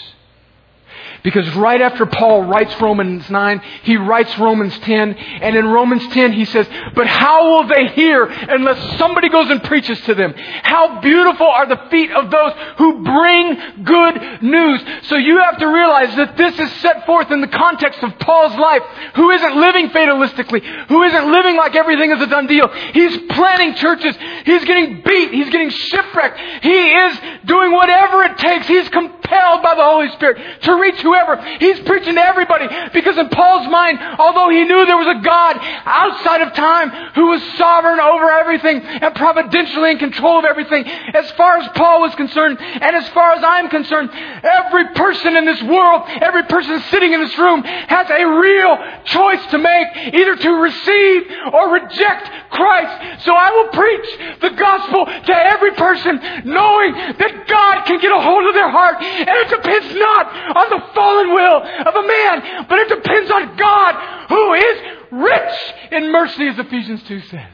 Because 1.22 1.55
right 1.55 1.80
after 1.80 2.07
Paul 2.07 2.45
writes 2.45 2.78
Romans 2.80 3.28
9, 3.28 3.62
he 3.82 3.97
writes 3.97 4.36
Romans 4.38 4.78
10, 4.78 5.14
and 5.14 5.57
in 5.57 5.66
Romans 5.66 6.07
10 6.09 6.32
he 6.32 6.45
says, 6.45 6.66
But 6.95 7.07
how 7.07 7.51
will 7.51 7.68
they 7.68 7.88
hear 7.88 8.24
unless 8.24 8.99
somebody 8.99 9.28
goes 9.28 9.51
and 9.51 9.62
preaches 9.62 10.01
to 10.03 10.14
them? 10.14 10.34
How 10.62 11.01
beautiful 11.01 11.47
are 11.47 11.66
the 11.66 11.88
feet 11.91 12.11
of 12.11 12.30
those 12.30 12.53
who 12.78 13.03
bring 13.05 13.84
good 13.84 14.43
news. 14.43 14.80
So 15.03 15.16
you 15.16 15.38
have 15.38 15.59
to 15.59 15.66
realize 15.66 16.14
that 16.16 16.36
this 16.36 16.59
is 16.59 16.70
set 16.80 17.07
forth 17.07 17.30
in 17.30 17.41
the 17.41 17.49
context 17.49 18.03
of 18.03 18.18
Paul's 18.18 18.57
life, 18.57 18.82
who 19.14 19.30
isn't 19.30 19.57
living 19.57 19.88
fatalistically, 19.91 20.88
who 20.88 21.03
isn't 21.03 21.32
living 21.32 21.57
like 21.57 21.74
everything 21.76 22.11
is 22.11 22.20
a 22.20 22.26
done 22.26 22.47
deal. 22.47 22.68
He's 22.93 23.16
planting 23.30 23.74
churches. 23.74 24.16
He's 24.45 24.64
getting 24.64 25.03
beat. 25.05 25.32
He's 25.32 25.51
getting 25.51 25.70
shipwrecked. 25.70 26.38
He 26.62 26.93
is 26.93 27.20
doing 27.45 27.72
whatever 27.72 28.22
it 28.24 28.38
takes. 28.38 28.66
He's 28.66 28.88
compelled 28.88 29.62
by 29.62 29.74
the 29.74 29.84
Holy 29.84 30.11
Spirit 30.11 30.62
to 30.62 30.74
reach 30.81 31.01
whoever. 31.01 31.37
He's 31.59 31.81
preaching 31.81 32.14
to 32.14 32.22
everybody 32.22 32.66
because 32.93 33.18
in 33.18 33.28
Paul's 33.28 33.68
mind, 33.68 33.99
although 34.18 34.49
he 34.51 34.64
knew 34.64 34.87
there 34.87 34.97
was 34.97 35.16
a 35.16 35.20
God 35.20 35.57
outside 35.85 36.43
of 36.43 36.55
time 36.55 36.91
who 37.14 37.28
was 37.28 37.43
sovereign 37.57 38.01
over 38.01 38.31
everything 38.31 38.81
and 38.81 39.14
providentially 39.14 39.93
in 39.93 39.99
control 39.99 40.39
of 40.39 40.45
everything, 40.45 40.87
as 40.87 41.31
far 41.33 41.59
as 41.59 41.68
Paul 41.74 42.01
was 42.03 42.14
concerned 42.14 42.59
and 42.61 42.97
as 42.97 43.09
far 43.11 43.33
as 43.33 43.45
I'm 43.45 43.68
concerned, 43.68 44.11
every 44.12 44.95
person 44.95 45.37
in 45.37 45.45
this 45.45 45.62
world, 45.62 46.03
every 46.20 46.45
person 46.45 46.81
sitting 46.91 47.12
in 47.12 47.20
this 47.20 47.37
room 47.39 47.62
has 47.62 48.09
a 48.11 48.24
real 48.24 48.76
choice 49.05 49.45
to 49.51 49.59
make, 49.59 50.14
either 50.14 50.37
to 50.37 50.51
receive 50.51 51.22
or 51.53 51.74
reject 51.74 52.31
Christ. 52.51 53.24
So 53.24 53.33
I 53.35 53.51
will 53.51 53.68
preach 53.68 54.41
the 54.41 54.51
gospel 54.51 55.07
to 55.07 55.35
every 55.35 55.72
person 55.72 56.20
knowing 56.45 56.93
that 57.18 57.47
God 57.47 57.85
can 57.87 58.01
get 58.01 58.12
a 58.12 58.20
hold 58.20 58.47
of 58.47 58.55
their 58.55 58.70
heart 58.70 59.03
and 59.03 59.28
it 59.28 59.49
depends 59.51 59.95
not 59.95 60.57
on 60.57 60.70
the 60.71 60.95
fallen 60.95 61.31
will 61.35 61.62
of 61.62 61.95
a 61.95 62.07
man, 62.07 62.66
but 62.68 62.79
it 62.79 62.89
depends 62.89 63.31
on 63.31 63.57
God 63.57 64.29
who 64.29 64.55
is 64.55 64.81
rich 65.11 65.75
in 65.93 66.12
mercy, 66.12 66.49
as 66.49 66.59
Ephesians 66.59 67.03
2 67.05 67.21
says. 67.23 67.53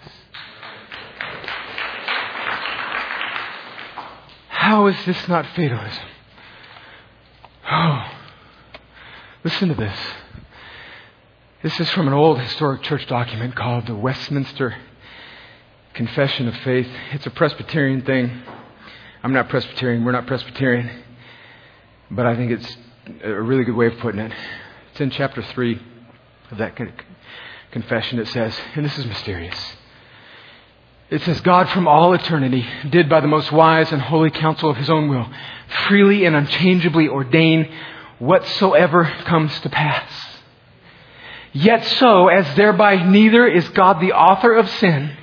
How 4.48 4.86
is 4.88 5.04
this 5.04 5.28
not 5.28 5.46
fatalism? 5.54 6.04
Oh, 7.70 8.12
listen 9.44 9.68
to 9.68 9.74
this. 9.74 9.98
This 11.62 11.80
is 11.80 11.90
from 11.90 12.06
an 12.06 12.12
old 12.12 12.40
historic 12.40 12.82
church 12.82 13.06
document 13.06 13.56
called 13.56 13.86
the 13.86 13.94
Westminster 13.94 14.76
Confession 15.94 16.46
of 16.46 16.56
Faith. 16.56 16.88
It's 17.12 17.26
a 17.26 17.30
Presbyterian 17.30 18.02
thing. 18.02 18.42
I'm 19.22 19.32
not 19.32 19.48
Presbyterian, 19.48 20.04
we're 20.04 20.12
not 20.12 20.26
Presbyterian, 20.26 20.90
but 22.10 22.26
I 22.26 22.36
think 22.36 22.52
it's 22.52 22.76
a 23.22 23.40
really 23.40 23.64
good 23.64 23.76
way 23.76 23.86
of 23.86 23.98
putting 23.98 24.20
it. 24.20 24.32
It's 24.90 25.00
in 25.00 25.10
chapter 25.10 25.42
3 25.42 25.80
of 26.50 26.58
that 26.58 26.76
confession. 27.70 28.18
It 28.18 28.28
says, 28.28 28.58
and 28.74 28.84
this 28.84 28.98
is 28.98 29.06
mysterious. 29.06 29.76
It 31.08 31.22
says, 31.22 31.40
God 31.40 31.68
from 31.68 31.86
all 31.86 32.14
eternity 32.14 32.66
did 32.90 33.08
by 33.08 33.20
the 33.20 33.28
most 33.28 33.52
wise 33.52 33.92
and 33.92 34.02
holy 34.02 34.30
counsel 34.30 34.70
of 34.70 34.76
his 34.76 34.90
own 34.90 35.08
will 35.08 35.28
freely 35.86 36.24
and 36.24 36.34
unchangeably 36.34 37.08
ordain 37.08 37.72
whatsoever 38.18 39.04
comes 39.24 39.58
to 39.60 39.68
pass. 39.68 40.10
Yet 41.52 41.84
so, 41.84 42.28
as 42.28 42.56
thereby 42.56 43.04
neither 43.04 43.46
is 43.46 43.68
God 43.68 44.00
the 44.00 44.12
author 44.12 44.52
of 44.54 44.68
sin, 44.68 45.16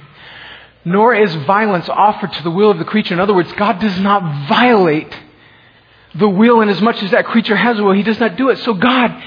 nor 0.85 1.13
is 1.13 1.35
violence 1.35 1.89
offered 1.89 2.31
to 2.33 2.43
the 2.43 2.51
will 2.51 2.71
of 2.71 2.79
the 2.79 2.85
creature. 2.85 3.13
In 3.13 3.19
other 3.19 3.35
words, 3.35 3.51
God 3.53 3.79
does 3.79 3.99
not 3.99 4.47
violate 4.47 5.13
the 6.15 6.29
will 6.29 6.61
in 6.61 6.69
as 6.69 6.81
much 6.81 7.01
as 7.03 7.11
that 7.11 7.25
creature 7.25 7.55
has 7.55 7.79
a 7.79 7.83
will. 7.83 7.93
He 7.93 8.03
does 8.03 8.19
not 8.19 8.35
do 8.35 8.49
it. 8.49 8.59
So 8.59 8.73
God 8.73 9.21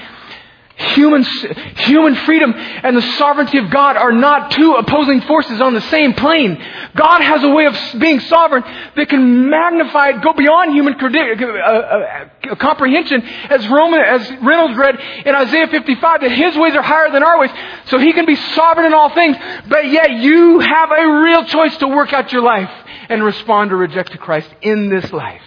Human, 0.77 1.23
human 1.23 2.13
freedom 2.17 2.53
and 2.55 2.95
the 2.95 3.01
sovereignty 3.17 3.57
of 3.57 3.71
God 3.71 3.97
are 3.97 4.11
not 4.11 4.51
two 4.51 4.73
opposing 4.73 5.21
forces 5.21 5.59
on 5.59 5.73
the 5.73 5.81
same 5.81 6.13
plane. 6.13 6.63
God 6.95 7.19
has 7.19 7.43
a 7.43 7.49
way 7.49 7.65
of 7.65 7.75
being 7.97 8.19
sovereign 8.19 8.61
that 8.95 9.09
can 9.09 9.49
magnify 9.49 10.09
it, 10.09 10.21
go 10.21 10.33
beyond 10.33 10.73
human 10.73 10.93
uh, 10.93 11.07
uh, 11.07 12.55
comprehension, 12.57 13.23
as 13.23 13.67
Roman, 13.67 14.01
as 14.01 14.31
Reynolds 14.43 14.77
read 14.77 14.99
in 15.25 15.33
Isaiah 15.33 15.67
55, 15.67 16.21
that 16.21 16.31
His 16.31 16.55
ways 16.55 16.75
are 16.75 16.83
higher 16.83 17.09
than 17.09 17.23
our 17.23 17.39
ways. 17.39 17.51
So 17.85 17.97
He 17.97 18.13
can 18.13 18.27
be 18.27 18.35
sovereign 18.35 18.85
in 18.85 18.93
all 18.93 19.09
things, 19.15 19.35
but 19.67 19.87
yet 19.87 20.11
you 20.11 20.59
have 20.59 20.91
a 20.91 21.21
real 21.23 21.43
choice 21.45 21.75
to 21.77 21.87
work 21.87 22.13
out 22.13 22.31
your 22.31 22.43
life 22.43 22.69
and 23.09 23.23
respond 23.23 23.73
or 23.73 23.77
reject 23.77 24.11
to 24.11 24.19
Christ 24.19 24.49
in 24.61 24.89
this 24.89 25.11
life. 25.11 25.41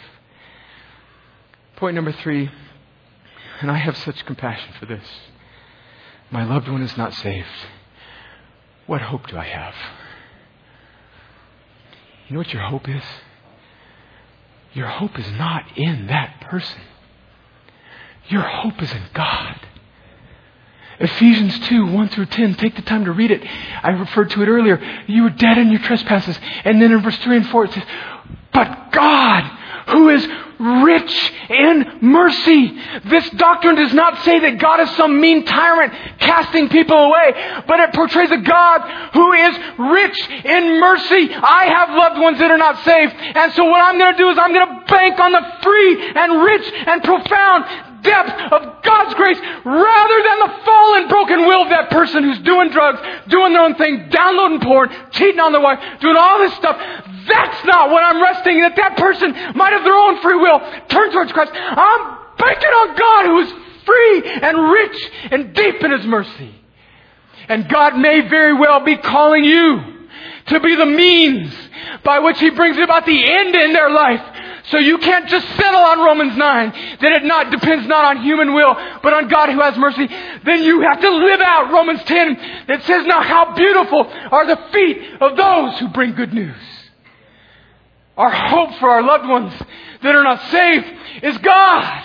Point 1.81 1.95
number 1.95 2.13
three 2.13 2.51
and 3.63 3.71
I 3.71 3.79
have 3.79 3.97
such 3.97 4.27
compassion 4.27 4.75
for 4.79 4.85
this. 4.85 5.05
My 6.31 6.45
loved 6.45 6.69
one 6.69 6.83
is 6.83 6.95
not 6.99 7.15
saved. 7.15 7.47
What 8.87 9.01
hope 9.01 9.27
do 9.29 9.39
I 9.39 9.45
have? 9.45 9.75
You 12.29 12.35
know 12.35 12.41
what 12.41 12.53
your 12.53 12.63
hope 12.63 12.87
is? 12.87 13.03
Your 14.75 14.89
hope 14.89 15.19
is 15.19 15.31
not 15.33 15.79
in 15.79 16.09
that 16.09 16.43
person. 16.43 16.81
Your 18.29 18.43
hope 18.43 18.83
is 18.83 18.93
in 18.93 19.03
God. 19.15 19.59
Ephesians 20.99 21.59
2, 21.61 21.87
1 21.87 22.09
through 22.11 22.27
10. 22.27 22.57
Take 22.57 22.77
the 22.77 22.83
time 22.83 23.07
to 23.07 23.13
read 23.13 23.31
it. 23.31 23.43
I 23.83 23.89
referred 23.93 24.29
to 24.31 24.43
it 24.43 24.49
earlier. 24.49 24.79
You 25.07 25.23
were 25.23 25.31
dead 25.31 25.57
in 25.57 25.71
your 25.71 25.81
trespasses. 25.81 26.39
And 26.65 26.81
then 26.81 26.93
in 26.93 27.03
verse 27.03 27.17
3 27.19 27.39
and 27.39 27.49
4 27.49 27.65
it 27.65 27.73
says, 27.73 27.85
But 28.53 28.93
God, 28.93 29.51
who 29.89 30.11
is 30.11 30.29
rich 30.61 31.33
in 31.49 31.99
mercy. 32.03 32.79
This 33.07 33.29
doctrine 33.31 33.77
does 33.77 33.95
not 33.95 34.23
say 34.25 34.39
that 34.41 34.59
God 34.59 34.81
is 34.81 34.91
some 34.97 35.21
mean 35.21 35.45
tyrant 35.45 35.93
casting 36.19 36.69
people 36.69 36.97
away, 36.97 37.63
but 37.67 37.81
it 37.81 37.95
portrays 37.95 38.31
a 38.31 38.37
God 38.37 38.81
who 39.15 39.33
is 39.33 39.59
rich 39.79 40.29
in 40.45 40.79
mercy. 40.79 41.33
I 41.33 41.65
have 41.67 41.91
loved 41.91 42.21
ones 42.21 42.39
that 42.39 42.51
are 42.51 42.59
not 42.59 42.85
saved, 42.85 43.15
and 43.17 43.53
so 43.55 43.65
what 43.65 43.81
I'm 43.81 43.99
going 43.99 44.13
to 44.13 44.19
do 44.19 44.29
is 44.31 44.39
I'm 44.39 44.53
going 44.53 44.69
to 44.69 44.85
bank 44.87 45.19
on 45.19 45.33
the 45.33 45.43
free 45.63 46.13
and 46.15 46.43
rich 46.43 46.73
and 46.87 47.03
profound 47.03 47.90
depth 48.03 48.53
of 48.53 48.83
God's 48.83 49.15
grace 49.15 49.39
rather 49.65 50.19
than 50.23 50.39
the 50.41 50.53
fallen, 50.65 51.09
broken 51.09 51.47
will 51.47 51.63
of 51.63 51.69
that 51.71 51.91
person 51.91 52.25
who's 52.25 52.39
doing 52.41 52.71
drugs, 52.71 53.01
doing 53.29 53.53
their 53.53 53.63
own 53.63 53.75
thing, 53.77 54.09
downloading 54.11 54.61
porn, 54.61 54.91
cheating 55.11 55.41
on 55.41 55.53
their 55.53 55.61
wife, 55.61 55.79
doing 56.01 56.17
all 56.17 56.39
this 56.39 56.55
stuff. 56.55 56.77
That's 57.29 57.65
not 57.65 57.91
what 57.91 58.03
I'm 58.03 58.23
resting 58.23 58.57
in, 58.57 58.63
that 58.63 58.77
that 58.77 58.97
person 58.97 59.33
might 59.55 59.73
have 59.73 59.85
their 59.85 59.95
own 59.95 60.21
free 60.23 60.37
will, 60.37 60.61
turn 60.89 61.13
towards 61.13 61.33
Christ. 61.33 61.53
I'm 61.55 62.19
banking 62.37 62.71
on 62.71 62.97
God 62.97 63.27
who 63.27 63.39
is 63.41 63.53
free 63.85 64.23
and 64.43 64.71
rich 64.71 65.11
and 65.31 65.55
deep 65.55 65.83
in 65.83 65.93
His 65.93 66.07
mercy. 66.07 66.55
And 67.49 67.69
God 67.69 67.97
may 67.97 68.29
very 68.29 68.55
well 68.55 68.81
be 68.85 68.97
calling 68.97 69.45
you 69.45 69.81
to 70.47 70.61
be 70.61 70.77
the 70.77 70.87
means 70.87 71.53
by 72.05 72.21
which 72.21 72.39
He 72.39 72.51
brings 72.51 72.79
about 72.79 73.07
the 73.07 73.33
end 73.33 73.55
in 73.55 73.73
their 73.73 73.91
life. 73.91 74.21
So 74.65 74.79
you 74.79 74.99
can't 74.99 75.29
just 75.29 75.47
settle 75.57 75.81
on 75.81 76.01
Romans 76.01 76.37
9, 76.37 76.71
that 77.01 77.13
it 77.13 77.25
not 77.25 77.51
depends 77.51 77.87
not 77.89 78.05
on 78.05 78.23
human 78.23 78.55
will, 78.55 78.75
but 79.03 79.13
on 79.13 79.29
God 79.29 79.51
who 79.51 79.61
has 79.61 79.77
mercy. 79.77 80.07
Then 80.45 80.63
you 80.63 80.83
have 80.83 81.01
to 81.01 81.11
live 81.11 81.41
out 81.41 81.73
Romans 81.73 82.03
10 82.05 82.35
that 82.69 82.83
says, 82.85 83.07
now 83.07 83.23
how 83.23 83.55
beautiful 83.55 84.07
are 84.31 84.47
the 84.47 84.61
feet 84.73 84.99
of 85.21 85.37
those 85.37 85.79
who 85.79 85.89
bring 85.89 86.13
good 86.13 86.33
news. 86.33 86.57
Our 88.17 88.31
hope 88.31 88.75
for 88.75 88.91
our 88.91 89.03
loved 89.03 89.29
ones 89.29 89.53
that 90.03 90.15
are 90.15 90.23
not 90.23 90.43
saved 90.51 90.87
is 91.23 91.39
God, 91.39 92.05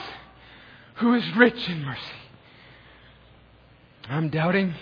who 0.96 1.14
is 1.14 1.36
rich 1.36 1.68
in 1.68 1.84
mercy. 1.84 2.02
I'm 4.08 4.30
doubting 4.30 4.76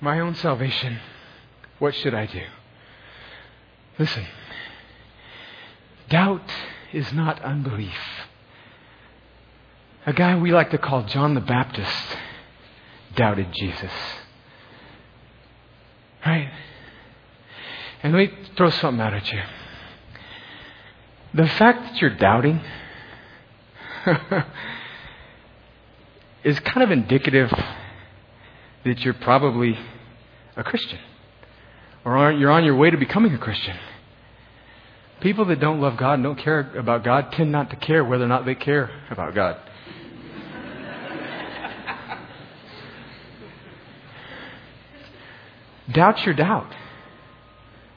my 0.00 0.20
own 0.20 0.34
salvation. 0.34 0.98
What 1.78 1.94
should 1.94 2.14
I 2.14 2.26
do? 2.26 2.42
Listen, 3.98 4.26
doubt 6.08 6.50
is 6.92 7.12
not 7.12 7.42
unbelief. 7.42 7.98
A 10.06 10.12
guy 10.12 10.38
we 10.38 10.52
like 10.52 10.70
to 10.70 10.78
call 10.78 11.02
John 11.04 11.34
the 11.34 11.40
Baptist 11.40 12.16
doubted 13.14 13.48
Jesus. 13.52 13.92
Right? 16.24 16.50
And 18.02 18.12
let 18.14 18.30
me 18.30 18.38
throw 18.56 18.70
something 18.70 19.00
out 19.00 19.12
at 19.12 19.30
you. 19.32 19.42
The 21.34 21.46
fact 21.46 21.82
that 21.82 22.00
you're 22.00 22.16
doubting 22.16 22.60
is 26.44 26.58
kind 26.60 26.82
of 26.82 26.90
indicative 26.90 27.52
that 28.84 29.00
you're 29.00 29.14
probably 29.14 29.78
a 30.56 30.64
Christian 30.64 30.98
or 32.04 32.32
you're 32.32 32.50
on 32.50 32.64
your 32.64 32.76
way 32.76 32.90
to 32.90 32.96
becoming 32.96 33.34
a 33.34 33.38
Christian. 33.38 33.76
People 35.20 35.44
that 35.46 35.58
don't 35.58 35.80
love 35.80 35.96
God 35.96 36.14
and 36.14 36.22
don't 36.22 36.38
care 36.38 36.70
about 36.76 37.02
God 37.02 37.32
tend 37.32 37.50
not 37.50 37.70
to 37.70 37.76
care 37.76 38.04
whether 38.04 38.24
or 38.24 38.28
not 38.28 38.44
they 38.46 38.54
care 38.54 38.90
about 39.10 39.34
God. 39.34 39.56
doubt 45.92 46.24
your 46.24 46.34
doubt. 46.34 46.72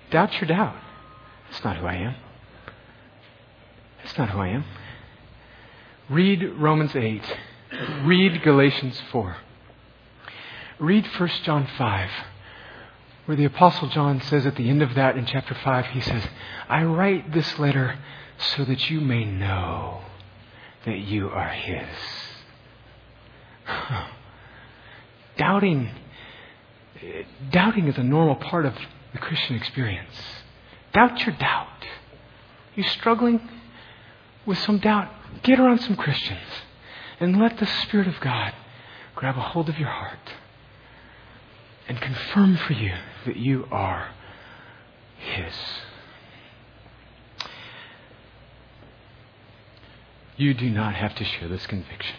Doubt 0.10 0.34
your 0.34 0.48
doubt. 0.48 0.76
That's 1.52 1.64
not 1.64 1.78
who 1.78 1.86
I 1.86 1.96
am. 1.96 2.16
That's 4.04 4.18
not 4.18 4.30
who 4.30 4.40
I 4.40 4.48
am. 4.48 4.66
Read 6.10 6.44
Romans 6.58 6.96
8. 6.96 7.22
Read 8.04 8.42
Galatians 8.44 9.00
4. 9.12 9.38
Read 10.80 11.06
1 11.18 11.30
John 11.44 11.68
5, 11.78 12.10
where 13.32 13.38
the 13.38 13.46
Apostle 13.46 13.88
John 13.88 14.20
says 14.24 14.46
at 14.46 14.58
the 14.58 14.70
end 14.70 14.82
of 14.82 14.94
that 14.96 15.16
in 15.16 15.26
chapter 15.26 15.56
5, 15.56 15.86
he 15.86 16.02
says, 16.02 16.22
I 16.68 16.84
write 16.84 17.32
this 17.32 17.58
letter 17.58 17.98
so 18.38 18.66
that 18.66 18.90
you 18.90 19.00
may 19.00 19.24
know 19.24 20.02
that 20.86 20.98
you 20.98 21.30
are 21.30 21.48
His. 21.48 21.88
doubting, 25.38 25.92
doubting 27.52 27.88
is 27.88 27.98
a 27.98 28.04
normal 28.04 28.36
part 28.36 28.66
of 28.66 28.74
the 29.14 29.20
Christian 29.20 29.56
experience. 29.56 30.14
Doubt 30.94 31.26
your 31.26 31.38
doubt. 31.38 31.86
You 32.76 32.84
struggling? 32.84 33.40
with 34.46 34.58
some 34.58 34.80
doubt, 34.80 35.10
get 35.44 35.58
around 35.58 35.80
some 35.80 35.96
Christians 35.96 36.42
and 37.22 37.40
let 37.40 37.60
the 37.60 37.66
Spirit 37.66 38.10
of 38.10 38.20
God 38.20 38.54
grab 39.16 39.38
a 39.38 39.42
hold 39.42 39.70
of 39.70 39.80
your 39.80 39.88
heart 39.88 40.34
and 41.88 42.02
confirm 42.02 42.58
for 42.58 42.74
you 42.74 42.92
that 43.26 43.38
you 43.38 43.66
are 43.72 44.10
His. 45.18 45.54
You 50.38 50.54
do 50.54 50.70
not 50.70 50.96
have 50.96 51.16
to 51.16 51.24
share 51.24 51.48
this 51.48 51.68
conviction. 51.68 52.16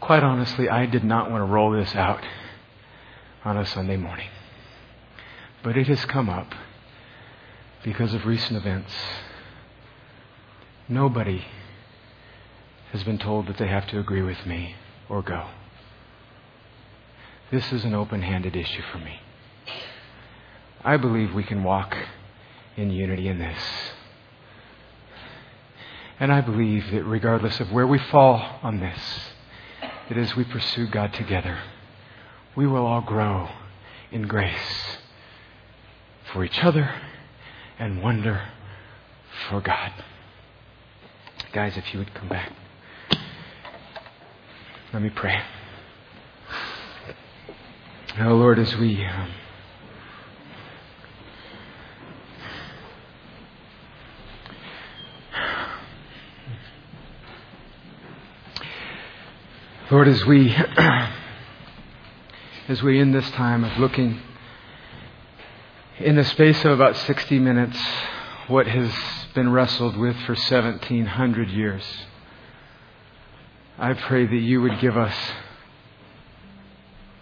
Quite 0.00 0.22
honestly, 0.22 0.68
I 0.68 0.86
did 0.86 1.04
not 1.04 1.30
want 1.30 1.42
to 1.42 1.52
roll 1.52 1.72
this 1.72 1.94
out 1.94 2.24
on 3.44 3.56
a 3.56 3.66
Sunday 3.66 3.96
morning. 3.96 4.28
But 5.62 5.76
it 5.76 5.88
has 5.88 6.04
come 6.06 6.30
up 6.30 6.54
because 7.82 8.14
of 8.14 8.24
recent 8.24 8.56
events 8.56 8.92
Nobody 10.90 11.44
has 12.90 13.04
been 13.04 13.18
told 13.18 13.46
that 13.46 13.58
they 13.58 13.68
have 13.68 13.86
to 13.90 14.00
agree 14.00 14.22
with 14.22 14.44
me 14.44 14.74
or 15.08 15.22
go. 15.22 15.46
This 17.50 17.72
is 17.72 17.84
an 17.84 17.94
open 17.94 18.22
handed 18.22 18.54
issue 18.54 18.82
for 18.92 18.98
me. 18.98 19.20
I 20.84 20.96
believe 20.96 21.34
we 21.34 21.42
can 21.42 21.64
walk 21.64 21.96
in 22.76 22.90
unity 22.90 23.28
in 23.28 23.38
this. 23.38 23.58
And 26.20 26.32
I 26.32 26.42
believe 26.42 26.90
that 26.92 27.04
regardless 27.04 27.58
of 27.60 27.72
where 27.72 27.86
we 27.86 27.98
fall 27.98 28.60
on 28.62 28.78
this, 28.78 28.98
that 30.08 30.16
as 30.16 30.36
we 30.36 30.44
pursue 30.44 30.86
God 30.86 31.12
together, 31.12 31.58
we 32.54 32.66
will 32.66 32.86
all 32.86 33.00
grow 33.00 33.48
in 34.12 34.22
grace 34.22 34.98
for 36.32 36.44
each 36.44 36.62
other 36.62 36.94
and 37.78 38.02
wonder 38.02 38.48
for 39.48 39.60
God. 39.60 39.92
Guys, 41.52 41.76
if 41.76 41.92
you 41.92 41.98
would 41.98 42.14
come 42.14 42.28
back. 42.28 42.52
Let 44.92 45.02
me 45.02 45.10
pray. 45.10 45.40
Now, 48.18 48.32
Lord, 48.32 48.58
as 48.58 48.76
we. 48.76 49.06
Um, 49.06 49.30
Lord, 59.90 60.08
as 60.08 60.26
we 60.26 60.50
as 62.68 62.82
we 62.82 63.00
in 63.00 63.12
this 63.12 63.30
time 63.30 63.64
of 63.64 63.78
looking 63.78 64.20
in 65.98 66.16
the 66.16 66.24
space 66.24 66.64
of 66.64 66.72
about 66.72 66.96
60 66.96 67.38
minutes 67.38 67.78
what 68.48 68.66
has 68.66 68.92
been 69.34 69.52
wrestled 69.52 69.96
with 69.96 70.16
for 70.22 70.34
1700 70.34 71.48
years, 71.50 71.84
I 73.78 73.94
pray 73.94 74.26
that 74.26 74.34
you 74.34 74.60
would 74.62 74.80
give 74.80 74.96
us 74.96 75.14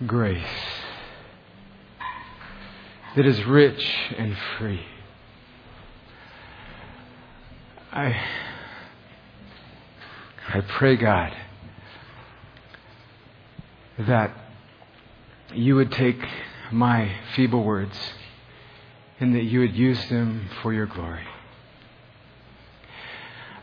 grace 0.07 0.45
that 3.17 3.27
is 3.27 3.45
rich 3.45 3.85
and 4.17 4.37
free. 4.57 4.85
I 7.91 8.17
I 10.49 10.61
pray 10.61 10.97
God 10.97 11.37
that 13.99 14.31
you 15.53 15.75
would 15.75 15.91
take 15.91 16.21
my 16.71 17.13
feeble 17.35 17.65
words 17.65 17.99
and 19.19 19.35
that 19.35 19.45
you 19.45 19.61
would 19.61 19.75
use 19.75 20.09
them 20.09 20.49
for 20.63 20.73
your 20.73 20.87
glory. 20.87 21.25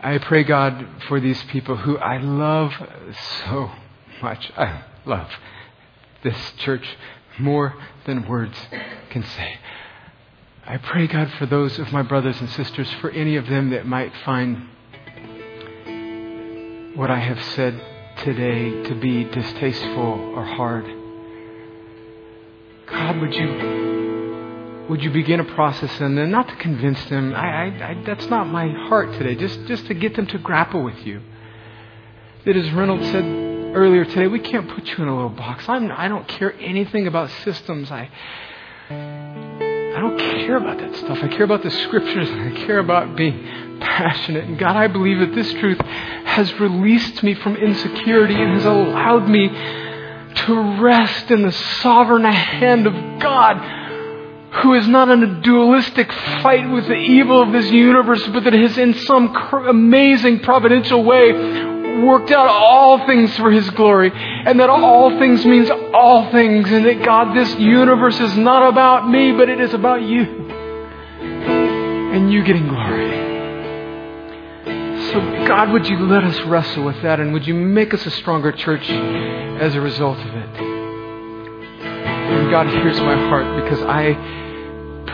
I 0.01 0.17
pray, 0.19 0.43
God, 0.43 0.85
for 1.07 1.19
these 1.19 1.41
people 1.45 1.77
who 1.77 1.97
I 1.97 2.17
love 2.17 2.73
so 3.47 3.71
much. 4.21 4.51
I 4.55 4.83
love 5.05 5.29
this 6.25 6.51
church 6.57 6.85
more 7.39 7.73
than 8.05 8.27
words 8.27 8.57
can 9.11 9.23
say. 9.23 9.59
I 10.65 10.77
pray, 10.77 11.07
God, 11.07 11.31
for 11.37 11.45
those 11.45 11.77
of 11.77 11.93
my 11.93 12.01
brothers 12.01 12.41
and 12.41 12.49
sisters, 12.49 12.91
for 12.99 13.11
any 13.11 13.35
of 13.35 13.47
them 13.47 13.69
that 13.69 13.85
might 13.85 14.11
find 14.25 14.67
what 16.95 17.11
I 17.11 17.19
have 17.19 17.41
said 17.53 17.79
today 18.23 18.83
to 18.83 18.95
be 18.95 19.25
distasteful 19.25 20.33
or 20.35 20.43
hard. 20.43 20.85
God, 22.87 23.21
would 23.21 23.33
you 23.33 24.85
would 24.89 25.03
you 25.03 25.11
begin 25.11 25.39
a 25.39 25.55
process 25.55 25.99
and 25.99 26.17
then 26.17 26.31
not 26.31 26.47
to 26.47 26.55
convince 26.55 27.03
them? 27.05 27.33
I, 27.33 27.37
I, 27.37 27.89
I, 27.89 28.03
that's 28.05 28.27
not 28.27 28.47
my 28.47 28.67
heart 28.87 29.13
today. 29.13 29.35
Just 29.35 29.65
just 29.65 29.85
to 29.87 29.93
get 29.93 30.15
them 30.15 30.25
to 30.27 30.39
grapple 30.39 30.83
with 30.83 31.05
you. 31.05 31.21
That 32.45 32.55
as 32.55 32.71
Reynolds 32.71 33.05
said 33.11 33.44
earlier 33.75 34.05
today, 34.05 34.27
we 34.27 34.39
can't 34.39 34.69
put 34.69 34.85
you 34.87 35.03
in 35.03 35.07
a 35.09 35.15
little 35.15 35.29
box. 35.29 35.67
I'm, 35.67 35.91
I 35.91 36.07
don't 36.07 36.27
care 36.27 36.53
anything 36.59 37.07
about 37.07 37.29
systems. 37.43 37.91
I 37.91 38.09
I 38.89 39.99
don't 40.01 40.17
care 40.17 40.57
about 40.57 40.77
that 40.79 40.95
stuff. 40.97 41.19
I 41.21 41.27
care 41.29 41.43
about 41.43 41.63
the 41.63 41.71
scriptures 41.71 42.29
and 42.29 42.41
I 42.57 42.65
care 42.65 42.79
about 42.79 43.15
being 43.15 43.79
passionate. 43.79 44.45
And 44.45 44.59
God, 44.59 44.75
I 44.75 44.87
believe 44.87 45.19
that 45.19 45.33
this 45.33 45.51
truth 45.53 45.79
has 45.79 46.53
released 46.59 47.23
me 47.23 47.33
from 47.33 47.55
insecurity 47.55 48.35
and 48.35 48.53
has 48.53 48.65
allowed 48.65 49.29
me 49.29 49.47
to 49.47 50.81
rest 50.81 51.31
in 51.31 51.43
the 51.43 51.51
sovereign 51.51 52.25
hand 52.25 52.87
of 52.87 52.93
God, 53.21 53.57
who 54.61 54.73
is 54.73 54.87
not 54.87 55.09
in 55.09 55.23
a 55.23 55.41
dualistic 55.41 56.11
fight 56.11 56.69
with 56.69 56.87
the 56.87 56.95
evil 56.95 57.41
of 57.41 57.53
this 57.53 57.71
universe, 57.71 58.27
but 58.27 58.43
that 58.43 58.53
has 58.53 58.77
in 58.77 58.93
some 58.95 59.33
amazing 59.67 60.41
providential 60.41 61.03
way 61.03 61.74
worked 62.03 62.31
out 62.31 62.47
all 62.47 63.05
things 63.05 63.35
for 63.37 63.51
His 63.51 63.69
glory, 63.71 64.11
and 64.13 64.59
that 64.59 64.69
all 64.69 65.17
things 65.19 65.45
means 65.45 65.69
all 65.93 66.31
things, 66.31 66.71
and 66.71 66.85
that 66.85 67.03
God, 67.03 67.35
this 67.35 67.55
universe 67.55 68.19
is 68.19 68.35
not 68.37 68.67
about 68.67 69.09
me, 69.09 69.31
but 69.31 69.49
it 69.49 69.59
is 69.59 69.73
about 69.73 70.01
you, 70.01 70.23
and 71.21 72.31
you 72.31 72.43
getting 72.43 72.67
glory. 72.67 73.25
So, 75.11 75.21
God, 75.47 75.71
would 75.71 75.87
you 75.87 75.97
let 75.99 76.23
us 76.25 76.39
wrestle 76.41 76.83
with 76.83 77.01
that 77.03 77.21
and 77.21 77.31
would 77.31 77.47
you 77.47 77.53
make 77.53 77.93
us 77.93 78.05
a 78.05 78.11
stronger 78.11 78.51
church 78.51 78.89
as 78.89 79.73
a 79.73 79.79
result 79.79 80.17
of 80.17 80.27
it? 80.27 80.49
And 81.79 82.51
God, 82.51 82.67
hears 82.67 82.99
my 82.99 83.15
heart 83.29 83.63
because 83.63 83.81
I 83.83 84.13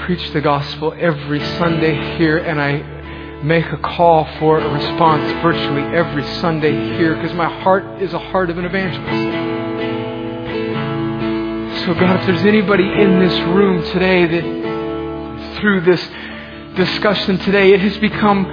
preach 0.05 0.31
the 0.31 0.41
gospel 0.41 0.95
every 0.97 1.39
Sunday 1.57 2.17
here 2.17 2.39
and 2.39 2.59
I 2.59 3.00
make 3.43 3.65
a 3.65 3.77
call 3.77 4.25
for 4.39 4.59
a 4.59 4.73
response 4.73 5.31
virtually 5.41 5.83
every 5.95 6.23
Sunday 6.39 6.73
here 6.97 7.15
because 7.15 7.33
my 7.33 7.49
heart 7.61 8.01
is 8.01 8.13
a 8.13 8.19
heart 8.19 8.49
of 8.49 8.57
an 8.57 8.65
evangelist. 8.65 9.51
So, 11.85 11.93
God, 11.95 12.19
if 12.19 12.25
there's 12.27 12.45
anybody 12.45 12.83
in 12.83 13.19
this 13.19 13.33
room 13.47 13.83
today 13.91 14.27
that 14.27 15.57
through 15.59 15.81
this 15.81 16.07
discussion 16.75 17.39
today, 17.39 17.73
it 17.73 17.81
has 17.81 17.97
become 17.97 18.45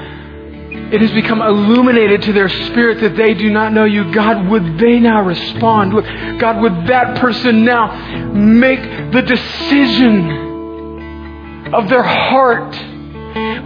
it 0.91 1.03
has 1.03 1.11
become 1.13 1.43
illuminated 1.43 2.23
to 2.23 2.33
their 2.33 2.49
spirit 2.49 3.01
that 3.03 3.15
they 3.15 3.35
do 3.35 3.51
not 3.51 3.75
know 3.75 3.85
you. 3.85 4.11
God, 4.13 4.49
would 4.49 4.79
they 4.79 4.99
now 4.99 5.21
respond? 5.23 5.93
God, 6.41 6.63
would 6.63 6.87
that 6.87 7.19
person 7.19 7.67
now 7.67 8.33
make 8.33 8.81
the 9.13 9.21
decision 9.21 10.49
of 11.75 11.91
their 11.91 12.03
heart, 12.03 12.75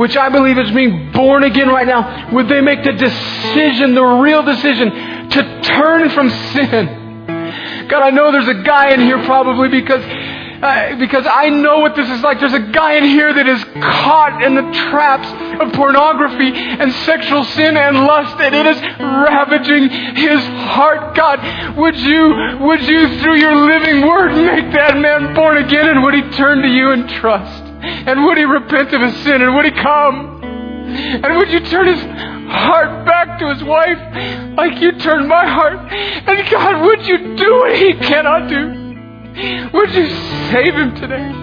which 0.02 0.16
I 0.16 0.30
believe 0.30 0.58
is 0.58 0.68
being 0.72 1.12
born 1.12 1.44
again 1.44 1.68
right 1.68 1.86
now? 1.86 2.32
Would 2.32 2.48
they 2.48 2.60
make 2.60 2.82
the 2.82 2.92
decision, 2.92 3.94
the 3.94 4.02
real 4.02 4.42
decision, 4.42 4.90
to 5.30 5.62
turn 5.62 6.10
from 6.10 6.28
sin? 6.28 7.86
God, 7.88 8.02
I 8.02 8.10
know 8.10 8.32
there's 8.32 8.48
a 8.48 8.62
guy 8.64 8.92
in 8.94 9.00
here 9.00 9.22
probably 9.24 9.68
because 9.68 10.02
uh, 10.02 10.96
because 10.96 11.24
I 11.28 11.50
know 11.50 11.80
what 11.80 11.94
this 11.94 12.08
is 12.08 12.20
like. 12.22 12.40
There's 12.40 12.52
a 12.52 12.70
guy 12.70 12.94
in 12.94 13.04
here 13.04 13.32
that 13.32 13.46
is 13.46 13.62
caught 13.64 14.42
in 14.42 14.54
the 14.54 14.62
traps 14.90 15.28
of 15.60 15.72
pornography 15.72 16.50
and 16.54 16.92
sexual 17.06 17.44
sin 17.44 17.76
and 17.76 17.98
lust, 17.98 18.36
and 18.40 18.54
it 18.54 18.66
is 18.66 18.80
ravaging 18.98 19.88
his 20.16 20.40
heart. 20.70 21.16
God, 21.16 21.76
would 21.76 21.98
you, 21.98 22.58
would 22.60 22.82
you, 22.82 23.20
through 23.20 23.38
your 23.38 23.54
living 23.54 24.06
word, 24.06 24.34
make 24.34 24.72
that 24.72 24.96
man 24.98 25.34
born 25.34 25.58
again, 25.58 25.88
and 25.88 26.02
would 26.02 26.14
he 26.14 26.22
turn 26.30 26.62
to 26.62 26.68
you 26.68 26.90
and 26.90 27.08
trust? 27.08 27.71
And 27.82 28.24
would 28.24 28.38
he 28.38 28.44
repent 28.44 28.92
of 28.94 29.00
his 29.00 29.16
sin, 29.24 29.42
and 29.42 29.54
would 29.54 29.64
he 29.64 29.72
come? 29.72 30.40
And 30.42 31.36
would 31.38 31.50
you 31.50 31.60
turn 31.60 31.86
his 31.86 32.02
heart 32.02 33.06
back 33.06 33.38
to 33.38 33.48
his 33.48 33.64
wife 33.64 33.98
like 34.56 34.80
you 34.80 34.92
turned 34.98 35.28
my 35.28 35.46
heart? 35.46 35.78
And 35.92 36.50
God, 36.50 36.84
would 36.84 37.06
you 37.06 37.36
do 37.36 37.54
what 37.60 37.76
he 37.76 37.94
cannot 37.94 38.48
do? 38.48 38.82
Would 39.72 39.94
you 39.94 40.10
save 40.50 40.74
him 40.74 40.94
today? 40.96 41.42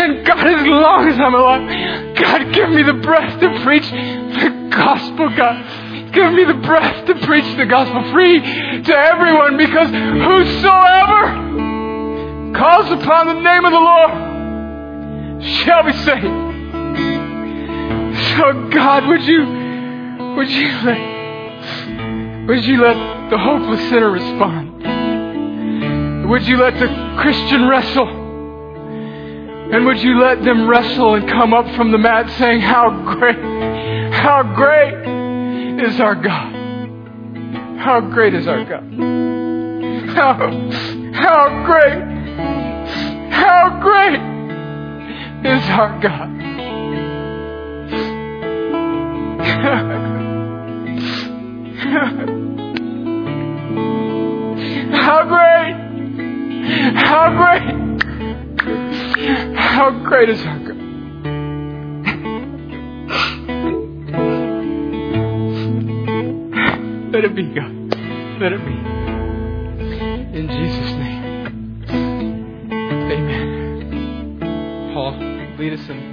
And 0.00 0.26
God, 0.26 0.46
as 0.46 0.66
long 0.66 1.08
as 1.08 1.18
I'm 1.18 1.34
alive, 1.34 2.16
God, 2.16 2.52
give 2.52 2.70
me 2.70 2.82
the 2.82 2.94
breath 2.94 3.40
to 3.40 3.60
preach 3.62 3.88
the 3.90 4.68
gospel, 4.70 5.28
God. 5.36 6.12
Give 6.12 6.32
me 6.32 6.44
the 6.44 6.54
breath 6.54 7.06
to 7.06 7.14
preach 7.26 7.56
the 7.56 7.66
gospel 7.66 8.10
free 8.12 8.40
to 8.40 8.92
everyone 8.96 9.56
because 9.56 9.90
whosoever 9.90 11.79
calls 12.54 12.90
upon 12.90 13.26
the 13.26 13.40
name 13.40 13.64
of 13.64 13.72
the 13.72 13.78
Lord 13.78 14.30
shall 15.42 15.82
be 15.82 15.92
saved. 15.92 16.50
So 18.36 18.68
God, 18.70 19.06
would 19.06 19.22
you, 19.24 19.44
would 20.36 20.50
you 20.50 20.68
let, 20.84 22.46
would 22.48 22.64
you 22.64 22.82
let 22.82 23.30
the 23.30 23.38
hopeless 23.38 23.80
sinner 23.88 24.10
respond? 24.10 24.70
Would 26.28 26.46
you 26.46 26.58
let 26.58 26.74
the 26.78 27.16
Christian 27.20 27.68
wrestle? 27.68 28.08
And 29.72 29.86
would 29.86 30.02
you 30.02 30.20
let 30.20 30.42
them 30.42 30.68
wrestle 30.68 31.14
and 31.14 31.28
come 31.28 31.54
up 31.54 31.66
from 31.76 31.92
the 31.92 31.98
mat 31.98 32.28
saying, 32.38 32.60
How 32.60 32.90
great, 33.14 33.38
how 34.12 34.42
great 34.54 34.94
is 35.80 36.00
our 36.00 36.14
God? 36.14 36.54
How 37.78 38.00
great 38.00 38.34
is 38.34 38.46
our 38.46 38.64
God? 38.64 38.84
How, 40.10 40.50
how 41.12 41.64
great, 41.64 42.19
how 43.30 43.80
great 43.82 44.20
is 45.44 45.64
our 45.70 46.00
God? 46.00 46.28
How 54.92 55.24
great! 55.24 55.74
How 56.96 57.26
great! 57.36 57.80
How 59.56 59.90
great 60.04 60.28
is 60.28 60.40
our 60.42 60.58
God? 60.58 60.76
Let 67.12 67.24
it 67.24 67.34
be, 67.34 67.42
God. 67.42 67.72
Let 68.40 68.52
it 68.52 68.64
be. 68.64 68.72
In 70.38 70.46
Jesus' 70.48 70.89
lead 75.60 75.74
us 75.74 75.90
in 75.90 76.09